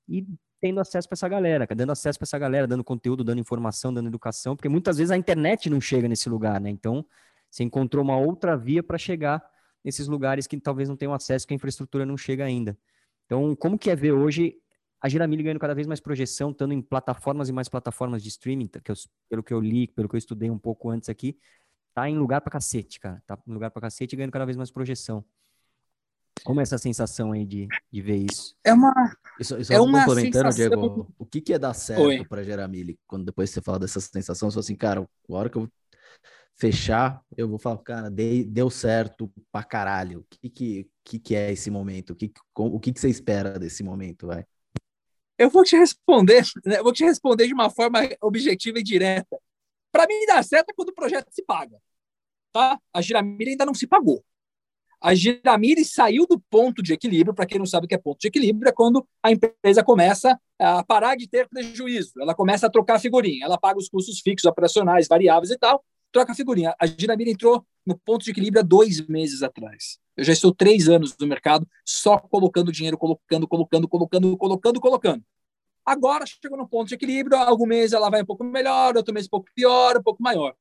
E 0.07 0.25
tendo 0.59 0.79
acesso 0.79 1.07
para 1.07 1.15
essa 1.15 1.27
galera, 1.27 1.67
dando 1.67 1.91
acesso 1.91 2.17
para 2.17 2.25
essa 2.25 2.37
galera, 2.39 2.67
dando 2.67 2.83
conteúdo, 2.83 3.23
dando 3.23 3.39
informação, 3.39 3.93
dando 3.93 4.07
educação, 4.07 4.55
porque 4.55 4.69
muitas 4.69 4.97
vezes 4.97 5.11
a 5.11 5.17
internet 5.17 5.69
não 5.69 5.79
chega 5.79 6.07
nesse 6.07 6.29
lugar, 6.29 6.59
né? 6.59 6.69
Então, 6.69 7.05
você 7.49 7.63
encontrou 7.63 8.03
uma 8.03 8.17
outra 8.17 8.57
via 8.57 8.81
para 8.81 8.97
chegar 8.97 9.43
nesses 9.83 10.07
lugares 10.07 10.47
que 10.47 10.59
talvez 10.59 10.89
não 10.89 10.95
tenham 10.95 11.13
acesso, 11.13 11.47
que 11.47 11.53
a 11.53 11.55
infraestrutura 11.55 12.05
não 12.05 12.17
chega 12.17 12.43
ainda. 12.43 12.77
Então, 13.25 13.55
como 13.55 13.77
que 13.77 13.89
é 13.89 13.95
ver 13.95 14.11
hoje 14.11 14.57
a 14.99 15.07
Giramilha 15.07 15.43
ganhando 15.43 15.59
cada 15.59 15.75
vez 15.75 15.85
mais 15.85 15.99
projeção, 15.99 16.51
estando 16.51 16.73
em 16.73 16.81
plataformas 16.81 17.49
e 17.49 17.53
mais 17.53 17.69
plataformas 17.69 18.23
de 18.23 18.29
streaming, 18.29 18.67
que 18.67 18.91
eu, 18.91 18.95
pelo 19.29 19.43
que 19.43 19.53
eu 19.53 19.59
li, 19.59 19.87
pelo 19.87 20.09
que 20.09 20.15
eu 20.15 20.17
estudei 20.17 20.49
um 20.49 20.57
pouco 20.57 20.89
antes 20.89 21.07
aqui, 21.07 21.37
tá 21.93 22.09
em 22.09 22.17
lugar 22.17 22.41
para 22.41 22.51
cacete, 22.51 22.99
cara. 22.99 23.21
Tá 23.25 23.37
em 23.47 23.53
lugar 23.53 23.69
para 23.71 23.81
cacete 23.83 24.15
e 24.15 24.17
ganhando 24.17 24.31
cada 24.31 24.45
vez 24.45 24.57
mais 24.57 24.71
projeção. 24.71 25.23
Como 26.43 26.59
é 26.59 26.63
essa 26.63 26.77
sensação 26.77 27.31
aí 27.31 27.45
de, 27.45 27.67
de 27.91 28.01
ver 28.01 28.25
isso? 28.29 28.55
É 28.63 28.73
uma. 28.73 28.93
Isso, 29.39 29.57
isso 29.57 29.73
é 29.73 29.79
uma 29.79 30.05
complementando, 30.05 30.51
sensação... 30.51 30.81
Diego, 30.81 31.13
o 31.17 31.25
que, 31.25 31.41
que 31.41 31.53
é 31.53 31.59
dar 31.59 31.73
certo 31.73 32.27
para 32.27 32.43
gerar 32.43 32.67
milho? 32.67 32.97
Quando 33.05 33.25
depois 33.25 33.49
você 33.49 33.61
fala 33.61 33.79
dessa 33.79 33.99
sensação, 33.99 34.49
você 34.49 34.55
fala 34.55 34.63
assim, 34.63 34.75
cara, 34.75 35.01
a 35.01 35.33
hora 35.33 35.49
que 35.49 35.57
eu 35.57 35.69
fechar, 36.55 37.21
eu 37.35 37.47
vou 37.47 37.59
falar, 37.59 37.77
cara, 37.77 38.09
dei, 38.09 38.43
deu 38.43 38.69
certo 38.69 39.31
pra 39.51 39.63
caralho. 39.63 40.21
O 40.21 40.25
que, 40.29 40.49
que, 40.49 40.89
que, 41.03 41.19
que 41.19 41.35
é 41.35 41.51
esse 41.51 41.69
momento? 41.69 42.11
O, 42.11 42.15
que, 42.15 42.31
o 42.55 42.79
que, 42.79 42.91
que 42.91 42.99
você 42.99 43.09
espera 43.09 43.59
desse 43.59 43.83
momento, 43.83 44.27
vai? 44.27 44.43
Eu 45.37 45.51
vou 45.51 45.63
te 45.63 45.77
responder, 45.77 46.43
né? 46.65 46.79
Eu 46.79 46.83
vou 46.83 46.91
te 46.91 47.03
responder 47.03 47.45
de 47.45 47.53
uma 47.53 47.69
forma 47.69 47.99
objetiva 48.21 48.79
e 48.79 48.83
direta. 48.83 49.39
Para 49.91 50.07
mim, 50.07 50.25
dar 50.25 50.43
certo 50.43 50.71
é 50.71 50.73
quando 50.73 50.89
o 50.89 50.95
projeto 50.95 51.27
se 51.31 51.43
paga. 51.43 51.77
Tá? 52.51 52.79
A 52.91 53.01
Giramilha 53.01 53.51
ainda 53.51 53.65
não 53.65 53.73
se 53.75 53.85
pagou. 53.85 54.25
A 54.99 55.13
Giramiri 55.13 55.85
saiu 55.85 56.25
do 56.25 56.39
ponto 56.49 56.81
de 56.81 56.93
equilíbrio, 56.93 57.33
para 57.33 57.45
quem 57.45 57.59
não 57.59 57.65
sabe 57.65 57.85
o 57.85 57.87
que 57.87 57.93
é 57.93 57.97
ponto 57.97 58.19
de 58.19 58.27
equilíbrio, 58.27 58.69
é 58.69 58.71
quando 58.71 59.07
a 59.21 59.31
empresa 59.31 59.83
começa 59.83 60.39
a 60.59 60.83
parar 60.83 61.15
de 61.15 61.27
ter 61.27 61.47
prejuízo, 61.47 62.13
ela 62.19 62.33
começa 62.33 62.65
a 62.65 62.69
trocar 62.69 62.99
figurinha, 62.99 63.45
ela 63.45 63.59
paga 63.59 63.77
os 63.77 63.87
custos 63.87 64.19
fixos, 64.21 64.49
operacionais, 64.49 65.07
variáveis 65.07 65.51
e 65.51 65.57
tal, 65.57 65.83
troca 66.11 66.33
figurinha. 66.33 66.75
A 66.79 66.87
Giramiri 66.87 67.31
entrou 67.31 67.63
no 67.85 67.95
ponto 67.97 68.25
de 68.25 68.31
equilíbrio 68.31 68.61
há 68.61 68.65
dois 68.65 69.05
meses 69.07 69.43
atrás. 69.43 69.99
Eu 70.15 70.23
já 70.23 70.33
estou 70.33 70.53
três 70.53 70.89
anos 70.89 71.15
no 71.19 71.27
mercado 71.27 71.67
só 71.85 72.17
colocando 72.17 72.71
dinheiro, 72.71 72.97
colocando, 72.97 73.47
colocando, 73.47 73.87
colocando, 73.87 74.37
colocando, 74.37 74.81
colocando. 74.81 75.23
Agora 75.85 76.25
chegou 76.25 76.57
no 76.57 76.67
ponto 76.67 76.87
de 76.87 76.95
equilíbrio, 76.95 77.37
algum 77.37 77.67
mês 77.67 77.93
ela 77.93 78.09
vai 78.09 78.23
um 78.23 78.25
pouco 78.25 78.43
melhor, 78.43 78.97
outro 78.97 79.13
mês 79.13 79.27
um 79.27 79.29
pouco 79.29 79.47
pior, 79.53 79.97
um 79.97 80.03
pouco 80.03 80.21
maior. 80.21 80.55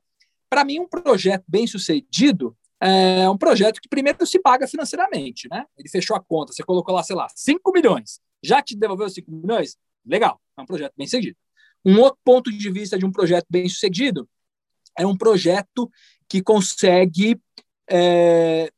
Para 0.48 0.62
mim, 0.64 0.78
um 0.78 0.86
projeto 0.86 1.44
bem 1.48 1.66
sucedido 1.66 2.56
é 2.80 3.28
um 3.28 3.38
projeto 3.38 3.80
que 3.80 3.88
primeiro 3.88 4.26
se 4.26 4.38
paga 4.38 4.66
financeiramente, 4.66 5.48
né? 5.50 5.64
Ele 5.76 5.88
fechou 5.88 6.16
a 6.16 6.20
conta, 6.20 6.52
você 6.52 6.62
colocou 6.62 6.94
lá, 6.94 7.02
sei 7.02 7.16
lá, 7.16 7.26
5 7.34 7.72
milhões, 7.72 8.20
já 8.42 8.62
te 8.62 8.76
devolveu 8.76 9.08
5 9.08 9.30
milhões? 9.30 9.76
Legal, 10.04 10.40
é 10.56 10.62
um 10.62 10.66
projeto 10.66 10.92
bem 10.96 11.06
sucedido. 11.06 11.36
Um 11.84 12.00
outro 12.00 12.18
ponto 12.24 12.50
de 12.50 12.70
vista 12.70 12.98
de 12.98 13.04
um 13.04 13.12
projeto 13.12 13.46
bem 13.48 13.68
sucedido 13.68 14.28
é 14.98 15.06
um 15.06 15.16
projeto 15.16 15.90
que 16.28 16.42
consegue 16.42 17.40
é, 17.88 18.70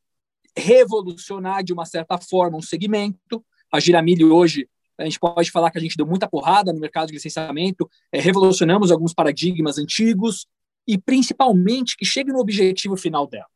revolucionar 0.55 1.63
de 1.63 1.73
uma 1.73 1.85
certa 1.85 2.17
forma 2.17 2.57
um 2.57 2.61
segmento. 2.61 3.43
A 3.71 3.79
Giramilho 3.79 4.33
hoje 4.33 4.67
a 4.97 5.05
gente 5.05 5.19
pode 5.19 5.49
falar 5.49 5.71
que 5.71 5.77
a 5.77 5.81
gente 5.81 5.95
deu 5.95 6.05
muita 6.05 6.27
porrada 6.27 6.73
no 6.73 6.79
mercado 6.79 7.07
de 7.07 7.13
licenciamento, 7.13 7.89
é, 8.11 8.19
revolucionamos 8.19 8.91
alguns 8.91 9.13
paradigmas 9.13 9.77
antigos 9.77 10.45
e 10.85 10.97
principalmente 10.97 11.95
que 11.95 12.05
chegue 12.05 12.31
no 12.31 12.39
objetivo 12.39 12.97
final 12.97 13.25
dela. 13.25 13.47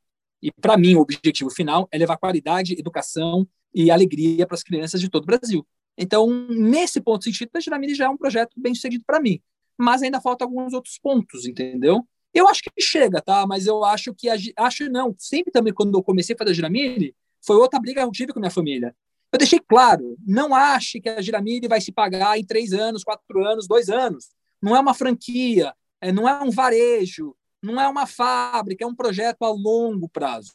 E 0.44 0.52
para 0.52 0.76
mim 0.78 0.96
o 0.96 1.00
objetivo 1.00 1.50
final 1.50 1.88
é 1.90 1.98
levar 1.98 2.18
qualidade, 2.18 2.74
educação 2.74 3.48
e 3.74 3.90
alegria 3.90 4.46
para 4.46 4.56
as 4.56 4.62
crianças 4.62 5.00
de 5.00 5.10
todo 5.10 5.24
o 5.24 5.26
Brasil. 5.26 5.66
Então, 5.98 6.28
nesse 6.50 7.00
ponto 7.00 7.20
de 7.20 7.26
sentido, 7.26 7.52
a 7.56 7.62
Giramini 7.62 7.96
já 7.96 8.06
é 8.06 8.10
um 8.10 8.18
projeto 8.18 8.52
bem 8.58 8.76
sucedido 8.76 9.06
para 9.08 9.22
mim. 9.22 9.40
Mas 9.78 10.04
ainda 10.04 10.20
falta 10.20 10.44
alguns 10.44 10.74
outros 10.74 11.00
pontos, 11.00 11.46
entendeu? 11.46 12.06
Eu 12.34 12.48
acho 12.50 12.62
que 12.62 12.82
chega, 12.82 13.22
tá? 13.22 13.48
Mas 13.48 13.68
eu 13.68 13.86
acho 13.86 14.14
que. 14.14 14.28
A, 14.28 14.36
acho 14.58 14.90
não. 14.90 15.16
Sempre 15.18 15.50
também, 15.50 15.74
quando 15.74 15.98
eu 15.98 16.04
comecei 16.04 16.36
a 16.36 16.38
fazer 16.38 16.52
a 16.52 16.54
Giramini, 16.54 17.16
foi 17.42 17.56
outra 17.56 17.80
briga 17.80 18.02
que 18.02 18.08
eu 18.08 18.12
tive 18.12 18.34
com 18.34 18.40
minha 18.40 18.52
família. 18.52 18.94
Eu 19.32 19.40
deixei 19.40 19.60
claro: 19.60 20.18
não 20.26 20.54
ache 20.54 21.00
que 21.00 21.08
a 21.08 21.22
Giramini 21.22 21.70
vai 21.70 21.80
se 21.80 21.92
pagar 21.92 22.38
em 22.38 22.44
três 22.44 22.74
anos, 22.74 23.04
quatro 23.04 23.46
anos, 23.46 23.66
dois 23.66 23.90
anos. 23.90 24.30
Não 24.62 24.76
é 24.76 24.80
uma 24.80 24.94
franquia, 24.94 25.74
é, 26.02 26.12
não 26.12 26.28
é 26.28 26.44
um 26.44 26.52
varejo, 26.52 27.36
não 27.64 27.80
é 27.80 27.88
uma 27.88 28.06
fábrica, 28.06 28.84
é 28.84 28.88
um 28.88 28.96
projeto 28.96 29.44
a 29.44 29.50
longo 29.50 30.10
prazo. 30.10 30.52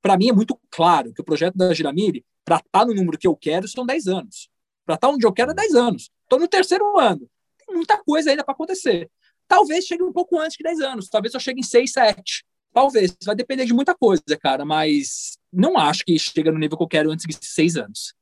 Para 0.00 0.16
mim 0.16 0.28
é 0.28 0.32
muito 0.32 0.58
claro 0.70 1.12
que 1.12 1.20
o 1.20 1.24
projeto 1.24 1.56
da 1.56 1.74
Giramini, 1.74 2.24
para 2.44 2.56
estar 2.56 2.80
tá 2.80 2.86
no 2.86 2.94
número 2.94 3.18
que 3.18 3.26
eu 3.26 3.36
quero, 3.36 3.66
são 3.66 3.84
10 3.84 4.06
anos. 4.06 4.48
Para 4.84 4.94
estar 4.94 5.08
tá 5.08 5.12
onde 5.12 5.26
eu 5.26 5.32
quero 5.32 5.50
é 5.50 5.54
10 5.54 5.74
anos. 5.74 6.10
Estou 6.22 6.38
no 6.38 6.48
terceiro 6.48 6.98
ano. 6.98 7.28
Tem 7.58 7.74
muita 7.74 8.02
coisa 8.02 8.30
ainda 8.30 8.44
para 8.44 8.54
acontecer. 8.54 9.10
Talvez 9.48 9.84
chegue 9.84 10.02
um 10.02 10.12
pouco 10.12 10.38
antes 10.38 10.56
de 10.56 10.62
10 10.62 10.80
anos. 10.80 11.08
Talvez 11.08 11.34
eu 11.34 11.40
chegue 11.40 11.60
em 11.60 11.64
6, 11.64 11.92
7. 11.92 12.44
Talvez. 12.72 13.16
Vai 13.24 13.34
depender 13.34 13.64
de 13.64 13.74
muita 13.74 13.94
coisa, 13.94 14.22
cara. 14.40 14.64
Mas 14.64 15.36
não 15.52 15.76
acho 15.76 16.04
que 16.04 16.18
chega 16.18 16.50
no 16.50 16.58
nível 16.58 16.76
que 16.76 16.84
eu 16.84 16.88
quero 16.88 17.10
antes 17.10 17.26
de 17.26 17.36
6 17.44 17.76
anos. 17.76 18.14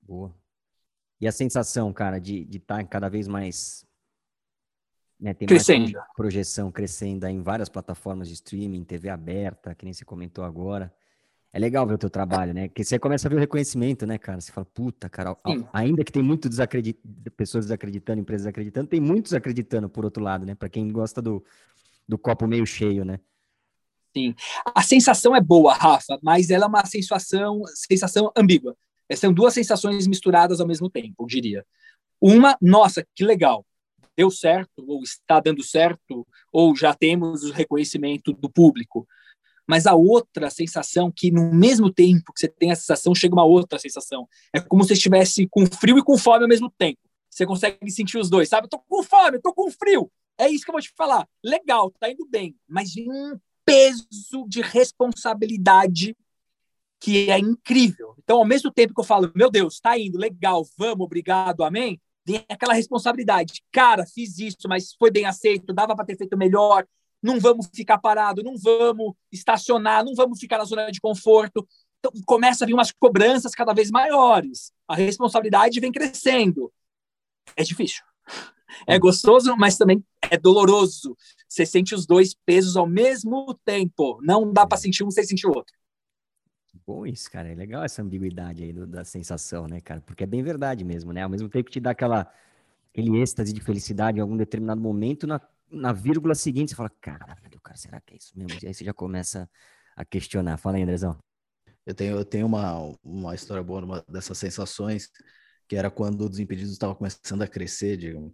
Boa. 0.00 0.34
E 1.20 1.26
a 1.26 1.32
sensação, 1.32 1.92
cara, 1.92 2.18
de 2.18 2.46
estar 2.50 2.78
tá 2.78 2.84
cada 2.84 3.08
vez 3.08 3.28
mais. 3.28 3.84
Né, 5.24 5.32
tem 5.32 5.48
crescendo. 5.48 5.98
projeção 6.14 6.70
crescendo 6.70 7.26
em 7.26 7.40
várias 7.40 7.70
plataformas 7.70 8.28
de 8.28 8.34
streaming, 8.34 8.84
TV 8.84 9.08
aberta, 9.08 9.74
que 9.74 9.84
nem 9.84 9.94
você 9.94 10.04
comentou 10.04 10.44
agora 10.44 10.92
é 11.54 11.58
legal 11.60 11.86
ver 11.86 11.94
o 11.94 11.98
teu 11.98 12.10
trabalho, 12.10 12.52
né? 12.52 12.66
Porque 12.66 12.82
você 12.82 12.98
começa 12.98 13.28
a 13.28 13.30
ver 13.30 13.36
o 13.36 13.38
reconhecimento, 13.38 14.04
né, 14.04 14.18
cara? 14.18 14.40
Você 14.40 14.50
fala, 14.50 14.64
puta, 14.64 15.08
cara, 15.08 15.36
Sim. 15.46 15.64
ainda 15.72 16.02
que 16.02 16.10
tem 16.10 16.20
muito 16.20 16.48
desacredit... 16.48 16.98
pessoas 17.36 17.66
desacreditando, 17.66 18.20
empresas 18.20 18.42
desacreditando, 18.42 18.88
tem 18.88 19.00
muitos 19.00 19.32
acreditando 19.32 19.88
por 19.88 20.04
outro 20.04 20.20
lado, 20.20 20.44
né? 20.44 20.56
Para 20.56 20.68
quem 20.68 20.90
gosta 20.90 21.22
do, 21.22 21.44
do 22.08 22.18
copo 22.18 22.48
meio 22.48 22.66
cheio, 22.66 23.04
né? 23.04 23.20
Sim. 24.16 24.34
A 24.74 24.82
sensação 24.82 25.34
é 25.36 25.40
boa, 25.40 25.74
Rafa, 25.74 26.18
mas 26.20 26.50
ela 26.50 26.64
é 26.64 26.68
uma 26.68 26.84
sensação, 26.86 27.62
sensação 27.72 28.32
ambígua. 28.36 28.76
São 29.14 29.32
duas 29.32 29.54
sensações 29.54 30.08
misturadas 30.08 30.60
ao 30.60 30.66
mesmo 30.66 30.90
tempo, 30.90 31.22
eu 31.22 31.26
diria. 31.26 31.64
Uma, 32.20 32.58
nossa, 32.60 33.06
que 33.14 33.24
legal, 33.24 33.64
deu 34.16 34.30
certo, 34.30 34.84
ou 34.86 35.02
está 35.02 35.40
dando 35.40 35.62
certo, 35.62 36.26
ou 36.52 36.76
já 36.76 36.94
temos 36.94 37.44
o 37.44 37.52
reconhecimento 37.52 38.32
do 38.32 38.50
público 38.50 39.06
mas 39.66 39.86
a 39.86 39.94
outra 39.94 40.50
sensação, 40.50 41.10
que 41.10 41.30
no 41.30 41.52
mesmo 41.52 41.90
tempo 41.92 42.32
que 42.32 42.40
você 42.40 42.48
tem 42.48 42.70
a 42.70 42.76
sensação, 42.76 43.14
chega 43.14 43.34
uma 43.34 43.44
outra 43.44 43.78
sensação. 43.78 44.28
É 44.52 44.60
como 44.60 44.84
se 44.84 44.92
estivesse 44.92 45.48
com 45.48 45.66
frio 45.66 45.98
e 45.98 46.04
com 46.04 46.18
fome 46.18 46.42
ao 46.42 46.48
mesmo 46.48 46.70
tempo. 46.70 47.00
Você 47.30 47.46
consegue 47.46 47.90
sentir 47.90 48.18
os 48.18 48.30
dois, 48.30 48.48
sabe? 48.48 48.68
Tô 48.68 48.78
com 48.78 49.02
fome, 49.02 49.40
tô 49.40 49.52
com 49.52 49.70
frio. 49.70 50.10
É 50.38 50.48
isso 50.48 50.64
que 50.64 50.70
eu 50.70 50.74
vou 50.74 50.82
te 50.82 50.92
falar. 50.96 51.26
Legal, 51.42 51.90
tá 51.98 52.10
indo 52.10 52.26
bem, 52.26 52.54
mas 52.68 52.94
vem 52.94 53.10
um 53.10 53.38
peso 53.64 54.46
de 54.46 54.60
responsabilidade 54.60 56.16
que 57.00 57.30
é 57.30 57.38
incrível. 57.38 58.14
Então, 58.22 58.38
ao 58.38 58.46
mesmo 58.46 58.70
tempo 58.70 58.94
que 58.94 59.00
eu 59.00 59.04
falo, 59.04 59.32
meu 59.34 59.50
Deus, 59.50 59.80
tá 59.80 59.98
indo, 59.98 60.18
legal, 60.18 60.66
vamos, 60.78 61.04
obrigado, 61.04 61.62
amém, 61.62 62.00
vem 62.26 62.44
aquela 62.48 62.74
responsabilidade. 62.74 63.62
Cara, 63.70 64.06
fiz 64.06 64.38
isso, 64.38 64.68
mas 64.68 64.94
foi 64.98 65.10
bem 65.10 65.26
aceito, 65.26 65.72
dava 65.72 65.94
para 65.94 66.04
ter 66.04 66.16
feito 66.16 66.36
melhor, 66.36 66.86
não 67.22 67.40
vamos 67.40 67.68
ficar 67.72 67.98
parado, 67.98 68.42
não 68.42 68.56
vamos 68.56 69.14
estacionar, 69.32 70.04
não 70.04 70.14
vamos 70.14 70.38
ficar 70.38 70.58
na 70.58 70.64
zona 70.64 70.90
de 70.90 71.00
conforto. 71.00 71.66
Então, 71.98 72.12
começa 72.26 72.64
a 72.64 72.66
vir 72.66 72.74
umas 72.74 72.92
cobranças 72.92 73.52
cada 73.52 73.72
vez 73.72 73.90
maiores. 73.90 74.72
A 74.86 74.94
responsabilidade 74.94 75.80
vem 75.80 75.90
crescendo. 75.90 76.70
É 77.56 77.62
difícil. 77.62 78.02
É 78.86 78.98
gostoso, 78.98 79.56
mas 79.56 79.78
também 79.78 80.04
é 80.30 80.36
doloroso. 80.36 81.16
Você 81.48 81.64
sente 81.64 81.94
os 81.94 82.06
dois 82.06 82.34
pesos 82.34 82.76
ao 82.76 82.86
mesmo 82.86 83.58
tempo. 83.64 84.20
Não 84.22 84.52
dá 84.52 84.66
para 84.66 84.76
sentir 84.76 85.04
um 85.04 85.10
sem 85.10 85.24
sentir 85.24 85.46
o 85.46 85.54
outro. 85.54 85.74
Bom 86.86 87.06
isso, 87.06 87.30
cara. 87.30 87.48
É 87.50 87.54
legal 87.54 87.84
essa 87.84 88.02
ambiguidade 88.02 88.62
aí 88.62 88.72
do, 88.72 88.86
da 88.86 89.04
sensação, 89.04 89.66
né, 89.66 89.80
cara? 89.80 90.00
Porque 90.00 90.24
é 90.24 90.26
bem 90.26 90.42
verdade 90.42 90.84
mesmo, 90.84 91.12
né? 91.12 91.22
Ao 91.22 91.30
mesmo 91.30 91.48
tempo 91.48 91.66
que 91.66 91.72
te 91.72 91.80
dá 91.80 91.90
aquela, 91.90 92.30
aquele 92.92 93.18
êxtase 93.20 93.52
de 93.52 93.60
felicidade 93.60 94.18
em 94.18 94.20
algum 94.22 94.36
determinado 94.36 94.80
momento, 94.80 95.26
na 95.26 95.40
na 95.70 95.92
vírgula 95.92 96.36
seguinte 96.36 96.70
você 96.70 96.76
fala, 96.76 96.90
caralho, 97.00 97.60
cara, 97.60 97.76
será 97.76 98.00
que 98.00 98.14
é 98.14 98.16
isso 98.18 98.32
mesmo? 98.38 98.56
E 98.62 98.68
aí 98.68 98.74
você 98.74 98.84
já 98.84 98.94
começa 98.94 99.50
a 99.96 100.04
questionar. 100.04 100.56
Fala 100.56 100.76
aí, 100.76 100.82
Andrezão. 100.84 101.18
Eu 101.86 101.94
tenho, 101.94 102.16
eu 102.18 102.24
tenho 102.24 102.46
uma, 102.46 102.78
uma 103.02 103.34
história 103.34 103.62
boa 103.62 103.80
numa 103.80 104.02
dessas 104.08 104.38
sensações, 104.38 105.10
que 105.68 105.76
era 105.76 105.90
quando 105.90 106.22
o 106.22 106.28
Desimpedidos 106.28 106.72
estava 106.72 106.94
começando 106.94 107.42
a 107.42 107.48
crescer, 107.48 107.96
digamos. 107.96 108.32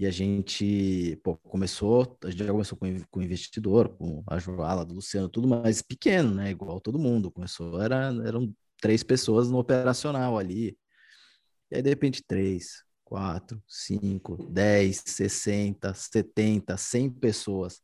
E 0.00 0.06
a 0.06 0.10
gente, 0.10 1.14
pô, 1.22 1.36
começou, 1.36 2.16
a 2.24 2.30
gente 2.30 2.42
já 2.42 2.50
começou 2.50 2.78
com, 2.78 2.86
o 2.86 3.22
investidor, 3.22 3.90
com 3.98 4.24
a 4.26 4.38
Joala, 4.38 4.82
do 4.82 4.94
Luciano, 4.94 5.28
tudo 5.28 5.46
mais 5.46 5.82
pequeno, 5.82 6.34
né? 6.36 6.50
Igual 6.50 6.80
todo 6.80 6.98
mundo. 6.98 7.30
Começou, 7.30 7.78
era, 7.82 8.06
eram 8.24 8.50
três 8.80 9.02
pessoas 9.02 9.50
no 9.50 9.58
operacional 9.58 10.38
ali. 10.38 10.74
E 11.70 11.76
aí, 11.76 11.82
de 11.82 11.90
repente, 11.90 12.24
três, 12.26 12.82
4, 13.04 13.62
5, 13.68 14.50
10, 14.50 15.02
60, 15.04 15.92
70, 15.92 16.78
100 16.78 17.10
pessoas. 17.10 17.82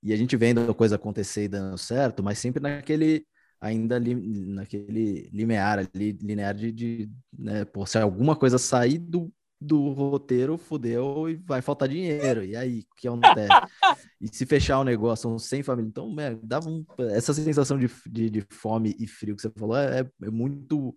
E 0.00 0.12
a 0.12 0.16
gente 0.16 0.36
vendo 0.36 0.70
a 0.70 0.74
coisa 0.74 0.94
acontecer 0.94 1.42
e 1.46 1.48
dando 1.48 1.76
certo, 1.76 2.22
mas 2.22 2.38
sempre 2.38 2.62
naquele 2.62 3.26
ainda 3.60 3.98
li, 3.98 4.14
naquele 4.14 5.28
limiar 5.32 5.80
ali, 5.80 6.12
linear 6.22 6.54
de, 6.54 6.70
de 6.70 7.10
né, 7.36 7.64
pô, 7.64 7.84
se 7.84 7.98
alguma 7.98 8.36
coisa 8.36 8.58
sair 8.58 8.98
do, 8.98 9.32
do 9.62 9.90
roteiro, 9.90 10.58
fudeu 10.58 11.28
e 11.28 11.36
vai 11.36 11.62
faltar 11.62 11.88
dinheiro. 11.88 12.44
E 12.44 12.56
aí, 12.56 12.80
o 12.80 12.94
que 12.96 13.08
acontece? 13.08 13.48
e 14.20 14.28
se 14.28 14.44
fechar 14.44 14.80
o 14.80 14.84
negócio, 14.84 15.22
são 15.22 15.38
100 15.38 15.62
famílias. 15.62 15.90
Então, 15.90 16.14
é, 16.18 16.34
dava 16.42 16.68
um, 16.68 16.84
essa 17.10 17.32
sensação 17.32 17.78
de, 17.78 17.90
de, 18.06 18.30
de, 18.30 18.46
fome 18.50 18.96
e 18.98 19.06
frio 19.06 19.36
que 19.36 19.42
você 19.42 19.50
falou 19.50 19.76
é, 19.76 20.08
é 20.22 20.30
muito 20.30 20.94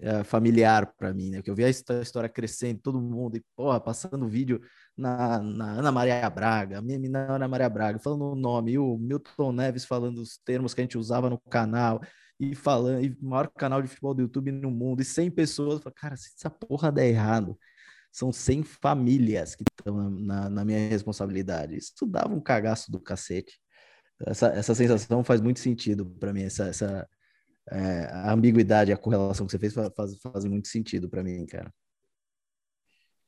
é, 0.00 0.24
familiar 0.24 0.86
para 0.96 1.12
mim, 1.12 1.30
né? 1.30 1.38
Porque 1.38 1.50
eu 1.50 1.54
vi 1.54 1.64
a 1.64 1.68
história 1.68 2.28
crescendo, 2.28 2.80
todo 2.80 3.00
mundo, 3.00 3.36
e 3.36 3.44
porra, 3.54 3.78
passando 3.80 4.28
vídeo 4.28 4.60
na, 4.96 5.38
na 5.40 5.72
Ana 5.72 5.92
Maria 5.92 6.28
Braga, 6.30 6.78
a 6.78 6.82
minha 6.82 6.98
menina 6.98 7.30
Ana 7.30 7.46
Maria 7.46 7.68
Braga, 7.68 7.98
falando 7.98 8.32
o 8.32 8.34
nome, 8.34 8.72
e 8.72 8.78
o 8.78 8.96
Milton 8.96 9.52
Neves 9.52 9.84
falando 9.84 10.18
os 10.18 10.38
termos 10.38 10.72
que 10.72 10.80
a 10.80 10.84
gente 10.84 10.96
usava 10.96 11.28
no 11.28 11.38
canal, 11.38 12.00
e 12.38 12.54
falando, 12.54 13.04
e 13.04 13.16
maior 13.20 13.48
canal 13.48 13.82
de 13.82 13.88
futebol 13.88 14.14
do 14.14 14.22
YouTube 14.22 14.50
no 14.50 14.70
mundo, 14.70 15.02
e 15.02 15.04
100 15.04 15.30
pessoas, 15.30 15.80
cara, 15.94 16.16
se 16.16 16.30
essa 16.34 16.48
porra 16.48 16.90
der 16.90 17.08
errado, 17.08 17.58
são 18.10 18.32
100 18.32 18.64
famílias 18.64 19.54
que 19.54 19.62
estão 19.62 20.10
na, 20.10 20.50
na, 20.50 20.64
minha 20.64 20.88
responsabilidade. 20.88 21.76
Isso 21.76 22.06
dava 22.06 22.34
um 22.34 22.40
cagaço 22.40 22.90
do 22.90 23.00
cacete. 23.00 23.60
Essa, 24.26 24.48
essa 24.48 24.74
sensação 24.74 25.24
faz 25.24 25.40
muito 25.40 25.60
sentido 25.60 26.04
para 26.04 26.32
mim, 26.32 26.42
essa, 26.42 26.64
essa, 26.64 27.08
é, 27.70 28.04
a 28.12 28.32
ambiguidade, 28.32 28.92
a 28.92 28.96
correlação 28.96 29.46
que 29.46 29.52
você 29.52 29.58
fez 29.58 29.72
faz, 29.72 30.18
faz 30.20 30.44
muito 30.44 30.68
sentido 30.68 31.08
para 31.08 31.22
mim, 31.22 31.46
cara. 31.46 31.72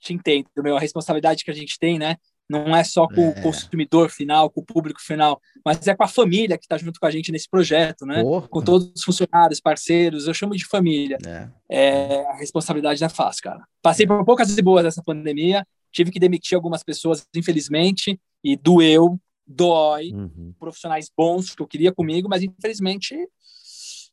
Te 0.00 0.12
entendo, 0.12 0.48
meu, 0.58 0.76
a 0.76 0.80
responsabilidade 0.80 1.44
que 1.44 1.50
a 1.50 1.54
gente 1.54 1.78
tem, 1.78 1.98
né? 1.98 2.16
Não 2.52 2.76
é 2.76 2.84
só 2.84 3.08
com 3.08 3.22
é. 3.22 3.28
o 3.30 3.42
consumidor 3.42 4.10
final, 4.10 4.50
com 4.50 4.60
o 4.60 4.64
público 4.64 5.00
final, 5.00 5.40
mas 5.64 5.86
é 5.86 5.94
com 5.94 6.04
a 6.04 6.08
família 6.08 6.58
que 6.58 6.66
está 6.66 6.76
junto 6.76 7.00
com 7.00 7.06
a 7.06 7.10
gente 7.10 7.32
nesse 7.32 7.48
projeto, 7.48 8.04
né? 8.04 8.22
Porra. 8.22 8.46
Com 8.48 8.60
todos 8.60 8.92
os 8.94 9.02
funcionários, 9.02 9.58
parceiros, 9.58 10.26
eu 10.26 10.34
chamo 10.34 10.54
de 10.54 10.66
família. 10.66 11.16
É. 11.26 11.48
é 11.70 12.26
a 12.26 12.36
responsabilidade 12.36 13.00
não 13.00 13.06
é 13.06 13.10
fácil, 13.10 13.44
cara. 13.44 13.64
Passei 13.80 14.06
por 14.06 14.22
poucas 14.24 14.56
e 14.56 14.60
boas 14.60 14.84
nessa 14.84 15.02
pandemia, 15.02 15.66
tive 15.90 16.10
que 16.10 16.20
demitir 16.20 16.54
algumas 16.54 16.82
pessoas, 16.82 17.26
infelizmente, 17.34 18.20
e 18.44 18.54
doeu, 18.54 19.18
dói, 19.46 20.12
uhum. 20.12 20.52
profissionais 20.58 21.10
bons 21.16 21.54
que 21.54 21.62
eu 21.62 21.66
queria 21.66 21.92
comigo, 21.92 22.28
mas 22.28 22.42
infelizmente 22.42 23.16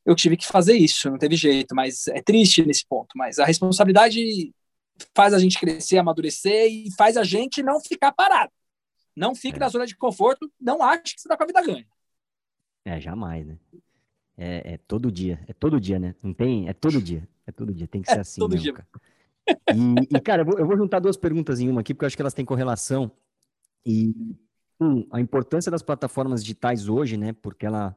eu 0.06 0.16
tive 0.16 0.38
que 0.38 0.48
fazer 0.48 0.76
isso, 0.76 1.10
não 1.10 1.18
teve 1.18 1.36
jeito, 1.36 1.76
mas 1.76 2.08
é 2.08 2.22
triste 2.22 2.66
nesse 2.66 2.86
ponto. 2.88 3.10
Mas 3.16 3.38
a 3.38 3.46
responsabilidade 3.46 4.52
faz 5.16 5.34
a 5.34 5.40
gente 5.40 5.60
crescer, 5.60 5.98
amadurecer 5.98 6.68
e 6.68 6.92
faz 6.96 7.18
a 7.18 7.24
gente 7.24 7.64
não 7.64 7.80
ficar 7.80 8.12
parado. 8.12 8.52
Não 9.16 9.36
fique 9.36 9.58
é. 9.58 9.60
na 9.60 9.70
zona 9.70 9.86
de 9.86 9.96
conforto, 9.96 10.52
não 10.60 10.82
ache 10.84 11.16
que 11.16 11.22
você 11.22 11.28
está 11.28 11.36
com 11.36 11.44
a 11.44 11.48
vida 11.48 11.62
ganha. 11.62 11.88
É, 12.86 13.00
jamais, 13.00 13.46
né? 13.46 13.58
É, 14.38 14.74
é, 14.74 14.78
todo 14.78 15.12
dia, 15.12 15.44
é 15.48 15.54
todo 15.54 15.80
dia, 15.80 16.00
né? 16.00 16.16
Não 16.24 16.34
tem, 16.34 16.70
é 16.70 16.74
todo 16.74 17.02
dia, 17.02 17.28
é 17.46 17.52
todo 17.52 17.74
dia, 17.74 17.88
tem 17.88 18.02
que 18.02 18.10
é 18.10 18.14
ser 18.14 18.20
é 18.20 18.22
assim 18.22 18.40
todo 18.40 18.52
mesmo, 18.52 18.64
dia. 18.64 18.74
Cara. 18.74 18.88
E, 19.76 20.16
e, 20.16 20.20
cara, 20.22 20.44
eu 20.44 20.46
vou, 20.46 20.60
eu 20.60 20.66
vou, 20.66 20.78
juntar 20.78 21.00
duas 21.00 21.18
perguntas 21.18 21.60
em 21.60 21.70
uma 21.70 21.82
aqui, 21.82 21.94
porque 21.94 22.06
eu 22.06 22.08
acho 22.08 22.16
que 22.16 22.22
elas 22.22 22.34
têm 22.34 22.46
correlação. 22.46 23.12
E, 23.86 24.14
um, 24.80 25.06
a 25.12 25.20
importância 25.20 25.72
das 25.72 25.82
plataformas 25.82 26.42
digitais 26.42 26.88
hoje, 26.88 27.18
né? 27.18 27.34
Porque 27.34 27.66
ela, 27.66 27.96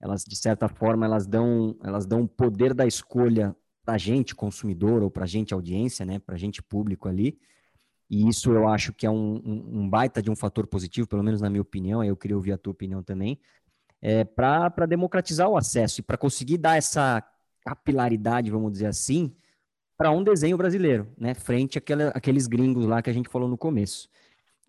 elas 0.00 0.24
de 0.24 0.36
certa 0.36 0.68
forma 0.68 1.04
elas 1.04 1.26
dão 1.26 1.76
elas 1.82 2.06
dão 2.06 2.22
o 2.22 2.28
poder 2.28 2.72
da 2.72 2.86
escolha 2.86 3.56
para 3.84 3.94
a 3.94 3.98
gente, 3.98 4.34
consumidor, 4.34 5.02
ou 5.02 5.10
para 5.10 5.24
a 5.24 5.26
gente, 5.26 5.52
audiência, 5.52 6.06
né, 6.06 6.18
para 6.18 6.34
a 6.34 6.38
gente, 6.38 6.62
público 6.62 7.08
ali. 7.08 7.38
E 8.08 8.28
isso 8.28 8.52
eu 8.52 8.68
acho 8.68 8.92
que 8.92 9.06
é 9.06 9.10
um, 9.10 9.36
um, 9.44 9.80
um, 9.80 9.88
baita 9.88 10.22
de 10.22 10.30
um 10.30 10.36
fator 10.36 10.66
positivo, 10.66 11.06
pelo 11.06 11.22
menos 11.22 11.40
na 11.40 11.50
minha 11.50 11.62
opinião, 11.62 12.00
aí 12.00 12.08
eu 12.08 12.16
queria 12.16 12.36
ouvir 12.36 12.52
a 12.52 12.58
tua 12.58 12.72
opinião 12.72 13.02
também, 13.02 13.38
é, 14.00 14.24
para 14.24 14.86
democratizar 14.86 15.48
o 15.48 15.56
acesso 15.56 16.00
e 16.00 16.02
para 16.02 16.16
conseguir 16.16 16.58
dar 16.58 16.76
essa 16.76 17.22
capilaridade, 17.62 18.50
vamos 18.50 18.72
dizer 18.72 18.86
assim, 18.86 19.34
para 19.96 20.10
um 20.10 20.22
desenho 20.22 20.56
brasileiro, 20.56 21.08
né, 21.16 21.34
frente 21.34 21.78
àquela, 21.78 22.08
àqueles 22.08 22.46
gringos 22.46 22.84
lá 22.86 23.00
que 23.00 23.10
a 23.10 23.12
gente 23.12 23.28
falou 23.28 23.48
no 23.48 23.56
começo. 23.56 24.08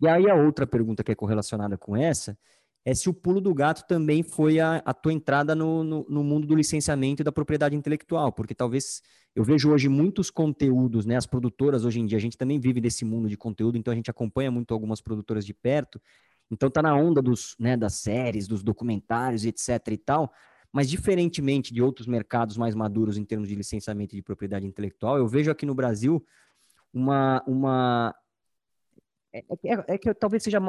E 0.00 0.08
aí 0.08 0.28
a 0.28 0.34
outra 0.34 0.66
pergunta 0.66 1.02
que 1.02 1.12
é 1.12 1.14
correlacionada 1.14 1.76
com 1.76 1.96
essa 1.96 2.38
é 2.86 2.94
se 2.94 3.10
o 3.10 3.12
pulo 3.12 3.40
do 3.40 3.52
gato 3.52 3.84
também 3.88 4.22
foi 4.22 4.60
a, 4.60 4.76
a 4.76 4.94
tua 4.94 5.12
entrada 5.12 5.56
no, 5.56 5.82
no, 5.82 6.06
no, 6.08 6.22
mundo 6.22 6.46
do 6.46 6.54
licenciamento 6.54 7.20
e 7.20 7.24
da 7.24 7.32
propriedade 7.32 7.74
intelectual, 7.74 8.32
porque 8.32 8.54
talvez 8.54 9.02
eu 9.34 9.42
vejo 9.42 9.72
hoje 9.72 9.88
muitos 9.88 10.30
conteúdos, 10.30 11.04
né? 11.04 11.16
As 11.16 11.26
produtoras 11.26 11.84
hoje 11.84 11.98
em 11.98 12.06
dia, 12.06 12.16
a 12.16 12.20
gente 12.20 12.38
também 12.38 12.60
vive 12.60 12.80
desse 12.80 13.04
mundo 13.04 13.28
de 13.28 13.36
conteúdo, 13.36 13.76
então 13.76 13.90
a 13.90 13.96
gente 13.96 14.08
acompanha 14.08 14.52
muito 14.52 14.72
algumas 14.72 15.00
produtoras 15.00 15.44
de 15.44 15.52
perto, 15.52 16.00
então 16.48 16.70
tá 16.70 16.80
na 16.80 16.94
onda 16.94 17.20
dos, 17.20 17.56
né, 17.58 17.76
das 17.76 17.94
séries, 17.94 18.46
dos 18.46 18.62
documentários, 18.62 19.44
etc 19.44 19.68
e 19.90 19.96
tal, 19.96 20.32
mas 20.72 20.88
diferentemente 20.88 21.74
de 21.74 21.82
outros 21.82 22.06
mercados 22.06 22.56
mais 22.56 22.76
maduros 22.76 23.18
em 23.18 23.24
termos 23.24 23.48
de 23.48 23.56
licenciamento 23.56 24.14
e 24.14 24.18
de 24.18 24.22
propriedade 24.22 24.64
intelectual, 24.64 25.18
eu 25.18 25.26
vejo 25.26 25.50
aqui 25.50 25.66
no 25.66 25.74
Brasil 25.74 26.24
uma, 26.94 27.42
uma 27.48 28.14
é, 29.32 29.40
é, 29.64 29.94
é 29.94 29.98
que 29.98 30.14
talvez 30.14 30.44
seja 30.44 30.60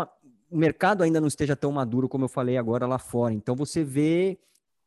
o 0.49 0.57
mercado 0.57 1.03
ainda 1.03 1.19
não 1.19 1.27
esteja 1.27 1.55
tão 1.55 1.71
maduro 1.71 2.07
como 2.07 2.25
eu 2.25 2.29
falei 2.29 2.57
agora 2.57 2.87
lá 2.87 2.97
fora. 2.97 3.33
Então 3.33 3.55
você 3.55 3.83
vê 3.83 4.39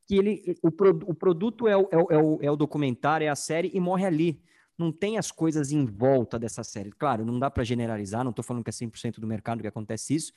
que 0.06 0.16
ele, 0.16 0.56
o, 0.62 0.68
o 1.10 1.14
produto 1.14 1.68
é 1.68 1.76
o, 1.76 1.88
é, 1.90 2.18
o, 2.18 2.38
é 2.42 2.50
o 2.50 2.56
documentário, 2.56 3.24
é 3.24 3.28
a 3.28 3.36
série 3.36 3.70
e 3.72 3.80
morre 3.80 4.06
ali. 4.06 4.42
Não 4.76 4.90
tem 4.90 5.18
as 5.18 5.30
coisas 5.30 5.70
em 5.70 5.84
volta 5.84 6.38
dessa 6.38 6.64
série. 6.64 6.90
Claro, 6.90 7.24
não 7.24 7.38
dá 7.38 7.50
para 7.50 7.62
generalizar, 7.62 8.24
não 8.24 8.30
estou 8.30 8.42
falando 8.42 8.64
que 8.64 8.70
é 8.70 8.72
100% 8.72 9.20
do 9.20 9.26
mercado 9.26 9.60
que 9.60 9.68
acontece 9.68 10.14
isso, 10.14 10.32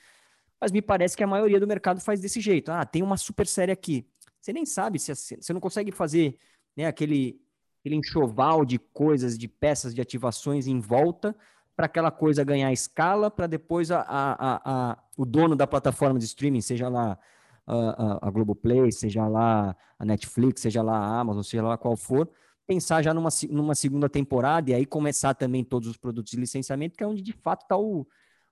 mas 0.59 0.71
me 0.71 0.81
parece 0.81 1.15
que 1.15 1.23
a 1.23 1.27
maioria 1.27 1.59
do 1.59 1.67
mercado 1.67 2.01
faz 2.01 2.19
desse 2.19 2.41
jeito. 2.41 2.71
Ah, 2.71 2.85
tem 2.85 3.01
uma 3.01 3.17
super 3.17 3.47
série 3.47 3.71
aqui. 3.71 4.05
Você 4.39 4.51
nem 4.51 4.65
sabe 4.65 4.99
se 4.99 5.15
você 5.15 5.53
não 5.53 5.61
consegue 5.61 5.91
fazer 5.91 6.37
né, 6.75 6.85
aquele, 6.85 7.41
aquele 7.79 7.95
enxoval 7.95 8.65
de 8.65 8.77
coisas, 8.77 9.37
de 9.37 9.47
peças, 9.47 9.95
de 9.95 10.01
ativações 10.01 10.67
em 10.67 10.79
volta 10.79 11.33
para 11.75 11.87
aquela 11.87 12.11
coisa 12.11 12.43
ganhar 12.43 12.71
escala, 12.71 13.31
para 13.31 13.47
depois 13.47 13.91
a, 13.91 14.01
a, 14.01 14.91
a, 14.91 14.97
o 15.17 15.25
dono 15.25 15.55
da 15.55 15.65
plataforma 15.65 16.19
de 16.19 16.25
streaming, 16.25 16.61
seja 16.61 16.87
lá 16.87 17.17
a, 17.65 18.27
a, 18.27 18.31
Globoplay, 18.31 18.91
seja 18.91 19.27
lá 19.27 19.75
a 19.97 20.05
Netflix, 20.05 20.61
seja 20.61 20.81
lá 20.81 20.97
a 20.97 21.19
Amazon, 21.19 21.41
seja 21.41 21.63
lá 21.63 21.77
qual 21.77 21.95
for, 21.95 22.29
pensar 22.67 23.01
já 23.01 23.13
numa, 23.13 23.29
numa 23.49 23.75
segunda 23.75 24.07
temporada 24.07 24.71
e 24.71 24.73
aí 24.73 24.85
começar 24.85 25.33
também 25.33 25.63
todos 25.63 25.87
os 25.87 25.97
produtos 25.97 26.31
de 26.31 26.37
licenciamento, 26.37 26.97
que 26.97 27.03
é 27.03 27.07
onde 27.07 27.21
de 27.21 27.33
fato 27.33 27.63
está 27.63 27.77
o, 27.77 28.07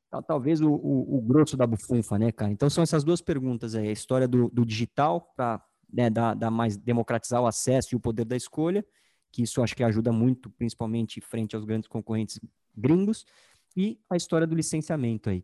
tá, 0.09 0.21
talvez 0.21 0.61
o, 0.61 0.71
o, 0.71 1.17
o, 1.17 1.21
grosso 1.21 1.55
da 1.55 1.67
bufunfa, 1.67 2.17
né, 2.17 2.31
cara? 2.31 2.51
Então 2.51 2.69
são 2.69 2.83
essas 2.83 3.03
duas 3.03 3.21
perguntas 3.21 3.75
aí, 3.75 3.87
a 3.87 3.91
história 3.91 4.27
do, 4.27 4.49
do 4.49 4.65
digital 4.65 5.31
para 5.35 5.63
né, 5.91 6.09
dar, 6.09 6.33
dar 6.33 6.49
mais 6.49 6.75
democratizar 6.75 7.41
o 7.41 7.47
acesso 7.47 7.89
e 7.93 7.95
o 7.95 7.99
poder 7.99 8.25
da 8.25 8.35
escolha, 8.35 8.83
que 9.31 9.43
isso 9.43 9.61
acho 9.61 9.75
que 9.75 9.83
ajuda 9.83 10.11
muito, 10.11 10.49
principalmente 10.49 11.21
frente 11.21 11.55
aos 11.55 11.65
grandes 11.65 11.87
concorrentes 11.87 12.39
gringos, 12.75 13.25
e 13.75 13.97
a 14.09 14.17
história 14.17 14.45
do 14.45 14.55
licenciamento 14.55 15.29
aí. 15.29 15.43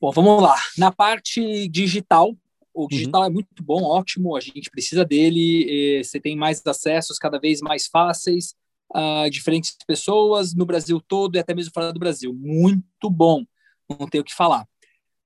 Bom, 0.00 0.10
vamos 0.12 0.42
lá. 0.42 0.56
Na 0.76 0.90
parte 0.90 1.68
digital, 1.68 2.36
o 2.72 2.82
uhum. 2.82 2.88
digital 2.88 3.22
uhum. 3.22 3.26
é 3.26 3.30
muito 3.30 3.62
bom, 3.62 3.82
ótimo, 3.82 4.36
a 4.36 4.40
gente 4.40 4.70
precisa 4.70 5.04
dele, 5.04 6.02
você 6.02 6.20
tem 6.20 6.36
mais 6.36 6.64
acessos 6.66 7.18
cada 7.18 7.38
vez 7.38 7.60
mais 7.60 7.86
fáceis 7.86 8.54
a 8.92 9.28
diferentes 9.28 9.76
pessoas 9.86 10.54
no 10.54 10.66
Brasil 10.66 11.00
todo 11.00 11.36
e 11.36 11.38
até 11.38 11.54
mesmo 11.54 11.72
fora 11.72 11.92
do 11.92 12.00
Brasil. 12.00 12.34
Muito 12.34 13.08
bom, 13.08 13.44
não 13.88 14.08
tenho 14.08 14.22
o 14.22 14.24
que 14.24 14.34
falar. 14.34 14.66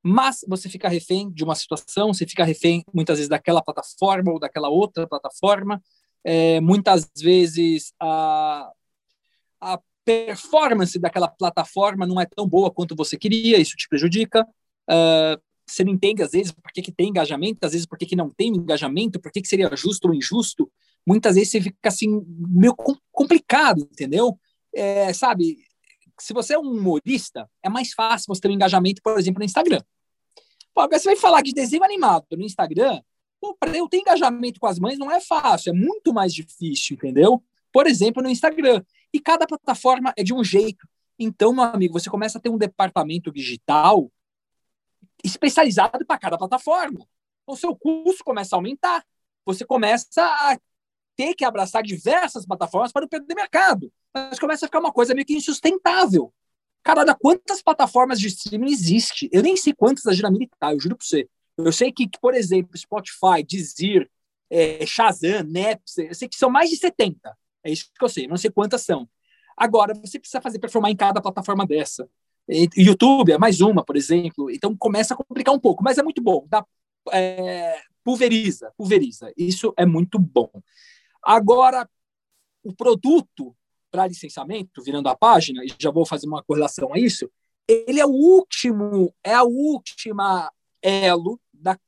Mas 0.03 0.45
você 0.47 0.68
fica 0.68 0.89
refém 0.89 1.30
de 1.32 1.43
uma 1.43 1.55
situação, 1.55 2.12
você 2.12 2.26
fica 2.26 2.45
refém 2.45 2.85
muitas 2.93 3.16
vezes 3.16 3.28
daquela 3.28 3.62
plataforma 3.62 4.32
ou 4.32 4.39
daquela 4.39 4.68
outra 4.68 5.07
plataforma. 5.07 5.82
É, 6.22 6.61
muitas 6.61 7.11
vezes 7.16 7.93
a, 7.99 8.70
a 9.61 9.80
performance 10.05 10.98
daquela 10.98 11.28
plataforma 11.28 12.07
não 12.07 12.20
é 12.20 12.26
tão 12.26 12.46
boa 12.46 12.70
quanto 12.70 12.94
você 12.94 13.16
queria, 13.16 13.59
isso 13.59 13.76
te 13.76 13.88
prejudica. 13.88 14.46
Uh, 14.88 15.40
você 15.66 15.82
não 15.82 15.92
entende, 15.92 16.22
às 16.22 16.32
vezes, 16.32 16.52
por 16.52 16.70
que, 16.72 16.82
que 16.82 16.92
tem 16.92 17.09
engajamento, 17.09 17.64
às 17.64 17.72
vezes, 17.72 17.86
por 17.86 17.96
que, 17.96 18.07
que 18.07 18.16
não 18.16 18.28
tem 18.28 18.48
engajamento, 18.48 19.18
por 19.18 19.32
que, 19.32 19.40
que 19.40 19.48
seria 19.48 19.74
justo 19.74 20.09
ou 20.09 20.14
injusto. 20.14 20.70
Muitas 21.07 21.36
vezes 21.36 21.50
você 21.50 21.61
fica 21.61 21.88
assim, 21.88 22.22
meio 22.26 22.74
complicado, 23.11 23.80
entendeu? 23.80 24.38
É, 24.74 25.12
sabe, 25.12 25.59
se 26.20 26.32
você 26.32 26.55
é 26.55 26.59
um 26.59 26.70
humorista, 26.70 27.48
é 27.62 27.68
mais 27.68 27.92
fácil 27.92 28.26
você 28.28 28.40
ter 28.40 28.48
um 28.48 28.52
engajamento, 28.52 29.00
por 29.02 29.18
exemplo, 29.18 29.38
no 29.38 29.44
Instagram. 29.44 29.80
Pô, 30.74 30.82
agora 30.82 30.98
você 30.98 31.07
vai 31.07 31.16
falar 31.16 31.40
de 31.40 31.52
desenho 31.52 31.84
animado 31.84 32.26
no 32.32 32.42
Instagram, 32.42 33.00
para 33.61 33.76
eu 33.76 33.88
ter 33.88 33.98
engajamento 33.98 34.59
com 34.59 34.66
as 34.66 34.78
mães 34.78 34.98
não 34.98 35.11
é 35.11 35.20
fácil, 35.20 35.70
é 35.70 35.72
muito 35.76 36.14
mais 36.14 36.32
difícil, 36.32 36.96
entendeu? 36.96 37.42
Por 37.72 37.86
exemplo, 37.86 38.22
no 38.22 38.30
Instagram. 38.30 38.82
E 39.14 39.20
cada 39.20 39.46
plataforma 39.46 40.12
é 40.16 40.24
de 40.24 40.34
um 40.34 40.42
jeito. 40.42 40.88
Então, 41.16 41.54
meu 41.54 41.62
amigo, 41.62 41.92
você 41.92 42.10
começa 42.10 42.36
a 42.36 42.40
ter 42.40 42.48
um 42.48 42.58
departamento 42.58 43.30
digital 43.30 44.10
especializado 45.22 46.04
para 46.04 46.18
cada 46.18 46.36
plataforma. 46.36 47.06
O 47.46 47.54
seu 47.56 47.76
custo 47.76 48.24
começa 48.24 48.56
a 48.56 48.58
aumentar. 48.58 49.06
Você 49.46 49.64
começa 49.64 50.20
a 50.20 50.58
ter 51.14 51.32
que 51.34 51.44
abraçar 51.44 51.84
diversas 51.84 52.44
plataformas 52.44 52.90
para 52.90 53.02
não 53.02 53.08
perder 53.08 53.36
mercado. 53.36 53.92
Mas 54.12 54.40
começa 54.40 54.66
a 54.66 54.68
ficar 54.68 54.80
uma 54.80 54.92
coisa 54.92 55.14
meio 55.14 55.24
que 55.24 55.36
insustentável. 55.36 56.34
Caralho, 56.82 57.16
quantas 57.16 57.62
plataformas 57.62 58.18
de 58.18 58.26
streaming 58.26 58.72
existe? 58.72 59.28
Eu 59.32 59.42
nem 59.42 59.56
sei 59.56 59.72
quantas 59.72 60.08
a 60.08 60.12
Giramini 60.12 60.50
tá, 60.58 60.72
eu 60.72 60.80
juro 60.80 60.96
para 60.96 61.06
você. 61.06 61.28
Eu 61.56 61.70
sei 61.70 61.92
que, 61.92 62.08
por 62.20 62.34
exemplo, 62.34 62.76
Spotify, 62.76 63.44
Deezer, 63.46 64.10
é, 64.50 64.84
Shazam, 64.84 65.44
Napster, 65.44 66.08
eu 66.08 66.14
sei 66.16 66.28
que 66.28 66.36
são 66.36 66.50
mais 66.50 66.68
de 66.68 66.76
70. 66.76 67.32
É 67.64 67.70
isso 67.70 67.90
que 67.96 68.04
eu 68.04 68.08
sei, 68.08 68.26
não 68.26 68.36
sei 68.36 68.50
quantas 68.50 68.82
são. 68.82 69.08
Agora, 69.56 69.94
você 69.94 70.18
precisa 70.18 70.40
fazer 70.40 70.58
performar 70.58 70.90
em 70.90 70.96
cada 70.96 71.20
plataforma 71.20 71.66
dessa. 71.66 72.08
YouTube 72.76 73.32
é 73.32 73.38
mais 73.38 73.60
uma, 73.60 73.84
por 73.84 73.96
exemplo. 73.96 74.50
Então 74.50 74.76
começa 74.76 75.14
a 75.14 75.16
complicar 75.16 75.54
um 75.54 75.60
pouco, 75.60 75.82
mas 75.82 75.96
é 75.96 76.02
muito 76.02 76.22
bom. 76.22 76.46
Dá, 76.48 76.64
é, 77.12 77.80
pulveriza, 78.02 78.72
pulveriza. 78.76 79.32
Isso 79.36 79.72
é 79.76 79.86
muito 79.86 80.18
bom. 80.18 80.50
Agora, 81.22 81.88
o 82.62 82.74
produto 82.74 83.56
para 83.90 84.08
licenciamento, 84.08 84.82
virando 84.82 85.08
a 85.08 85.16
página, 85.16 85.64
e 85.64 85.68
já 85.78 85.90
vou 85.90 86.04
fazer 86.04 86.26
uma 86.26 86.42
correlação 86.42 86.92
a 86.92 86.98
isso, 86.98 87.30
ele 87.68 88.00
é 88.00 88.04
o 88.04 88.10
último, 88.10 89.14
é 89.22 89.32
a 89.32 89.44
última 89.44 90.52
elo 90.82 91.40
da 91.52 91.78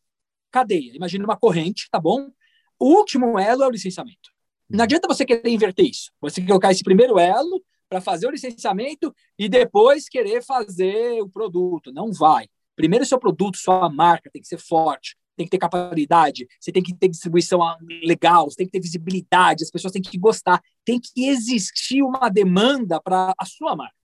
cadeia. 0.51 0.95
Imagina 0.95 1.25
uma 1.25 1.37
corrente, 1.37 1.89
tá 1.91 1.99
bom? 1.99 2.31
O 2.79 2.95
último 2.95 3.39
elo 3.39 3.65
é 3.65 3.67
o 3.67 3.71
licenciamento. 3.71 4.31
Não 4.69 4.85
adianta 4.85 5.09
você 5.09 5.25
querer 5.25 5.49
inverter 5.49 5.87
isso. 5.87 6.11
Você 6.21 6.45
colocar 6.45 6.73
esse 6.73 6.83
primeiro 6.83 7.19
elo 7.19 7.63
para 7.89 8.01
fazer 8.01 8.27
o 8.27 8.31
licenciamento 8.31 9.15
e 9.39 9.49
depois 9.49 10.09
querer 10.09 10.43
fazer 10.43 11.23
o 11.23 11.29
produto. 11.29 11.93
Não 11.93 12.13
vai. 12.13 12.49
Primeiro, 12.75 13.07
seu 13.07 13.19
produto, 13.19 13.57
sua 13.57 13.89
marca 13.89 14.31
tem 14.31 14.43
que 14.43 14.49
ser 14.49 14.59
forte, 14.59 15.17
tem 15.37 15.47
que 15.47 15.51
ter 15.51 15.59
capacidade, 15.59 16.47
você 16.61 16.71
tem 16.71 16.83
que 16.83 16.95
ter 16.95 17.09
distribuição 17.09 17.61
legal, 18.03 18.51
você 18.51 18.57
tem 18.57 18.67
que 18.67 18.73
ter 18.73 18.81
visibilidade, 18.81 19.65
as 19.65 19.71
pessoas 19.71 19.93
têm 19.93 20.03
que 20.03 20.19
gostar, 20.19 20.61
tem 20.85 21.01
que 21.01 21.27
existir 21.29 22.03
uma 22.03 22.29
demanda 22.29 23.01
para 23.01 23.35
a 23.39 23.45
sua 23.47 23.75
marca. 23.75 23.95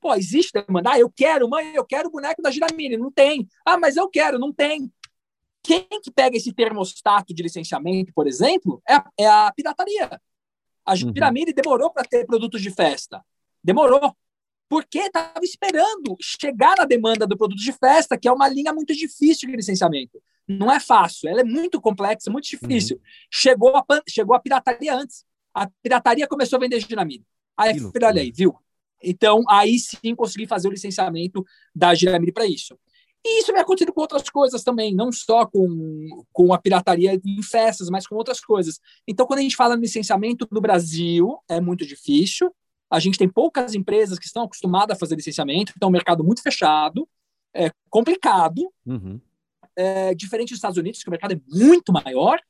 Pô, 0.00 0.14
existe 0.14 0.52
demanda? 0.52 0.92
Ah, 0.92 0.98
eu 0.98 1.10
quero, 1.10 1.48
mãe, 1.50 1.74
eu 1.74 1.84
quero 1.84 2.08
o 2.08 2.12
boneco 2.12 2.40
da 2.40 2.50
Giramini. 2.50 2.96
Não 2.96 3.10
tem. 3.10 3.48
Ah, 3.66 3.76
mas 3.76 3.96
eu 3.96 4.08
quero, 4.08 4.38
não 4.38 4.52
tem. 4.52 4.90
Quem 5.62 5.86
que 6.02 6.10
pega 6.10 6.36
esse 6.36 6.52
termostato 6.52 7.34
de 7.34 7.42
licenciamento, 7.42 8.12
por 8.14 8.26
exemplo, 8.26 8.82
é, 8.88 9.24
é 9.24 9.26
a 9.26 9.52
pirataria. 9.54 10.20
A 10.84 10.92
uhum. 10.92 11.12
demorou 11.54 11.90
para 11.90 12.04
ter 12.04 12.24
produtos 12.24 12.62
de 12.62 12.70
festa. 12.70 13.22
Demorou. 13.62 14.16
Porque 14.68 14.98
estava 14.98 15.40
esperando 15.42 16.16
chegar 16.20 16.76
na 16.78 16.84
demanda 16.84 17.26
do 17.26 17.36
produto 17.36 17.58
de 17.58 17.72
festa, 17.72 18.18
que 18.18 18.28
é 18.28 18.32
uma 18.32 18.48
linha 18.48 18.72
muito 18.72 18.94
difícil 18.94 19.48
de 19.48 19.56
licenciamento. 19.56 20.22
Não 20.46 20.72
é 20.72 20.80
fácil, 20.80 21.28
ela 21.28 21.42
é 21.42 21.44
muito 21.44 21.80
complexa, 21.80 22.30
muito 22.30 22.48
difícil. 22.48 22.96
Uhum. 22.96 23.02
Chegou, 23.30 23.76
a, 23.76 23.84
chegou 24.08 24.34
a 24.34 24.40
pirataria 24.40 24.94
antes. 24.94 25.24
A 25.52 25.68
pirataria 25.82 26.26
começou 26.26 26.56
a 26.56 26.60
vender 26.60 26.80
Giramini. 26.80 27.24
Aí, 27.56 27.74
olha 28.02 28.22
aí, 28.22 28.30
viu? 28.30 28.54
Então, 29.02 29.44
aí 29.48 29.78
sim 29.78 30.14
consegui 30.14 30.46
fazer 30.46 30.68
o 30.68 30.70
licenciamento 30.70 31.44
da 31.74 31.94
Giramini 31.94 32.32
para 32.32 32.46
isso. 32.46 32.78
E 33.24 33.40
isso 33.40 33.52
vem 33.52 33.60
acontecendo 33.60 33.92
com 33.92 34.00
outras 34.00 34.28
coisas 34.30 34.62
também, 34.62 34.94
não 34.94 35.10
só 35.10 35.44
com, 35.44 36.24
com 36.32 36.52
a 36.52 36.58
pirataria 36.58 37.20
em 37.24 37.42
festas, 37.42 37.90
mas 37.90 38.06
com 38.06 38.14
outras 38.14 38.40
coisas. 38.40 38.80
Então, 39.06 39.26
quando 39.26 39.40
a 39.40 39.42
gente 39.42 39.56
fala 39.56 39.76
no 39.76 39.82
licenciamento 39.82 40.46
no 40.50 40.60
Brasil, 40.60 41.36
é 41.48 41.60
muito 41.60 41.84
difícil. 41.84 42.54
A 42.90 42.98
gente 42.98 43.18
tem 43.18 43.28
poucas 43.28 43.74
empresas 43.74 44.18
que 44.18 44.26
estão 44.26 44.44
acostumadas 44.44 44.96
a 44.96 44.98
fazer 44.98 45.16
licenciamento, 45.16 45.72
então 45.76 45.88
é 45.88 45.90
um 45.90 45.92
mercado 45.92 46.24
muito 46.24 46.42
fechado, 46.42 47.06
é 47.54 47.70
complicado, 47.90 48.72
uhum. 48.86 49.20
é, 49.76 50.14
diferente 50.14 50.50
dos 50.50 50.58
Estados 50.58 50.78
Unidos, 50.78 51.02
que 51.02 51.08
o 51.08 51.10
mercado 51.10 51.34
é 51.34 51.40
muito 51.48 51.92
maior. 51.92 52.40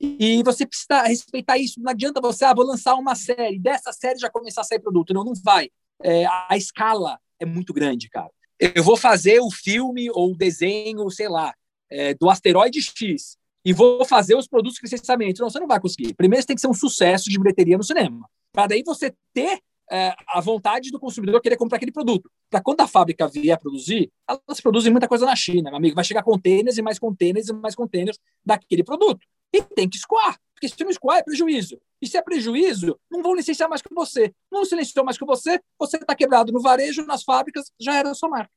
E 0.00 0.42
você 0.44 0.64
precisa 0.64 1.02
respeitar 1.02 1.58
isso. 1.58 1.80
Não 1.80 1.90
adianta 1.90 2.20
você, 2.20 2.44
ah, 2.44 2.54
vou 2.54 2.64
lançar 2.64 2.94
uma 2.94 3.16
série, 3.16 3.58
dessa 3.58 3.92
série 3.92 4.20
já 4.20 4.30
começar 4.30 4.60
a 4.60 4.64
sair 4.64 4.78
produto. 4.78 5.12
Não, 5.12 5.24
não 5.24 5.32
vai. 5.42 5.70
É, 6.00 6.24
a 6.48 6.56
escala 6.56 7.18
é 7.40 7.44
muito 7.44 7.72
grande, 7.72 8.08
cara. 8.08 8.30
Eu 8.58 8.82
vou 8.82 8.96
fazer 8.96 9.40
o 9.40 9.50
filme 9.50 10.10
ou 10.10 10.32
o 10.32 10.36
desenho, 10.36 11.08
sei 11.10 11.28
lá, 11.28 11.54
é, 11.90 12.14
do 12.14 12.28
asteroide 12.28 12.80
X 12.82 13.38
e 13.64 13.72
vou 13.72 14.04
fazer 14.04 14.34
os 14.34 14.48
produtos 14.48 14.80
licenciamento. 14.82 15.42
Não, 15.42 15.50
você 15.50 15.60
não 15.60 15.66
vai 15.66 15.80
conseguir. 15.80 16.14
Primeiro, 16.14 16.42
você 16.42 16.46
tem 16.46 16.56
que 16.56 16.60
ser 16.60 16.68
um 16.68 16.74
sucesso 16.74 17.28
de 17.28 17.38
bilheteria 17.38 17.76
no 17.76 17.84
cinema. 17.84 18.28
Para 18.52 18.68
daí 18.68 18.82
você 18.82 19.14
ter 19.32 19.60
é, 19.90 20.14
a 20.28 20.40
vontade 20.40 20.90
do 20.90 20.98
consumidor 20.98 21.40
querer 21.40 21.56
comprar 21.56 21.76
aquele 21.76 21.92
produto. 21.92 22.30
Para 22.50 22.62
quando 22.62 22.80
a 22.80 22.86
fábrica 22.86 23.28
vier 23.28 23.58
produzir, 23.58 24.10
elas 24.28 24.60
produzem 24.60 24.90
muita 24.90 25.08
coisa 25.08 25.26
na 25.26 25.36
China, 25.36 25.70
meu 25.70 25.76
amigo. 25.76 25.94
Vai 25.94 26.04
chegar 26.04 26.22
containers 26.22 26.78
e 26.78 26.82
mais 26.82 26.98
containers 26.98 27.48
e 27.48 27.52
mais 27.52 27.74
containers 27.74 28.18
daquele 28.44 28.82
produto. 28.82 29.20
E 29.52 29.62
tem 29.62 29.88
que 29.88 29.96
escoar, 29.96 30.38
porque 30.58 30.68
se 30.68 30.82
não 30.82 30.90
escoar 30.90 31.18
é 31.18 31.22
prejuízo. 31.22 31.80
E 32.02 32.08
se 32.08 32.16
é 32.16 32.22
prejuízo, 32.22 32.98
não 33.08 33.22
vão 33.22 33.34
licenciar 33.34 33.68
mais 33.68 33.80
que 33.80 33.94
você. 33.94 34.34
Não 34.50 34.62
licenciou 34.62 35.04
mais 35.04 35.16
que 35.16 35.24
você, 35.24 35.60
você 35.78 35.96
está 35.96 36.16
quebrado 36.16 36.52
no 36.52 36.60
varejo, 36.60 37.06
nas 37.06 37.22
fábricas, 37.22 37.70
já 37.80 37.94
era 37.94 38.10
a 38.10 38.14
sua 38.14 38.28
marca. 38.28 38.50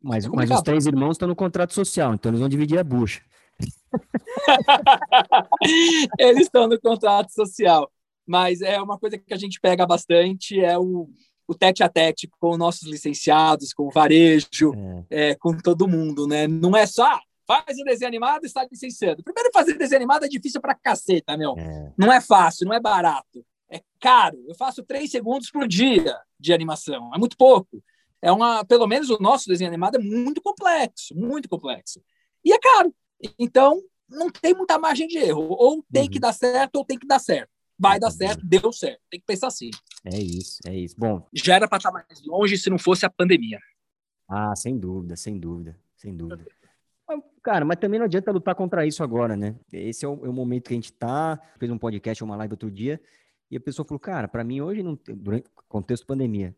Mas, 0.00 0.24
é 0.24 0.28
mas 0.28 0.50
os 0.50 0.62
três 0.62 0.86
irmãos 0.86 1.12
estão 1.12 1.26
no 1.26 1.34
contrato 1.34 1.74
social, 1.74 2.14
então 2.14 2.30
eles 2.30 2.38
vão 2.38 2.48
dividir 2.48 2.78
a 2.78 2.84
bucha. 2.84 3.22
eles 6.18 6.42
estão 6.42 6.68
no 6.68 6.80
contrato 6.80 7.32
social. 7.32 7.90
Mas 8.24 8.60
é 8.60 8.80
uma 8.80 8.98
coisa 8.98 9.18
que 9.18 9.34
a 9.34 9.36
gente 9.36 9.60
pega 9.60 9.84
bastante, 9.84 10.60
é 10.60 10.78
o, 10.78 11.08
o 11.48 11.54
tete 11.54 11.82
a 11.82 11.88
tete 11.88 12.30
com 12.38 12.56
nossos 12.56 12.88
licenciados, 12.88 13.72
com 13.72 13.88
o 13.88 13.90
varejo, 13.90 14.72
é. 15.10 15.30
É, 15.30 15.34
com 15.34 15.56
todo 15.58 15.88
mundo, 15.88 16.26
né? 16.26 16.46
Não 16.46 16.76
é 16.76 16.86
só, 16.86 17.18
faz 17.46 17.78
o 17.78 17.84
desenho 17.84 18.08
animado 18.08 18.44
e 18.44 18.46
está 18.46 18.66
licenciando. 18.70 19.22
Primeiro, 19.22 19.50
fazer 19.52 19.74
desenho 19.78 19.98
animado 19.98 20.24
é 20.24 20.28
difícil 20.28 20.60
pra 20.60 20.74
caceta, 20.74 21.36
meu. 21.36 21.54
É. 21.56 21.92
Não 21.96 22.12
é 22.12 22.20
fácil, 22.20 22.66
não 22.66 22.74
é 22.74 22.80
barato. 22.80 23.44
É 23.70 23.80
caro. 24.00 24.42
Eu 24.46 24.54
faço 24.54 24.82
três 24.82 25.10
segundos 25.10 25.50
por 25.50 25.66
dia 25.66 26.18
de 26.38 26.52
animação. 26.52 27.10
É 27.14 27.18
muito 27.18 27.36
pouco. 27.36 27.82
É 28.20 28.32
uma, 28.32 28.64
pelo 28.64 28.86
menos 28.86 29.10
o 29.10 29.18
nosso 29.20 29.48
desenho 29.48 29.68
animado 29.68 29.96
é 29.96 29.98
muito 29.98 30.40
complexo, 30.40 31.14
muito 31.14 31.48
complexo. 31.48 32.02
E 32.44 32.52
é 32.52 32.58
caro. 32.58 32.94
Então, 33.38 33.80
não 34.08 34.30
tem 34.30 34.54
muita 34.54 34.78
margem 34.78 35.06
de 35.06 35.18
erro. 35.18 35.46
Ou 35.48 35.84
tem 35.92 36.04
uhum. 36.04 36.10
que 36.10 36.20
dar 36.20 36.32
certo, 36.32 36.76
ou 36.76 36.84
tem 36.84 36.98
que 36.98 37.06
dar 37.06 37.18
certo. 37.18 37.50
Vai 37.78 38.00
dar 38.00 38.10
certo, 38.10 38.44
deu 38.44 38.72
certo. 38.72 39.00
Tem 39.10 39.20
que 39.20 39.26
pensar 39.26 39.48
assim. 39.48 39.70
É 40.04 40.18
isso, 40.18 40.60
é 40.66 40.74
isso. 40.74 40.94
Bom. 40.96 41.26
Já 41.32 41.56
era 41.56 41.68
para 41.68 41.76
estar 41.76 41.92
mais 41.92 42.06
longe 42.24 42.56
se 42.56 42.70
não 42.70 42.78
fosse 42.78 43.04
a 43.04 43.10
pandemia. 43.10 43.60
Ah, 44.28 44.56
sem 44.56 44.78
dúvida, 44.78 45.14
sem 45.14 45.38
dúvida, 45.38 45.78
sem 45.96 46.16
dúvida. 46.16 46.46
Cara, 47.46 47.64
mas 47.64 47.78
também 47.78 48.00
não 48.00 48.06
adianta 48.06 48.32
lutar 48.32 48.56
contra 48.56 48.84
isso 48.84 49.04
agora, 49.04 49.36
né? 49.36 49.54
Esse 49.72 50.04
é 50.04 50.08
o, 50.08 50.26
é 50.26 50.28
o 50.28 50.32
momento 50.32 50.66
que 50.66 50.74
a 50.74 50.76
gente 50.76 50.92
tá. 50.92 51.40
Fez 51.60 51.70
um 51.70 51.78
podcast, 51.78 52.24
uma 52.24 52.34
live 52.34 52.54
outro 52.54 52.68
dia, 52.68 53.00
e 53.48 53.56
a 53.56 53.60
pessoa 53.60 53.86
falou, 53.86 54.00
cara, 54.00 54.26
para 54.26 54.42
mim 54.42 54.60
hoje, 54.60 54.82
não, 54.82 54.98
durante 55.14 55.48
contexto 55.68 56.04
pandemia, 56.04 56.56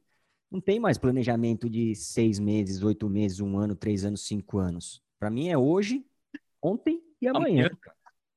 não 0.51 0.63
tem 0.63 0.81
mais 0.81 0.97
planejamento 0.97 1.69
de 1.69 1.95
seis 1.95 2.39
meses, 2.39 2.83
oito 2.83 3.07
meses, 3.07 3.39
um 3.39 3.59
ano, 3.59 3.77
três 3.77 4.03
anos, 4.03 4.27
cinco 4.27 4.57
anos. 4.57 5.03
Para 5.19 5.29
mim 5.29 5.51
é 5.51 5.59
hoje, 5.59 6.07
ontem 6.63 7.03
e 7.21 7.29
amanhã. 7.29 7.69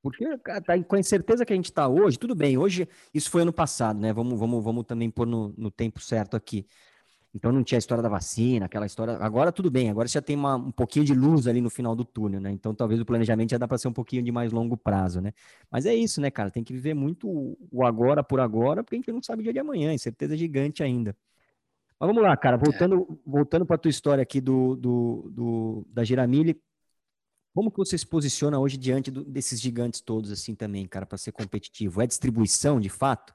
Porque 0.01 0.25
tá, 0.37 0.83
com 0.83 0.95
a 0.97 0.99
incerteza 0.99 1.45
que 1.45 1.53
a 1.53 1.55
gente 1.55 1.71
está 1.71 1.87
hoje, 1.87 2.19
tudo 2.19 2.35
bem, 2.35 2.57
hoje 2.57 2.85
isso 3.13 3.31
foi 3.31 3.43
ano 3.43 3.53
passado, 3.53 3.97
né? 3.97 4.11
Vamos, 4.11 4.37
vamos, 4.37 4.61
vamos 4.61 4.83
também 4.83 5.09
pôr 5.09 5.25
no, 5.25 5.53
no 5.57 5.71
tempo 5.71 6.01
certo 6.01 6.35
aqui. 6.35 6.67
Então 7.33 7.51
não 7.51 7.63
tinha 7.63 7.77
a 7.77 7.79
história 7.79 8.01
da 8.01 8.09
vacina, 8.09 8.65
aquela 8.65 8.85
história. 8.85 9.15
Agora 9.17 9.51
tudo 9.51 9.71
bem, 9.71 9.89
agora 9.89 10.07
já 10.07 10.21
tem 10.21 10.35
uma, 10.35 10.55
um 10.55 10.71
pouquinho 10.71 11.05
de 11.05 11.13
luz 11.13 11.47
ali 11.47 11.61
no 11.61 11.69
final 11.69 11.95
do 11.95 12.03
túnel, 12.03 12.41
né? 12.41 12.51
Então 12.51 12.75
talvez 12.75 12.99
o 12.99 13.05
planejamento 13.05 13.51
já 13.51 13.57
dá 13.57 13.67
para 13.67 13.77
ser 13.77 13.87
um 13.87 13.93
pouquinho 13.93 14.21
de 14.21 14.31
mais 14.31 14.51
longo 14.51 14.75
prazo, 14.75 15.21
né? 15.21 15.31
Mas 15.69 15.85
é 15.85 15.95
isso, 15.95 16.19
né, 16.19 16.29
cara? 16.29 16.51
Tem 16.51 16.63
que 16.63 16.73
viver 16.73 16.93
muito 16.93 17.29
o 17.71 17.85
agora 17.85 18.21
por 18.21 18.41
agora, 18.41 18.83
porque 18.83 18.95
a 18.95 18.99
gente 18.99 19.11
não 19.11 19.23
sabe 19.23 19.41
o 19.41 19.43
dia 19.43 19.53
de 19.53 19.59
amanhã, 19.59 19.93
incerteza 19.93 20.35
gigante 20.35 20.83
ainda. 20.83 21.15
Mas 21.97 22.07
vamos 22.07 22.21
lá, 22.21 22.35
cara, 22.35 22.57
voltando, 22.57 23.07
é. 23.09 23.15
voltando 23.25 23.65
para 23.65 23.75
a 23.75 23.79
tua 23.79 23.89
história 23.89 24.21
aqui 24.21 24.41
do, 24.41 24.75
do, 24.75 25.31
do, 25.31 25.87
da 25.89 26.03
Giramille, 26.03 26.61
como 27.53 27.71
que 27.71 27.77
você 27.77 27.97
se 27.97 28.05
posiciona 28.05 28.59
hoje 28.59 28.75
diante 28.77 29.09
do, 29.09 29.23
desses 29.23 29.59
gigantes 29.61 30.01
todos 30.01 30.31
assim 30.31 30.53
também, 30.53 30.85
cara, 30.85 31.05
para 31.05 31.17
ser 31.17 31.31
competitivo? 31.31 32.01
É 32.01 32.07
distribuição, 32.07 32.79
de 32.79 32.89
fato? 32.89 33.33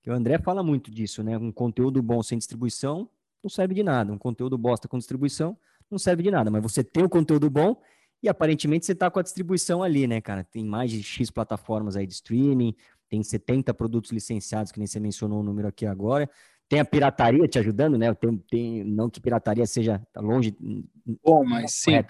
Que 0.00 0.10
o 0.10 0.14
André 0.14 0.38
fala 0.38 0.62
muito 0.62 0.90
disso, 0.90 1.22
né? 1.24 1.36
Um 1.38 1.50
conteúdo 1.50 2.00
bom 2.02 2.22
sem 2.22 2.38
distribuição 2.38 3.08
não 3.42 3.50
serve 3.50 3.74
de 3.74 3.82
nada. 3.82 4.12
Um 4.12 4.18
conteúdo 4.18 4.56
bosta 4.56 4.88
com 4.88 4.98
distribuição 4.98 5.56
não 5.90 5.98
serve 5.98 6.22
de 6.22 6.30
nada. 6.30 6.50
Mas 6.50 6.62
você 6.62 6.82
tem 6.82 7.04
o 7.04 7.08
conteúdo 7.08 7.50
bom 7.50 7.80
e 8.22 8.28
aparentemente 8.28 8.86
você 8.86 8.92
está 8.92 9.10
com 9.10 9.18
a 9.18 9.22
distribuição 9.22 9.82
ali, 9.82 10.06
né, 10.06 10.20
cara? 10.20 10.44
Tem 10.44 10.64
mais 10.64 10.90
de 10.90 11.02
X 11.02 11.30
plataformas 11.30 11.96
aí 11.96 12.06
de 12.06 12.14
streaming, 12.14 12.74
tem 13.08 13.22
70 13.22 13.74
produtos 13.74 14.10
licenciados, 14.10 14.72
que 14.72 14.78
nem 14.78 14.86
você 14.86 15.00
mencionou 15.00 15.40
o 15.40 15.42
número 15.42 15.68
aqui 15.68 15.84
agora. 15.84 16.30
Tem 16.68 16.80
a 16.80 16.84
pirataria 16.84 17.46
te 17.46 17.58
ajudando, 17.58 17.98
né? 17.98 18.14
Tem, 18.14 18.38
tem, 18.50 18.84
não 18.84 19.10
que 19.10 19.20
pirataria 19.20 19.66
seja 19.66 20.00
tá 20.12 20.20
longe. 20.20 20.56
Bom, 21.22 21.44
mas 21.44 21.74
sim. 21.74 22.02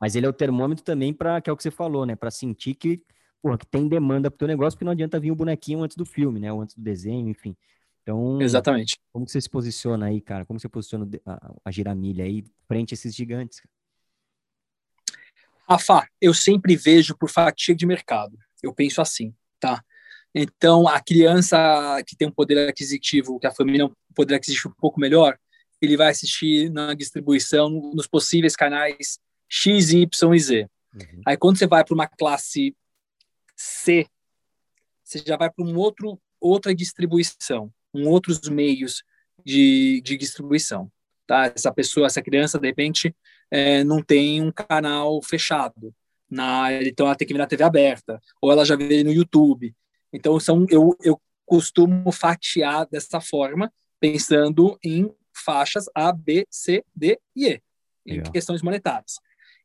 Mas 0.00 0.16
ele 0.16 0.26
é 0.26 0.28
o 0.28 0.32
termômetro 0.32 0.82
também 0.82 1.12
para, 1.12 1.40
que 1.40 1.50
é 1.50 1.52
o 1.52 1.56
que 1.56 1.62
você 1.62 1.70
falou, 1.70 2.06
né? 2.06 2.16
Para 2.16 2.30
sentir 2.30 2.74
que, 2.74 3.02
porra, 3.42 3.58
que 3.58 3.66
tem 3.66 3.86
demanda 3.86 4.30
para 4.30 4.36
o 4.36 4.38
teu 4.38 4.48
negócio, 4.48 4.76
porque 4.76 4.84
não 4.84 4.92
adianta 4.92 5.20
vir 5.20 5.30
o 5.30 5.34
um 5.34 5.36
bonequinho 5.36 5.82
antes 5.82 5.96
do 5.96 6.06
filme, 6.06 6.40
né? 6.40 6.50
Ou 6.50 6.62
antes 6.62 6.74
do 6.74 6.82
desenho, 6.82 7.28
enfim. 7.28 7.54
Então, 8.10 8.42
Exatamente. 8.42 8.98
Como 9.12 9.24
que 9.24 9.32
você 9.32 9.40
se 9.40 9.48
posiciona 9.48 10.06
aí, 10.06 10.20
cara? 10.20 10.44
Como 10.44 10.58
você 10.58 10.68
posiciona 10.68 11.08
a, 11.24 11.54
a 11.64 11.70
giramilha 11.70 12.24
aí 12.24 12.44
frente 12.66 12.92
a 12.92 12.94
esses 12.94 13.14
gigantes? 13.14 13.62
Rafa, 15.68 16.08
eu 16.20 16.34
sempre 16.34 16.76
vejo 16.76 17.16
por 17.16 17.30
fatia 17.30 17.74
de 17.74 17.86
mercado. 17.86 18.36
Eu 18.62 18.74
penso 18.74 19.00
assim, 19.00 19.32
tá? 19.60 19.84
Então, 20.34 20.86
a 20.88 21.00
criança 21.00 21.56
que 22.06 22.16
tem 22.16 22.28
um 22.28 22.32
poder 22.32 22.68
aquisitivo, 22.68 23.38
que 23.38 23.46
a 23.46 23.54
família 23.54 23.86
tem 23.86 23.88
um 23.88 24.14
poder 24.14 24.34
aquisitivo 24.34 24.70
um 24.70 24.80
pouco 24.80 25.00
melhor, 25.00 25.38
ele 25.80 25.96
vai 25.96 26.10
assistir 26.10 26.70
na 26.70 26.92
distribuição 26.94 27.70
nos 27.70 28.06
possíveis 28.06 28.54
canais 28.54 29.18
X, 29.48 29.92
Y 29.92 30.34
e 30.34 30.38
Z. 30.38 30.70
Uhum. 30.94 31.22
Aí, 31.26 31.36
quando 31.36 31.58
você 31.58 31.66
vai 31.66 31.84
para 31.84 31.94
uma 31.94 32.06
classe 32.06 32.76
C, 33.56 34.06
você 35.04 35.22
já 35.24 35.36
vai 35.36 35.50
para 35.50 35.64
um 35.64 35.76
outro 35.76 36.20
outra 36.40 36.74
distribuição 36.74 37.70
com 37.92 38.04
outros 38.04 38.40
meios 38.48 39.02
de, 39.44 40.00
de 40.04 40.16
distribuição. 40.16 40.90
Tá? 41.26 41.52
Essa 41.54 41.72
pessoa, 41.72 42.06
essa 42.06 42.22
criança, 42.22 42.58
de 42.58 42.66
repente, 42.66 43.14
é, 43.50 43.84
não 43.84 44.02
tem 44.02 44.42
um 44.42 44.52
canal 44.52 45.20
fechado. 45.22 45.94
Na, 46.28 46.72
então, 46.82 47.06
ela 47.06 47.16
tem 47.16 47.26
que 47.26 47.34
vir 47.34 47.38
na 47.38 47.46
TV 47.46 47.64
aberta, 47.64 48.20
ou 48.40 48.52
ela 48.52 48.64
já 48.64 48.76
vê 48.76 49.02
no 49.02 49.12
YouTube. 49.12 49.74
Então, 50.12 50.38
são, 50.38 50.64
eu, 50.70 50.96
eu 51.02 51.20
costumo 51.44 52.12
fatiar 52.12 52.86
dessa 52.86 53.20
forma, 53.20 53.72
pensando 53.98 54.78
em 54.84 55.12
faixas 55.34 55.86
A, 55.94 56.12
B, 56.12 56.46
C, 56.50 56.84
D 56.94 57.18
e 57.34 57.48
E, 57.48 57.62
em 58.06 58.16
Legal. 58.18 58.32
questões 58.32 58.62
monetárias. 58.62 59.14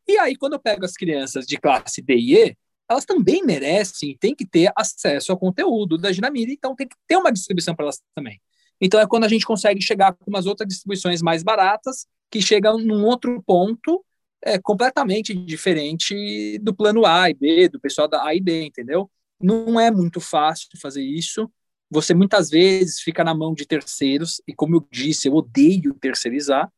E 0.08 0.18
aí, 0.18 0.36
quando 0.36 0.54
eu 0.54 0.60
pego 0.60 0.86
as 0.86 0.94
crianças 0.94 1.46
de 1.46 1.58
classe 1.58 2.02
D 2.02 2.16
e 2.16 2.36
E, 2.36 2.58
elas 2.90 3.06
também 3.06 3.44
merecem 3.44 4.12
e 4.12 4.18
têm 4.18 4.36
que 4.36 4.46
ter 4.46 4.72
acesso 4.76 5.32
ao 5.32 5.38
conteúdo 5.38 5.98
da 5.98 6.12
Ginamira, 6.12 6.52
então 6.52 6.76
tem 6.76 6.88
que 6.88 6.96
ter 7.08 7.18
uma 7.18 7.32
distribuição 7.32 7.76
para 7.76 7.86
elas 7.86 8.02
também. 8.14 8.40
Então 8.80 9.00
é 9.00 9.08
quando 9.08 9.24
a 9.24 9.28
gente 9.28 9.46
consegue 9.46 9.82
chegar 9.82 10.14
com 10.14 10.30
umas 10.30 10.46
outras 10.46 10.68
distribuições 10.68 11.22
mais 11.22 11.44
baratas, 11.44 12.08
que 12.30 12.42
chegam 12.42 12.78
num 12.78 13.06
outro 13.06 13.42
ponto 13.44 14.04
é, 14.42 14.60
completamente 14.60 15.34
diferente 15.34 16.60
do 16.60 16.74
plano 16.74 17.06
A 17.06 17.30
e 17.30 17.34
B, 17.34 17.70
do 17.70 17.80
pessoal 17.80 18.08
da 18.08 18.24
A 18.24 18.36
e 18.36 18.42
B, 18.42 18.66
entendeu? 18.66 19.10
Não 19.42 19.80
é 19.80 19.90
muito 19.90 20.20
fácil 20.20 20.70
fazer 20.82 21.04
isso. 21.04 21.50
Você 21.90 22.14
muitas 22.14 22.50
vezes 22.50 23.00
fica 23.00 23.24
na 23.24 23.34
mão 23.34 23.54
de 23.54 23.66
terceiros, 23.66 24.42
e 24.48 24.54
como 24.54 24.76
eu 24.76 24.88
disse, 24.92 25.28
eu 25.28 25.34
odeio 25.34 25.94
terceirizar, 25.94 26.72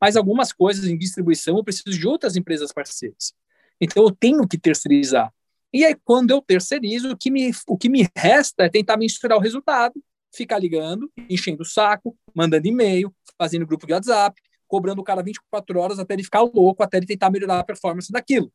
mas 0.00 0.16
algumas 0.16 0.52
coisas 0.52 0.86
em 0.86 0.96
distribuição 0.96 1.56
eu 1.56 1.64
preciso 1.64 1.90
de 1.90 2.06
outras 2.06 2.36
empresas 2.36 2.72
parceiras. 2.72 3.34
Então 3.80 4.02
eu 4.02 4.10
tenho 4.10 4.46
que 4.46 4.58
terceirizar. 4.58 5.32
E 5.72 5.84
aí, 5.84 5.96
quando 6.04 6.30
eu 6.30 6.42
terceirizo, 6.42 7.12
o 7.12 7.16
que 7.16 7.30
me, 7.30 7.50
o 7.66 7.78
que 7.78 7.88
me 7.88 8.08
resta 8.16 8.64
é 8.64 8.68
tentar 8.68 8.96
mensurar 8.96 9.38
o 9.38 9.40
resultado, 9.40 9.94
ficar 10.34 10.58
ligando, 10.58 11.10
enchendo 11.28 11.62
o 11.62 11.66
saco, 11.66 12.16
mandando 12.34 12.66
e-mail, 12.66 13.14
fazendo 13.38 13.66
grupo 13.66 13.86
de 13.86 13.92
WhatsApp, 13.92 14.40
cobrando 14.68 15.00
o 15.00 15.04
cara 15.04 15.22
24 15.22 15.78
horas 15.78 15.98
até 15.98 16.14
ele 16.14 16.24
ficar 16.24 16.42
louco, 16.42 16.82
até 16.82 16.96
ele 16.96 17.06
tentar 17.06 17.30
melhorar 17.30 17.58
a 17.58 17.64
performance 17.64 18.10
daquilo. 18.10 18.52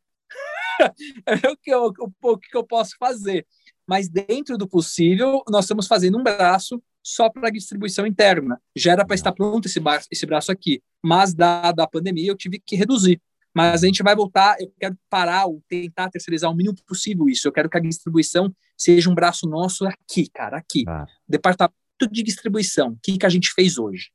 é 1.25 1.49
o 1.49 1.57
que, 1.57 1.71
eu, 1.71 1.93
o, 2.21 2.37
que 2.37 2.55
eu 2.55 2.63
posso 2.63 2.95
fazer. 2.99 3.45
Mas 3.87 4.09
dentro 4.09 4.57
do 4.57 4.67
possível, 4.67 5.43
nós 5.49 5.65
estamos 5.65 5.87
fazendo 5.87 6.17
um 6.17 6.23
braço 6.23 6.81
só 7.03 7.29
para 7.29 7.49
distribuição 7.49 8.05
interna. 8.05 8.61
Já 8.75 8.91
era 8.91 9.05
para 9.05 9.15
estar 9.15 9.31
pronto 9.31 9.67
esse, 9.67 9.79
bar, 9.79 10.03
esse 10.11 10.25
braço 10.25 10.51
aqui, 10.51 10.81
mas 11.01 11.33
dada 11.33 11.83
a 11.83 11.87
pandemia 11.87 12.29
eu 12.29 12.35
tive 12.35 12.59
que 12.59 12.75
reduzir. 12.75 13.21
Mas 13.57 13.83
a 13.83 13.87
gente 13.87 14.03
vai 14.03 14.15
voltar, 14.15 14.55
eu 14.59 14.71
quero 14.79 14.95
parar 15.09 15.47
ou 15.47 15.63
tentar 15.67 16.11
terceirizar 16.11 16.51
o 16.51 16.55
mínimo 16.55 16.75
possível 16.85 17.27
isso. 17.27 17.47
Eu 17.47 17.51
quero 17.51 17.67
que 17.67 17.75
a 17.75 17.81
distribuição 17.81 18.55
seja 18.77 19.09
um 19.09 19.15
braço 19.15 19.49
nosso 19.49 19.83
aqui, 19.87 20.29
cara, 20.29 20.57
aqui. 20.57 20.83
Ah. 20.87 21.07
Departamento 21.27 21.73
de 22.11 22.21
distribuição, 22.21 22.89
o 22.89 22.99
que, 23.01 23.17
que 23.17 23.25
a 23.25 23.29
gente 23.29 23.51
fez 23.53 23.79
hoje? 23.79 24.11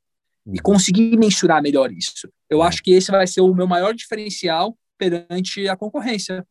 Uhum. 0.47 0.55
E 0.55 0.61
conseguir 0.61 1.19
mensurar 1.19 1.61
melhor 1.61 1.91
isso. 1.91 2.33
Eu 2.49 2.63
acho 2.63 2.81
que 2.85 2.93
esse 2.93 3.11
vai 3.11 3.27
ser 3.27 3.41
o 3.41 3.53
meu 3.53 3.67
maior 3.67 3.93
diferencial 3.93 4.79
perante 4.97 5.67
a 5.67 5.77
concorrência. 5.77 6.47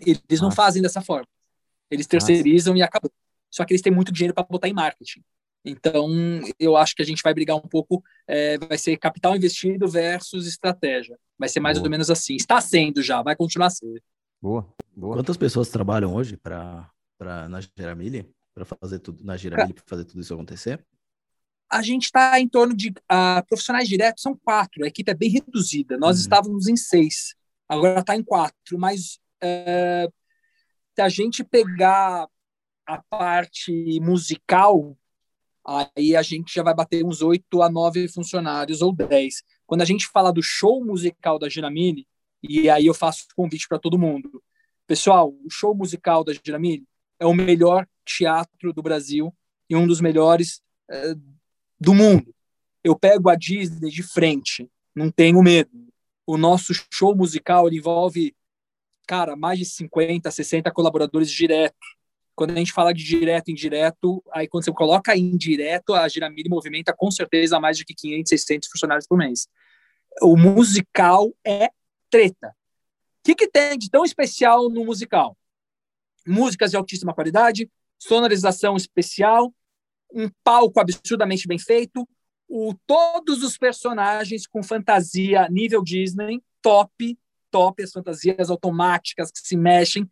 Eles 0.00 0.40
não 0.40 0.50
fazem 0.50 0.80
dessa 0.80 1.02
forma. 1.02 1.28
Eles 1.90 2.06
terceirizam 2.06 2.72
Nossa. 2.72 2.78
e 2.78 2.82
acabou. 2.82 3.12
Só 3.50 3.62
que 3.66 3.74
eles 3.74 3.82
têm 3.82 3.92
muito 3.92 4.10
dinheiro 4.10 4.32
para 4.32 4.44
botar 4.44 4.68
em 4.68 4.72
marketing. 4.72 5.22
Então, 5.64 6.10
eu 6.58 6.76
acho 6.76 6.94
que 6.94 7.02
a 7.02 7.04
gente 7.04 7.22
vai 7.22 7.32
brigar 7.32 7.56
um 7.56 7.60
pouco, 7.60 8.02
é, 8.26 8.58
vai 8.58 8.76
ser 8.76 8.96
capital 8.96 9.36
investido 9.36 9.86
versus 9.88 10.46
estratégia. 10.46 11.16
Vai 11.38 11.48
ser 11.48 11.60
mais 11.60 11.78
boa. 11.78 11.86
ou 11.86 11.90
menos 11.90 12.10
assim. 12.10 12.34
Está 12.34 12.60
sendo 12.60 13.02
já, 13.02 13.22
vai 13.22 13.36
continuar 13.36 13.70
sendo. 13.70 14.00
Boa, 14.40 14.66
boa. 14.96 15.16
Quantas 15.16 15.36
pessoas 15.36 15.68
trabalham 15.68 16.14
hoje 16.14 16.36
para 16.36 16.90
na 17.48 17.60
Geramile? 17.78 18.28
Para 18.52 18.64
fazer 18.64 18.98
tudo 18.98 19.24
na 19.24 19.36
Geramile, 19.36 19.72
para 19.72 19.84
fazer 19.86 20.04
tudo 20.04 20.20
isso 20.20 20.34
acontecer? 20.34 20.84
A 21.70 21.80
gente 21.80 22.04
está 22.04 22.38
em 22.38 22.48
torno 22.48 22.76
de 22.76 22.90
uh, 22.90 23.46
profissionais 23.48 23.88
diretos, 23.88 24.22
são 24.22 24.36
quatro, 24.36 24.84
a 24.84 24.88
equipe 24.88 25.10
é 25.10 25.14
bem 25.14 25.30
reduzida. 25.30 25.96
Nós 25.96 26.16
uhum. 26.16 26.22
estávamos 26.22 26.68
em 26.68 26.76
seis, 26.76 27.34
agora 27.66 28.00
está 28.00 28.14
em 28.14 28.22
quatro, 28.22 28.78
mas 28.78 29.18
uh, 29.42 30.12
se 30.94 31.00
a 31.00 31.08
gente 31.08 31.42
pegar 31.42 32.28
a 32.86 33.02
parte 33.08 33.98
musical, 34.00 34.98
aí 35.64 36.16
a 36.16 36.22
gente 36.22 36.54
já 36.54 36.62
vai 36.62 36.74
bater 36.74 37.04
uns 37.04 37.22
oito 37.22 37.62
a 37.62 37.70
nove 37.70 38.08
funcionários 38.08 38.82
ou 38.82 38.92
dez. 38.92 39.42
Quando 39.66 39.82
a 39.82 39.84
gente 39.84 40.06
fala 40.08 40.32
do 40.32 40.42
show 40.42 40.84
musical 40.84 41.38
da 41.38 41.48
Giramini, 41.48 42.06
e 42.42 42.68
aí 42.68 42.86
eu 42.86 42.94
faço 42.94 43.26
convite 43.36 43.68
para 43.68 43.78
todo 43.78 43.98
mundo. 43.98 44.42
Pessoal, 44.86 45.32
o 45.44 45.50
show 45.50 45.74
musical 45.74 46.24
da 46.24 46.32
Giramini 46.32 46.84
é 47.18 47.26
o 47.26 47.34
melhor 47.34 47.86
teatro 48.04 48.72
do 48.72 48.82
Brasil 48.82 49.32
e 49.70 49.76
um 49.76 49.86
dos 49.86 50.00
melhores 50.00 50.60
é, 50.90 51.14
do 51.80 51.94
mundo. 51.94 52.34
Eu 52.82 52.98
pego 52.98 53.28
a 53.28 53.36
Disney 53.36 53.90
de 53.90 54.02
frente, 54.02 54.68
não 54.94 55.10
tenho 55.10 55.40
medo. 55.40 55.70
O 56.26 56.36
nosso 56.36 56.72
show 56.90 57.14
musical 57.14 57.72
envolve, 57.72 58.34
cara, 59.06 59.36
mais 59.36 59.58
de 59.58 59.64
50, 59.64 60.30
60 60.30 60.70
colaboradores 60.72 61.30
direto 61.30 61.76
quando 62.34 62.52
a 62.52 62.56
gente 62.56 62.72
fala 62.72 62.92
de 62.92 63.04
direto 63.04 63.48
e 63.48 63.52
indireto, 63.52 64.22
aí 64.32 64.48
quando 64.48 64.64
você 64.64 64.72
coloca 64.72 65.16
indireto, 65.16 65.94
a 65.94 66.08
Giramini 66.08 66.48
movimenta 66.48 66.92
com 66.92 67.10
certeza 67.10 67.60
mais 67.60 67.76
de 67.76 67.84
que 67.84 67.94
500, 67.94 68.28
600 68.28 68.68
funcionários 68.68 69.06
por 69.06 69.18
mês. 69.18 69.48
O 70.20 70.36
musical 70.36 71.32
é 71.44 71.70
treta. 72.10 72.48
O 72.48 73.24
que, 73.24 73.34
que 73.34 73.48
tem 73.48 73.78
de 73.78 73.90
tão 73.90 74.04
especial 74.04 74.68
no 74.68 74.84
musical? 74.84 75.36
Músicas 76.26 76.70
de 76.70 76.76
altíssima 76.76 77.14
qualidade, 77.14 77.70
sonorização 77.98 78.76
especial, 78.76 79.52
um 80.12 80.28
palco 80.42 80.80
absurdamente 80.80 81.46
bem 81.46 81.58
feito, 81.58 82.06
o, 82.48 82.74
todos 82.86 83.42
os 83.42 83.56
personagens 83.56 84.46
com 84.46 84.62
fantasia 84.62 85.48
nível 85.48 85.82
Disney, 85.82 86.42
top, 86.60 87.18
top, 87.50 87.82
as 87.82 87.92
fantasias 87.92 88.50
automáticas 88.50 89.30
que 89.30 89.38
se 89.38 89.56
mexem. 89.56 90.08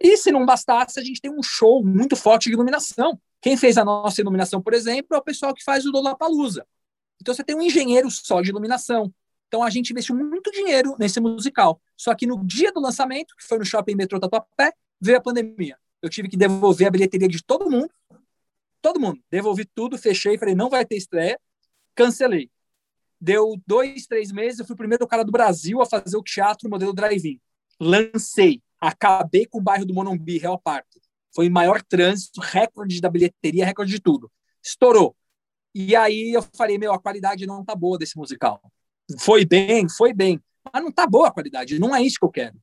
E 0.00 0.16
se 0.16 0.30
não 0.30 0.46
bastasse, 0.46 0.98
a 0.98 1.02
gente 1.02 1.20
tem 1.20 1.30
um 1.30 1.42
show 1.42 1.84
muito 1.84 2.14
forte 2.14 2.48
de 2.48 2.54
iluminação. 2.54 3.20
Quem 3.40 3.56
fez 3.56 3.76
a 3.76 3.84
nossa 3.84 4.20
iluminação, 4.20 4.62
por 4.62 4.74
exemplo, 4.74 5.16
é 5.16 5.18
o 5.18 5.22
pessoal 5.22 5.54
que 5.54 5.62
faz 5.62 5.84
o 5.84 5.90
Lollapalooza. 5.90 6.66
Então 7.20 7.34
você 7.34 7.42
tem 7.42 7.56
um 7.56 7.62
engenheiro 7.62 8.10
só 8.10 8.40
de 8.40 8.50
iluminação. 8.50 9.12
Então 9.48 9.62
a 9.62 9.70
gente 9.70 9.90
investiu 9.90 10.14
muito 10.14 10.50
dinheiro 10.52 10.94
nesse 10.98 11.20
musical. 11.20 11.80
Só 11.96 12.14
que 12.14 12.26
no 12.26 12.44
dia 12.44 12.70
do 12.70 12.80
lançamento, 12.80 13.34
que 13.36 13.44
foi 13.44 13.58
no 13.58 13.64
Shopping 13.64 13.94
Metrô 13.94 14.20
Tatuapé, 14.20 14.72
veio 15.00 15.18
a 15.18 15.20
pandemia. 15.20 15.76
Eu 16.00 16.08
tive 16.08 16.28
que 16.28 16.36
devolver 16.36 16.86
a 16.86 16.90
bilheteria 16.90 17.28
de 17.28 17.42
todo 17.42 17.68
mundo. 17.68 17.90
Todo 18.80 19.00
mundo. 19.00 19.20
Devolvi 19.30 19.64
tudo, 19.64 19.98
fechei, 19.98 20.38
falei, 20.38 20.54
não 20.54 20.70
vai 20.70 20.84
ter 20.84 20.96
estreia. 20.96 21.40
Cancelei. 21.94 22.50
Deu 23.20 23.60
dois, 23.66 24.06
três 24.06 24.30
meses, 24.30 24.60
eu 24.60 24.64
fui 24.64 24.74
o 24.74 24.76
primeiro 24.76 25.04
cara 25.06 25.24
do 25.24 25.32
Brasil 25.32 25.82
a 25.82 25.86
fazer 25.86 26.16
o 26.16 26.22
teatro 26.22 26.70
modelo 26.70 26.92
drive-in. 26.92 27.40
Lancei 27.80 28.62
Acabei 28.80 29.46
com 29.46 29.58
o 29.58 29.62
bairro 29.62 29.84
do 29.84 29.94
Monumbi, 29.94 30.38
Real 30.38 30.58
Parque. 30.58 31.00
Foi 31.34 31.48
maior 31.48 31.82
trânsito, 31.82 32.40
recorde 32.40 33.00
da 33.00 33.10
bilheteria, 33.10 33.64
recorde 33.64 33.92
de 33.92 34.00
tudo. 34.00 34.30
Estourou. 34.62 35.16
E 35.74 35.94
aí 35.94 36.32
eu 36.32 36.42
falei, 36.56 36.78
meu, 36.78 36.92
a 36.92 36.98
qualidade 36.98 37.46
não 37.46 37.64
tá 37.64 37.74
boa 37.74 37.98
desse 37.98 38.16
musical. 38.16 38.60
Foi 39.18 39.44
bem, 39.44 39.88
foi 39.88 40.12
bem, 40.12 40.40
mas 40.72 40.82
não 40.82 40.92
tá 40.92 41.06
boa 41.06 41.28
a 41.28 41.30
qualidade, 41.30 41.78
não 41.78 41.94
é 41.94 42.02
isso 42.02 42.18
que 42.18 42.24
eu 42.24 42.30
quero. 42.30 42.60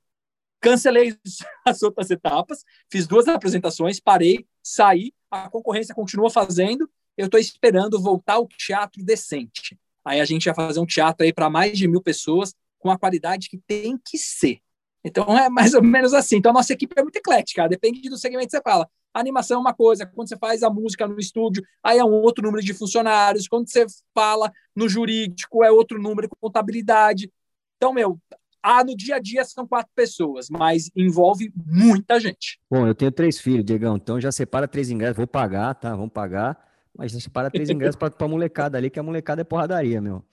Cancelei 0.60 1.18
as 1.66 1.82
outras 1.82 2.10
etapas, 2.12 2.64
fiz 2.90 3.08
duas 3.08 3.28
apresentações, 3.28 4.00
parei, 4.00 4.46
saí, 4.62 5.14
a 5.30 5.50
concorrência 5.50 5.96
continua 5.96 6.30
fazendo, 6.30 6.90
eu 7.18 7.26
estou 7.26 7.40
esperando 7.40 8.02
voltar 8.02 8.34
ao 8.34 8.48
teatro 8.48 9.04
decente. 9.04 9.80
Aí 10.04 10.20
a 10.20 10.26
gente 10.26 10.46
vai 10.46 10.54
fazer 10.54 10.80
um 10.80 10.86
teatro 10.86 11.26
aí 11.26 11.34
para 11.34 11.50
mais 11.50 11.78
de 11.78 11.88
mil 11.88 12.02
pessoas, 12.02 12.54
com 12.78 12.92
a 12.92 13.00
qualidade 13.00 13.50
que 13.50 13.58
tem 13.58 13.98
que 13.98 14.18
ser. 14.18 14.60
Então 15.06 15.38
é 15.38 15.48
mais 15.50 15.76
ou 15.76 15.84
menos 15.84 16.14
assim. 16.16 16.38
Então 16.38 16.50
a 16.50 16.56
nossa 16.56 16.74
equipe 16.74 16.96
é 16.98 17.04
muito 17.04 17.16
eclética, 17.16 17.70
depende 17.70 18.10
do 18.10 18.18
segmento 18.18 18.48
que 18.48 18.58
você 18.58 18.62
fala. 18.62 18.90
A 19.14 19.20
animação 19.20 19.58
é 19.58 19.62
uma 19.62 19.74
coisa, 19.74 20.06
quando 20.06 20.28
você 20.28 20.36
faz 20.36 20.64
a 20.64 20.70
música 20.70 21.08
no 21.08 21.20
estúdio, 21.20 21.64
aí 21.82 22.00
é 22.00 22.04
um 22.04 22.12
outro 22.12 22.44
número 22.44 22.66
de 22.66 22.74
funcionários. 22.74 23.48
Quando 23.48 23.70
você 23.70 23.86
fala 24.14 24.52
no 24.76 24.90
jurídico, 24.90 25.64
é 25.64 25.72
outro 25.72 26.02
número 26.02 26.28
de 26.28 26.36
contabilidade. 26.42 27.32
Então, 27.78 27.94
meu, 27.94 28.20
ah, 28.62 28.84
no 28.84 28.98
dia 28.98 29.18
a 29.18 29.20
dia 29.20 29.46
são 29.46 29.68
quatro 29.68 29.92
pessoas, 29.96 30.50
mas 30.50 30.90
envolve 30.96 31.54
muita 31.56 32.20
gente. 32.20 32.60
Bom, 32.70 32.88
eu 32.88 32.96
tenho 32.96 33.12
três 33.12 33.40
filhos, 33.40 33.64
Diegão, 33.64 33.96
então 33.96 34.20
já 34.20 34.32
separa 34.32 34.68
três 34.68 34.90
ingressos, 34.90 35.18
vou 35.18 35.28
pagar, 35.28 35.76
tá? 35.76 35.96
Vamos 35.96 36.12
pagar, 36.12 36.58
mas 36.98 37.12
já 37.12 37.20
separa 37.20 37.52
três 37.52 37.70
ingressos 37.70 37.96
para 37.96 38.12
a 38.18 38.28
molecada 38.28 38.78
ali, 38.78 38.90
que 38.90 39.00
a 39.00 39.04
molecada 39.04 39.42
é 39.42 39.46
porradaria, 39.46 40.02
meu. 40.02 40.26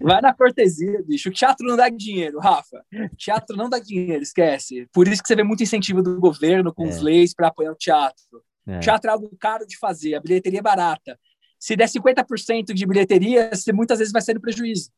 Vai 0.00 0.20
na 0.20 0.34
cortesia, 0.34 1.02
bicho. 1.06 1.28
O 1.28 1.32
teatro 1.32 1.66
não 1.66 1.76
dá 1.76 1.88
dinheiro, 1.88 2.38
Rafa. 2.38 2.84
O 2.92 3.16
teatro 3.16 3.56
não 3.56 3.68
dá 3.68 3.78
dinheiro, 3.78 4.22
esquece. 4.22 4.86
Por 4.92 5.08
isso 5.08 5.22
que 5.22 5.28
você 5.28 5.36
vê 5.36 5.42
muito 5.42 5.62
incentivo 5.62 6.02
do 6.02 6.20
governo 6.20 6.72
com 6.72 6.86
é. 6.86 6.88
os 6.88 7.00
leis 7.00 7.34
para 7.34 7.48
apoiar 7.48 7.72
o 7.72 7.76
teatro. 7.76 8.42
É. 8.66 8.76
O 8.76 8.80
teatro 8.80 9.08
é 9.08 9.12
algo 9.12 9.30
caro 9.38 9.66
de 9.66 9.78
fazer, 9.78 10.14
a 10.14 10.20
bilheteria 10.20 10.58
é 10.58 10.62
barata. 10.62 11.18
Se 11.58 11.74
der 11.76 11.88
50% 11.88 12.74
de 12.74 12.86
bilheteria, 12.86 13.50
você 13.52 13.72
muitas 13.72 13.98
vezes 13.98 14.12
vai 14.12 14.20
sair 14.20 14.34
no 14.34 14.40
prejuízo. 14.40 14.90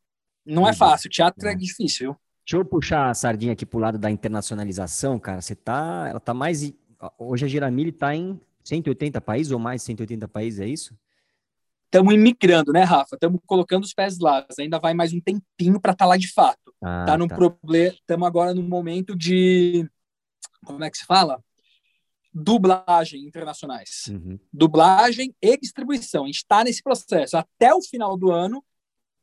Não 0.44 0.66
é 0.66 0.72
fácil, 0.72 1.08
o 1.08 1.10
teatro 1.10 1.46
é, 1.46 1.52
é 1.52 1.54
difícil. 1.54 2.16
Deixa 2.44 2.56
eu 2.56 2.64
puxar 2.64 3.10
a 3.10 3.14
sardinha 3.14 3.52
aqui 3.52 3.66
pro 3.66 3.78
lado 3.78 3.98
da 3.98 4.10
internacionalização, 4.10 5.18
cara. 5.18 5.40
Você 5.40 5.54
tá, 5.54 6.06
ela 6.08 6.18
tá 6.18 6.32
mais 6.32 6.72
hoje 7.18 7.44
a 7.44 7.48
Giramile 7.48 7.92
tá 7.92 8.14
em 8.14 8.40
180 8.64 9.20
países 9.20 9.52
ou 9.52 9.58
mais 9.58 9.82
180 9.82 10.26
países, 10.28 10.60
é 10.60 10.66
isso? 10.66 10.96
Estamos 11.88 12.14
imigrando, 12.14 12.72
né, 12.72 12.82
Rafa? 12.84 13.16
Estamos 13.16 13.40
colocando 13.46 13.84
os 13.84 13.92
pés 13.92 14.18
lá. 14.18 14.46
Ainda 14.58 14.78
vai 14.78 14.94
mais 14.94 15.12
um 15.12 15.20
tempinho 15.20 15.80
para 15.80 15.92
estar 15.92 16.04
tá 16.04 16.08
lá 16.08 16.16
de 16.16 16.30
fato. 16.32 16.72
Ah, 16.82 17.04
tá 17.06 17.18
no 17.18 17.26
tá. 17.26 17.34
problema. 17.34 17.94
Estamos 17.94 18.26
agora 18.26 18.54
no 18.54 18.62
momento 18.62 19.16
de 19.16 19.88
como 20.64 20.84
é 20.84 20.90
que 20.90 20.98
se 20.98 21.06
fala? 21.06 21.42
Dublagem 22.32 23.24
internacionais. 23.24 24.06
Uhum. 24.08 24.38
Dublagem 24.52 25.34
e 25.40 25.56
distribuição. 25.56 26.24
A 26.24 26.26
gente 26.26 26.36
está 26.36 26.62
nesse 26.62 26.82
processo. 26.82 27.36
Até 27.36 27.74
o 27.74 27.82
final 27.82 28.16
do 28.16 28.30
ano 28.30 28.62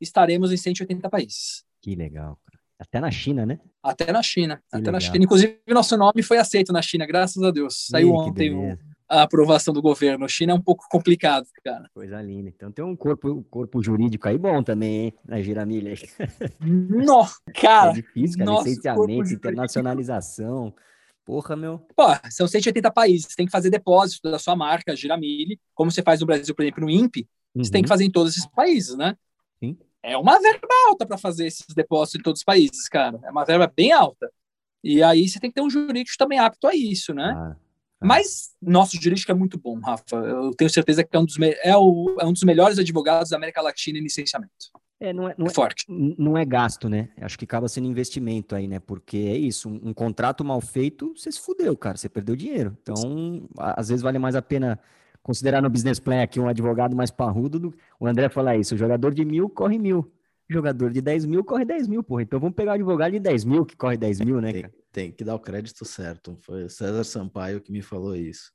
estaremos 0.01 0.51
em 0.51 0.57
180 0.57 1.09
países. 1.09 1.63
Que 1.81 1.95
legal. 1.95 2.39
Até 2.77 2.99
na 2.99 3.11
China, 3.11 3.45
né? 3.45 3.59
Até 3.81 4.11
na 4.11 4.21
China. 4.21 4.57
Que 4.57 4.63
até 4.69 4.77
legal. 4.77 4.93
na 4.93 4.99
China. 4.99 5.23
Inclusive, 5.23 5.59
nosso 5.67 5.95
nome 5.95 6.23
foi 6.23 6.39
aceito 6.39 6.73
na 6.73 6.81
China, 6.81 7.05
graças 7.05 7.41
a 7.41 7.51
Deus. 7.51 7.85
Saiu 7.87 8.09
Ih, 8.09 8.11
ontem 8.11 8.53
o 8.53 8.77
a 9.09 9.23
aprovação 9.23 9.73
do 9.73 9.81
governo. 9.81 10.25
A 10.25 10.27
China 10.27 10.53
é 10.53 10.55
um 10.55 10.61
pouco 10.61 10.85
complicado, 10.89 11.47
cara. 11.63 11.89
Coisa 11.93 12.21
linda. 12.21 12.49
Então 12.49 12.71
tem 12.71 12.83
um 12.83 12.95
corpo, 12.95 13.29
um 13.29 13.43
corpo 13.43 13.81
jurídico 13.81 14.27
aí 14.27 14.37
bom 14.37 14.63
também, 14.63 15.05
hein? 15.05 15.13
Na 15.25 15.41
Giramilha. 15.41 15.93
Nossa, 16.59 17.39
cara. 17.53 17.91
É 17.91 17.93
difícil, 17.93 18.39
cara. 18.39 18.51
Nossa, 18.51 18.69
Licenciamento, 18.69 19.33
internacionalização. 19.33 20.73
Porra, 21.25 21.55
meu. 21.55 21.79
Pô, 21.95 22.03
são 22.29 22.47
180 22.47 22.91
países. 22.91 23.27
Você 23.27 23.35
tem 23.35 23.45
que 23.45 23.51
fazer 23.51 23.69
depósito 23.69 24.29
da 24.29 24.37
sua 24.37 24.55
marca, 24.55 24.95
Giramilha. 24.95 25.57
Como 25.73 25.89
você 25.89 26.03
faz 26.03 26.19
no 26.21 26.27
Brasil, 26.27 26.53
por 26.53 26.61
exemplo, 26.61 26.83
no 26.83 26.89
INPE, 26.89 27.27
uhum. 27.55 27.63
você 27.63 27.71
tem 27.71 27.81
que 27.81 27.87
uhum. 27.87 27.89
fazer 27.89 28.05
em 28.05 28.11
todos 28.11 28.33
esses 28.33 28.45
países, 28.47 28.95
né? 28.95 29.15
Sim. 29.59 29.77
É 30.03 30.15
uma 30.17 30.39
verba 30.39 30.67
alta 30.87 31.05
para 31.05 31.17
fazer 31.17 31.47
esses 31.47 31.65
depósitos 31.75 32.19
em 32.19 32.23
todos 32.23 32.41
os 32.41 32.43
países, 32.43 32.87
cara. 32.87 33.19
É 33.23 33.31
uma 33.31 33.43
verba 33.43 33.71
bem 33.75 33.91
alta. 33.91 34.31
E 34.83 35.01
aí 35.01 35.27
você 35.27 35.39
tem 35.39 35.49
que 35.49 35.55
ter 35.55 35.61
um 35.61 35.69
jurídico 35.69 36.15
também 36.15 36.37
apto 36.37 36.67
a 36.67 36.75
isso, 36.75 37.11
né? 37.11 37.33
Ah. 37.35 37.55
Mas 38.01 38.53
nosso 38.61 39.01
jurídico 39.01 39.31
é 39.31 39.35
muito 39.35 39.57
bom, 39.57 39.79
Rafa. 39.79 40.15
Eu 40.17 40.51
tenho 40.51 40.69
certeza 40.69 41.03
que 41.03 41.15
é 41.15 41.19
um 41.19 41.25
dos, 41.25 41.37
é 41.39 41.75
o, 41.75 42.17
é 42.19 42.25
um 42.25 42.33
dos 42.33 42.43
melhores 42.43 42.77
advogados 42.77 43.29
da 43.29 43.37
América 43.37 43.61
Latina 43.61 43.97
em 43.97 44.01
licenciamento. 44.01 44.51
É, 44.99 45.11
não 45.11 45.29
é, 45.29 45.35
não 45.37 45.47
é, 45.47 45.49
é 45.49 45.53
forte. 45.53 45.85
Não 45.89 46.37
é 46.37 46.45
gasto, 46.45 46.87
né? 46.87 47.09
Acho 47.19 47.37
que 47.37 47.45
acaba 47.45 47.67
sendo 47.67 47.87
investimento 47.87 48.55
aí, 48.55 48.67
né? 48.67 48.79
Porque 48.79 49.17
é 49.17 49.37
isso, 49.37 49.69
um, 49.69 49.89
um, 49.89 49.93
contrato 49.93 50.43
mal 50.43 50.61
feito, 50.61 51.13
você 51.15 51.31
se 51.31 51.39
fudeu, 51.39 51.75
cara, 51.75 51.97
você 51.97 52.07
perdeu 52.07 52.35
dinheiro. 52.35 52.77
Então, 52.81 53.47
às 53.57 53.89
vezes 53.89 54.01
vale 54.01 54.17
mais 54.17 54.35
a 54.35 54.41
pena 54.41 54.79
considerar 55.21 55.61
no 55.61 55.69
business 55.69 55.99
plan 55.99 56.21
aqui 56.21 56.39
um 56.39 56.47
advogado 56.47 56.95
mais 56.95 57.11
parrudo. 57.11 57.59
Do... 57.59 57.73
O 57.99 58.07
André 58.07 58.29
fala 58.29 58.55
isso, 58.55 58.75
o 58.75 58.77
jogador 58.77 59.13
de 59.13 59.25
mil 59.25 59.49
corre 59.49 59.77
mil. 59.77 60.11
Jogador 60.47 60.91
de 60.91 61.01
10 61.01 61.25
mil 61.25 61.43
corre 61.43 61.65
10 61.65 61.87
mil, 61.87 62.03
porra. 62.03 62.21
Então 62.21 62.39
vamos 62.39 62.55
pegar 62.55 62.73
o 62.73 62.75
advogado 62.75 63.11
de 63.13 63.19
10 63.19 63.45
mil 63.45 63.65
que 63.65 63.75
corre 63.75 63.97
10 63.97 64.21
mil, 64.21 64.39
né, 64.39 64.53
tem, 64.53 64.61
cara? 64.61 64.73
Tem 64.95 65.11
que 65.11 65.25
dar 65.25 65.35
o 65.35 65.39
crédito 65.39 65.83
certo. 65.83 66.37
Foi 66.41 66.69
César 66.69 67.03
Sampaio 67.03 67.59
que 67.59 67.69
me 67.69 67.81
falou 67.81 68.15
isso. 68.15 68.49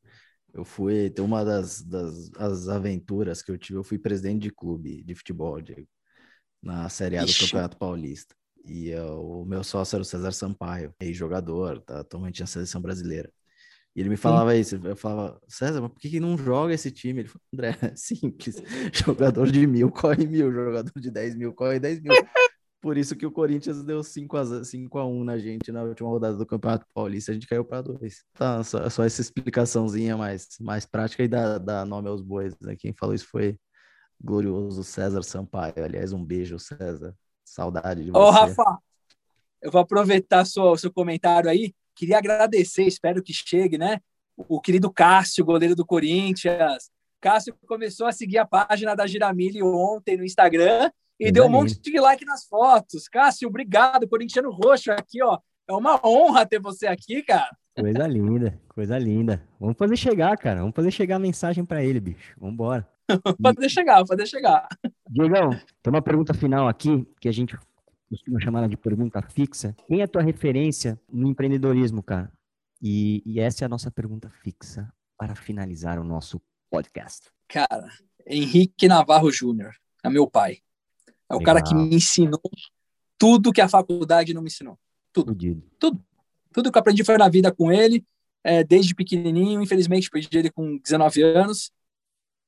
Eu 0.55 0.65
fui, 0.65 1.11
tem 1.11 1.23
uma 1.23 1.45
das, 1.45 1.83
das 1.83 2.31
as 2.35 2.67
aventuras 2.67 3.43
que 3.43 3.51
eu 3.53 3.59
tive, 3.59 3.79
eu 3.79 3.85
fui 3.85 3.99
presidente 3.99 4.45
de 4.45 4.51
clube 4.51 5.05
de 5.05 5.15
futebol, 5.15 5.61
Diego, 5.61 5.87
na 6.63 6.89
Série 6.89 7.19
A 7.19 7.25
do 7.25 7.29
Ixi. 7.29 7.45
Campeonato 7.45 7.77
Paulista. 7.77 8.35
E 8.65 8.89
eu, 8.89 9.43
o 9.43 9.45
meu 9.45 9.63
sócio 9.63 9.97
era 9.97 10.03
o 10.03 10.05
César 10.05 10.33
Sampaio, 10.33 10.95
ex-jogador, 10.99 11.83
tá 11.83 12.01
atualmente 12.01 12.41
na 12.41 12.47
seleção 12.47 12.81
brasileira. 12.81 13.31
E 13.95 14.01
ele 14.01 14.09
me 14.09 14.17
falava 14.17 14.55
Sim. 14.55 14.61
isso, 14.61 14.81
eu 14.83 14.97
falava, 14.97 15.39
César, 15.47 15.83
mas 15.83 15.93
por 15.93 16.01
que, 16.01 16.09
que 16.09 16.21
não 16.21 16.39
joga 16.39 16.73
esse 16.73 16.91
time? 16.91 17.21
Ele 17.21 17.29
falou, 17.29 17.43
André, 17.53 17.77
é 17.83 17.97
simples, 17.97 18.57
jogador 18.95 19.53
de 19.53 19.67
mil 19.67 19.91
corre 19.91 20.27
mil, 20.27 20.51
jogador 20.51 20.99
de 20.99 21.11
10 21.11 21.37
mil 21.37 21.53
corre 21.53 21.79
10 21.79 22.01
mil. 22.01 22.15
Por 22.81 22.97
isso 22.97 23.15
que 23.15 23.27
o 23.27 23.31
Corinthians 23.31 23.85
deu 23.85 24.03
5 24.03 24.37
a, 24.37 24.65
5 24.65 24.99
a 24.99 25.07
1 25.07 25.25
na 25.25 25.39
gente 25.39 25.71
na 25.71 25.83
última 25.83 26.09
rodada 26.09 26.37
do 26.37 26.47
Campeonato 26.47 26.87
Paulista, 26.95 27.31
a 27.31 27.35
gente 27.35 27.47
caiu 27.47 27.65
para 27.65 27.83
dois. 27.83 28.25
Tá, 28.33 28.65
só, 28.65 28.89
só, 28.89 29.05
essa 29.05 29.21
explicaçãozinha 29.21 30.17
mais, 30.17 30.49
mais 30.59 30.87
prática 30.87 31.23
e 31.23 31.29
dá, 31.29 31.59
dá 31.59 31.85
nome 31.85 32.09
aos 32.09 32.23
bois. 32.23 32.59
Né? 32.59 32.75
Quem 32.77 32.95
falou 32.95 33.15
isso 33.15 33.27
foi 33.27 33.59
glorioso 34.19 34.83
César 34.83 35.23
Sampaio. 35.23 35.85
Aliás, 35.85 36.15
um 36.15 36.25
beijo, 36.25 36.59
César. 36.59 37.15
Saudade 37.45 38.05
de 38.05 38.11
você. 38.11 38.19
Ô, 38.19 38.31
Rafa, 38.31 38.79
eu 39.61 39.71
vou 39.71 39.81
aproveitar 39.83 40.43
o 40.43 40.77
seu 40.77 40.91
comentário 40.91 41.51
aí. 41.51 41.75
Queria 41.95 42.17
agradecer, 42.17 42.85
espero 42.85 43.23
que 43.23 43.35
chegue, 43.35 43.77
né? 43.77 44.01
O 44.37 44.59
querido 44.59 44.91
Cássio, 44.91 45.45
goleiro 45.45 45.77
do 45.77 45.85
Corinthians. 45.85 46.91
Cássio 47.21 47.55
começou 47.67 48.07
a 48.07 48.13
seguir 48.13 48.39
a 48.39 48.47
página 48.47 48.95
da 48.95 49.07
Giramilli 49.07 49.63
ontem 49.63 50.17
no 50.17 50.25
Instagram 50.25 50.91
e 51.21 51.31
deu 51.31 51.45
um 51.45 51.51
monte 51.51 51.79
de 51.79 52.01
like 52.01 52.25
nas 52.25 52.47
fotos. 52.47 53.07
Cássio, 53.07 53.49
obrigado, 53.49 54.09
corintiano 54.09 54.51
roxo 54.51 54.91
aqui, 54.91 55.23
ó. 55.23 55.39
É 55.69 55.73
uma 55.73 56.01
honra 56.05 56.47
ter 56.47 56.59
você 56.59 56.87
aqui, 56.87 57.23
cara. 57.23 57.55
Coisa 57.79 58.07
linda, 58.07 58.61
coisa 58.69 58.99
linda. 58.99 59.47
Vamos 59.61 59.77
fazer 59.77 59.97
chegar, 59.97 60.37
cara. 60.39 60.61
Vamos 60.61 60.75
fazer 60.75 60.91
chegar 60.91 61.17
a 61.17 61.21
mensagem 61.21 61.65
para 61.65 61.85
ele, 61.85 62.01
bicho. 62.01 62.35
Vamos 62.39 62.55
embora. 62.55 62.89
fazer 63.43 63.69
chegar, 63.69 64.05
fazer 64.07 64.27
chegar. 64.27 64.67
Diegão, 65.09 65.51
tem 65.83 65.93
uma 65.93 66.03
pergunta 66.03 66.33
final 66.33 66.67
aqui 66.67 67.07
que 67.21 67.29
a 67.29 67.33
gente 67.33 67.57
costuma 68.09 68.41
chamar 68.41 68.69
de 68.69 68.77
pergunta 68.77 69.23
fixa. 69.23 69.77
Quem 69.87 70.01
é 70.01 70.05
a 70.05 70.09
tua 70.09 70.23
referência 70.23 70.99
no 71.13 71.29
empreendedorismo, 71.29 72.03
cara? 72.03 72.33
E, 72.83 73.23
e 73.27 73.39
essa 73.39 73.65
é 73.65 73.67
a 73.67 73.69
nossa 73.69 73.91
pergunta 73.91 74.31
fixa 74.43 74.93
para 75.17 75.35
finalizar 75.35 75.99
o 75.99 76.05
nosso 76.05 76.41
podcast. 76.71 77.31
Cara, 77.47 77.89
Henrique 78.27 78.89
Navarro 78.89 79.31
Júnior, 79.31 79.75
é 80.03 80.09
meu 80.09 80.27
pai. 80.27 80.59
É 81.31 81.35
o 81.35 81.39
Legal. 81.39 81.55
cara 81.55 81.65
que 81.65 81.75
me 81.75 81.95
ensinou 81.95 82.41
tudo 83.21 83.53
que 83.53 83.61
a 83.61 83.69
faculdade 83.69 84.33
não 84.33 84.41
me 84.41 84.49
ensinou. 84.49 84.79
Tudo. 85.13 85.33
Fudido. 85.33 85.63
Tudo. 85.79 86.03
Tudo 86.55 86.73
que 86.73 86.79
eu 86.79 86.81
aprendi 86.81 87.05
foi 87.05 87.19
na 87.19 87.29
vida 87.29 87.53
com 87.53 87.71
ele, 87.71 88.03
é, 88.43 88.65
desde 88.65 88.95
pequenininho. 88.95 89.63
Infelizmente, 89.63 90.09
perdi 90.09 90.39
ele 90.39 90.51
com 90.51 90.79
19 90.79 91.23
anos. 91.23 91.71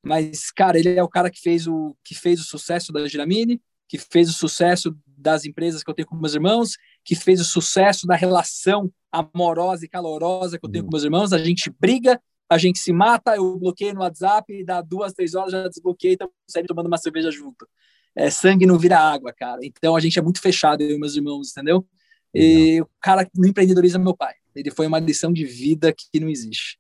Mas, 0.03 0.51
cara, 0.51 0.79
ele 0.79 0.95
é 0.95 1.03
o 1.03 1.09
cara 1.09 1.31
que 1.31 1.41
fez 1.41 1.69
o, 1.69 1.95
que 2.03 2.15
fez 2.15 2.41
o 2.41 2.45
sucesso 2.45 2.91
da 2.91 3.07
Giramine, 3.07 3.61
que 3.87 3.99
fez 3.99 4.31
o 4.31 4.33
sucesso 4.33 4.97
das 5.07 5.45
empresas 5.45 5.85
que 5.85 5.91
eu 5.91 5.95
tenho 5.95 6.09
com 6.09 6.17
meus 6.17 6.35
irmãos, 6.35 6.77
que 7.05 7.15
fez 7.15 7.39
o 7.39 7.45
sucesso 7.45 8.07
da 8.07 8.17
relação 8.17 8.91
amorosa 9.13 9.85
e 9.85 9.89
calorosa 9.89 10.59
que 10.59 10.65
eu 10.65 10.71
tenho 10.71 10.85
uhum. 10.85 10.89
com 10.89 10.97
meus 10.97 11.05
irmãos. 11.05 11.33
A 11.35 11.39
gente 11.39 11.71
briga, 11.79 12.21
a 12.49 12.57
gente 12.57 12.79
se 12.79 12.95
mata, 12.95 13.37
eu 13.37 13.59
bloqueio 13.59 13.93
no 13.93 14.01
WhatsApp, 14.01 14.51
e 14.53 14.65
dá 14.65 14.81
duas, 14.81 15.13
três 15.13 15.35
horas, 15.35 15.53
já 15.53 15.69
desbloqueei, 15.69 16.15
então 16.15 16.31
saímos 16.49 16.69
tomando 16.69 16.87
uma 16.87 16.99
cerveja 16.99 17.31
junto 17.31 17.69
é, 18.15 18.31
sangue 18.31 18.67
não 18.67 18.79
vira 18.79 18.99
água, 18.99 19.33
cara. 19.33 19.61
Então 19.63 19.97
a 19.97 20.01
gente 20.01 20.19
é 20.19 20.23
muito 20.23 20.41
fechado, 20.41 20.83
eu 20.83 20.97
e 20.97 20.99
meus 20.99 21.17
irmãos, 21.17 21.51
entendeu? 21.51 21.87
E 22.35 22.81
o 22.81 22.89
cara 23.01 23.29
no 23.35 23.47
empreendedorismo 23.47 24.01
é 24.01 24.05
meu 24.05 24.17
pai. 24.17 24.35
Ele 24.55 24.71
foi 24.71 24.87
uma 24.87 24.99
lição 24.99 25.33
de 25.33 25.45
vida 25.45 25.93
que 25.93 26.19
não 26.21 26.29
existe. 26.29 26.79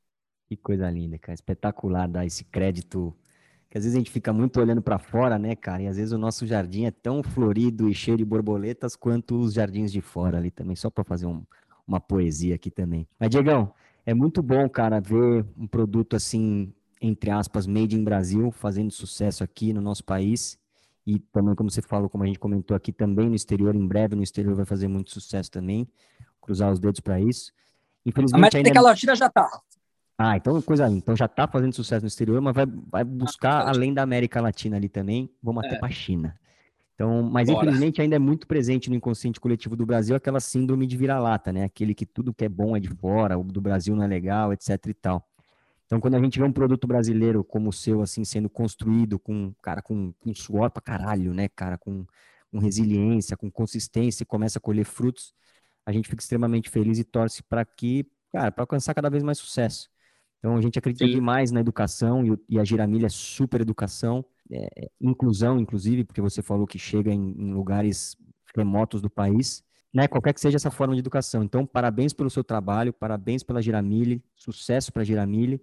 Que 0.48 0.56
coisa 0.56 0.90
linda, 0.90 1.18
cara. 1.18 1.34
Espetacular 1.34 2.06
dar 2.06 2.24
esse 2.26 2.44
crédito. 2.44 3.14
Que 3.70 3.78
às 3.78 3.84
vezes 3.84 3.96
a 3.96 3.98
gente 3.98 4.10
fica 4.10 4.32
muito 4.32 4.60
olhando 4.60 4.82
para 4.82 4.98
fora, 4.98 5.38
né, 5.38 5.56
cara? 5.56 5.82
E 5.82 5.86
às 5.86 5.96
vezes 5.96 6.12
o 6.12 6.18
nosso 6.18 6.46
jardim 6.46 6.84
é 6.84 6.90
tão 6.90 7.22
florido 7.22 7.88
e 7.88 7.94
cheio 7.94 8.18
de 8.18 8.24
borboletas 8.24 8.94
quanto 8.94 9.38
os 9.38 9.54
jardins 9.54 9.90
de 9.90 10.02
fora 10.02 10.36
ali 10.36 10.50
também, 10.50 10.76
só 10.76 10.90
para 10.90 11.04
fazer 11.04 11.26
um, 11.26 11.42
uma 11.86 11.98
poesia 11.98 12.54
aqui 12.54 12.70
também. 12.70 13.08
Mas, 13.18 13.30
Diegão, 13.30 13.72
é 14.04 14.12
muito 14.12 14.42
bom, 14.42 14.68
cara, 14.68 15.00
ver 15.00 15.46
um 15.56 15.66
produto 15.66 16.16
assim, 16.16 16.72
entre 17.00 17.30
aspas, 17.30 17.66
made 17.66 17.96
in 17.96 18.04
Brasil, 18.04 18.50
fazendo 18.50 18.90
sucesso 18.90 19.42
aqui 19.42 19.72
no 19.72 19.80
nosso 19.80 20.04
país 20.04 20.60
e 21.06 21.18
também, 21.18 21.54
como 21.54 21.70
você 21.70 21.82
falou, 21.82 22.08
como 22.08 22.24
a 22.24 22.26
gente 22.26 22.38
comentou 22.38 22.76
aqui, 22.76 22.92
também 22.92 23.28
no 23.28 23.34
exterior, 23.34 23.74
em 23.74 23.86
breve 23.86 24.14
no 24.14 24.22
exterior 24.22 24.54
vai 24.54 24.64
fazer 24.64 24.88
muito 24.88 25.10
sucesso 25.10 25.50
também. 25.50 25.88
Cruzar 26.40 26.72
os 26.72 26.78
dedos 26.78 27.00
para 27.00 27.20
isso. 27.20 27.52
Infelizmente, 28.06 28.56
a 28.56 28.58
América 28.58 28.78
ainda... 28.78 28.88
Latina 28.88 29.14
já 29.16 29.26
está. 29.26 29.48
Ah, 30.18 30.36
então 30.36 30.60
coisa 30.62 30.88
então 30.88 31.16
já 31.16 31.24
está 31.24 31.48
fazendo 31.48 31.74
sucesso 31.74 32.02
no 32.02 32.08
exterior, 32.08 32.40
mas 32.40 32.54
vai, 32.54 32.66
vai 32.66 33.04
buscar 33.04 33.66
além 33.66 33.92
da 33.92 34.02
América 34.02 34.40
Latina 34.40 34.76
ali 34.76 34.88
também, 34.88 35.28
vamos 35.42 35.64
é. 35.64 35.66
até 35.66 35.78
para 35.78 35.88
a 35.88 35.92
China. 35.92 36.38
Então, 36.94 37.22
mas 37.22 37.48
Bora. 37.48 37.66
infelizmente 37.66 38.00
ainda 38.00 38.14
é 38.16 38.18
muito 38.18 38.46
presente 38.46 38.88
no 38.88 38.94
inconsciente 38.94 39.40
coletivo 39.40 39.74
do 39.74 39.84
Brasil 39.84 40.14
aquela 40.14 40.38
síndrome 40.38 40.86
de 40.86 40.96
vira-lata, 40.96 41.52
né? 41.52 41.64
Aquele 41.64 41.94
que 41.94 42.06
tudo 42.06 42.34
que 42.34 42.44
é 42.44 42.48
bom 42.48 42.76
é 42.76 42.80
de 42.80 42.88
fora, 42.88 43.36
o 43.38 43.42
do 43.42 43.60
Brasil 43.60 43.96
não 43.96 44.04
é 44.04 44.06
legal, 44.06 44.52
etc 44.52 44.86
e 44.86 44.94
tal. 44.94 45.28
Então, 45.92 46.00
quando 46.00 46.14
a 46.14 46.18
gente 46.18 46.38
vê 46.38 46.44
um 46.46 46.50
produto 46.50 46.86
brasileiro 46.86 47.44
como 47.44 47.68
o 47.68 47.72
seu, 47.72 48.00
assim, 48.00 48.24
sendo 48.24 48.48
construído 48.48 49.18
com, 49.18 49.52
cara, 49.60 49.82
com, 49.82 50.10
com 50.14 50.34
suor 50.34 50.70
pra 50.70 50.80
caralho, 50.80 51.34
né, 51.34 51.50
cara, 51.50 51.76
com, 51.76 52.06
com 52.50 52.58
resiliência, 52.58 53.36
com 53.36 53.50
consistência 53.50 54.22
e 54.22 54.26
começa 54.26 54.58
a 54.58 54.62
colher 54.62 54.86
frutos, 54.86 55.34
a 55.84 55.92
gente 55.92 56.08
fica 56.08 56.22
extremamente 56.22 56.70
feliz 56.70 56.98
e 56.98 57.04
torce 57.04 57.42
para 57.42 57.62
que, 57.66 58.06
cara, 58.32 58.50
para 58.50 58.62
alcançar 58.62 58.94
cada 58.94 59.10
vez 59.10 59.22
mais 59.22 59.36
sucesso. 59.36 59.90
Então, 60.38 60.56
a 60.56 60.62
gente 60.62 60.78
acredita 60.78 61.04
Sim. 61.04 61.12
demais 61.12 61.50
na 61.50 61.60
educação 61.60 62.24
e, 62.24 62.38
e, 62.48 62.58
a 62.58 62.64
Giramilha 62.64 63.04
é 63.04 63.10
super 63.10 63.60
educação, 63.60 64.24
é, 64.50 64.84
é, 64.84 64.90
inclusão, 64.98 65.60
inclusive, 65.60 66.04
porque 66.04 66.22
você 66.22 66.40
falou 66.40 66.66
que 66.66 66.78
chega 66.78 67.12
em, 67.12 67.34
em 67.36 67.52
lugares 67.52 68.16
remotos 68.56 69.02
do 69.02 69.10
país, 69.10 69.62
né, 69.92 70.08
qualquer 70.08 70.32
que 70.32 70.40
seja 70.40 70.56
essa 70.56 70.70
forma 70.70 70.94
de 70.94 71.00
educação. 71.00 71.42
Então, 71.42 71.66
parabéns 71.66 72.14
pelo 72.14 72.30
seu 72.30 72.42
trabalho, 72.42 72.94
parabéns 72.94 73.42
pela 73.42 73.60
Giramille, 73.60 74.24
sucesso 74.34 74.90
para 74.90 75.02
a 75.02 75.04
Giramille. 75.04 75.60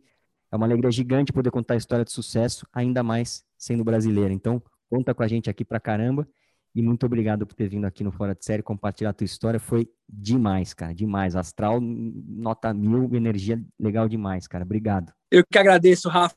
É 0.51 0.55
uma 0.55 0.65
alegria 0.65 0.91
gigante 0.91 1.31
poder 1.31 1.51
contar 1.51 1.75
a 1.75 1.77
história 1.77 2.03
de 2.03 2.11
sucesso, 2.11 2.65
ainda 2.73 3.03
mais 3.03 3.43
sendo 3.57 3.83
brasileira. 3.83 4.33
Então, 4.33 4.61
conta 4.89 5.13
com 5.13 5.21
a 5.21 5.27
gente 5.27 5.49
aqui 5.49 5.63
pra 5.63 5.79
caramba. 5.79 6.27
E 6.75 6.81
muito 6.81 7.05
obrigado 7.05 7.45
por 7.45 7.55
ter 7.55 7.67
vindo 7.67 7.85
aqui 7.85 8.03
no 8.03 8.11
Fora 8.11 8.35
de 8.35 8.45
Série 8.45 8.61
compartilhar 8.61 9.09
a 9.09 9.13
tua 9.13 9.25
história. 9.25 9.59
Foi 9.59 9.89
demais, 10.07 10.73
cara, 10.73 10.93
demais. 10.93 11.35
Astral, 11.35 11.79
nota 11.81 12.73
mil, 12.73 13.09
energia 13.13 13.61
legal 13.79 14.07
demais, 14.07 14.47
cara. 14.47 14.63
Obrigado. 14.63 15.11
Eu 15.31 15.43
que 15.49 15.57
agradeço, 15.57 16.09
Rafa. 16.09 16.35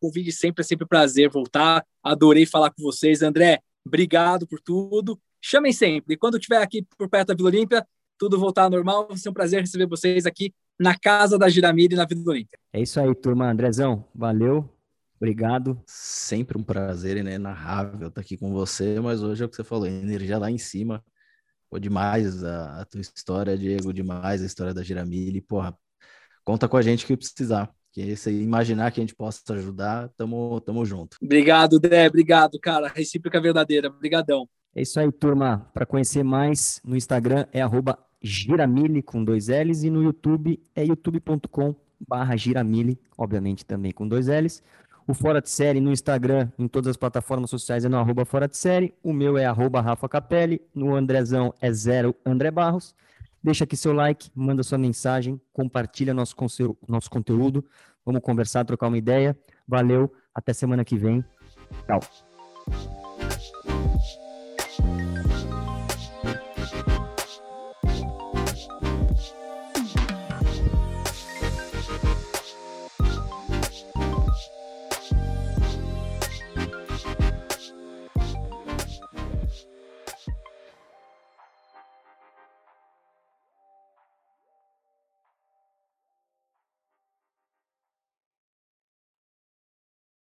Convide 0.00 0.32
sempre, 0.32 0.62
é 0.62 0.64
sempre 0.64 0.84
um 0.84 0.88
prazer 0.88 1.30
voltar. 1.30 1.84
Adorei 2.02 2.44
falar 2.44 2.70
com 2.70 2.82
vocês. 2.82 3.22
André, 3.22 3.60
obrigado 3.84 4.46
por 4.46 4.60
tudo. 4.60 5.18
Chamem 5.40 5.72
sempre. 5.72 6.14
E 6.14 6.16
quando 6.16 6.36
estiver 6.36 6.60
aqui 6.60 6.86
por 6.98 7.08
perto 7.08 7.28
da 7.28 7.34
Vila 7.34 7.48
Olímpia, 7.48 7.86
tudo 8.18 8.38
voltar 8.38 8.64
ao 8.64 8.70
normal. 8.70 9.08
Vai 9.08 9.16
ser 9.16 9.30
um 9.30 9.32
prazer 9.32 9.60
receber 9.60 9.86
vocês 9.86 10.26
aqui 10.26 10.52
na 10.80 10.98
casa 10.98 11.38
da 11.38 11.46
Giramiri 11.46 11.94
na 11.94 12.06
Vida 12.06 12.28
Olímpia. 12.30 12.58
É 12.72 12.80
isso 12.80 12.98
aí, 12.98 13.14
turma. 13.14 13.50
Andrezão, 13.50 14.08
valeu. 14.14 14.66
Obrigado. 15.16 15.78
Sempre 15.86 16.56
um 16.56 16.62
prazer 16.62 17.18
inenarrável 17.18 18.08
estar 18.08 18.22
aqui 18.22 18.38
com 18.38 18.50
você, 18.50 18.98
mas 18.98 19.22
hoje 19.22 19.42
é 19.42 19.46
o 19.46 19.48
que 19.50 19.56
você 19.56 19.62
falou, 19.62 19.86
energia 19.86 20.38
lá 20.38 20.50
em 20.50 20.56
cima. 20.56 21.04
Pô, 21.68 21.78
demais 21.78 22.42
a, 22.42 22.80
a 22.80 22.84
tua 22.86 23.02
história, 23.02 23.58
Diego, 23.58 23.92
demais 23.92 24.42
a 24.42 24.46
história 24.46 24.72
da 24.72 24.82
Giramili. 24.82 25.42
Porra, 25.42 25.76
conta 26.42 26.66
com 26.66 26.78
a 26.78 26.82
gente 26.82 27.04
que 27.04 27.14
precisar. 27.14 27.70
Que 27.92 28.16
se 28.16 28.30
imaginar 28.30 28.90
que 28.90 29.00
a 29.00 29.02
gente 29.02 29.14
possa 29.14 29.42
ajudar, 29.52 30.08
tamo, 30.16 30.60
tamo 30.62 30.86
junto. 30.86 31.18
Obrigado, 31.20 31.78
Dé. 31.78 32.08
Obrigado, 32.08 32.58
cara. 32.58 32.88
Recíproca 32.88 33.38
verdadeira. 33.38 33.88
Obrigadão. 33.88 34.48
É 34.74 34.80
isso 34.80 34.98
aí, 34.98 35.12
turma. 35.12 35.70
Para 35.74 35.84
conhecer 35.84 36.22
mais, 36.22 36.80
no 36.82 36.96
Instagram 36.96 37.46
é 37.52 37.60
arroba 37.60 37.98
Giramile 38.22 39.02
com 39.02 39.24
dois 39.24 39.48
L's 39.48 39.82
e 39.82 39.90
no 39.90 40.02
YouTube 40.02 40.60
é 40.74 40.84
youtube.com 40.84 41.74
barra 42.06 42.36
Giramile, 42.36 42.98
obviamente 43.16 43.64
também 43.64 43.92
com 43.92 44.06
dois 44.06 44.28
L's. 44.28 44.62
O 45.06 45.14
Fora 45.14 45.42
de 45.42 45.50
Série 45.50 45.80
no 45.80 45.90
Instagram, 45.90 46.48
em 46.58 46.68
todas 46.68 46.88
as 46.88 46.96
plataformas 46.96 47.50
sociais 47.50 47.84
é 47.84 47.88
no 47.88 47.96
arroba 47.96 48.24
Fora 48.24 48.46
de 48.46 48.56
Série. 48.56 48.94
O 49.02 49.12
meu 49.12 49.36
é 49.36 49.44
arroba 49.44 49.80
Rafa 49.80 50.08
Capelli. 50.08 50.60
No 50.72 50.94
Andrezão 50.94 51.52
é 51.60 51.72
zero 51.72 52.14
André 52.24 52.50
Barros. 52.50 52.94
Deixa 53.42 53.64
aqui 53.64 53.76
seu 53.76 53.92
like, 53.92 54.30
manda 54.34 54.62
sua 54.62 54.78
mensagem, 54.78 55.40
compartilha 55.52 56.12
nosso, 56.14 56.36
nosso 56.86 57.10
conteúdo. 57.10 57.64
Vamos 58.04 58.22
conversar, 58.22 58.64
trocar 58.64 58.88
uma 58.88 58.98
ideia. 58.98 59.36
Valeu, 59.66 60.12
até 60.34 60.52
semana 60.52 60.84
que 60.84 60.96
vem. 60.96 61.24
Tchau. 61.86 62.99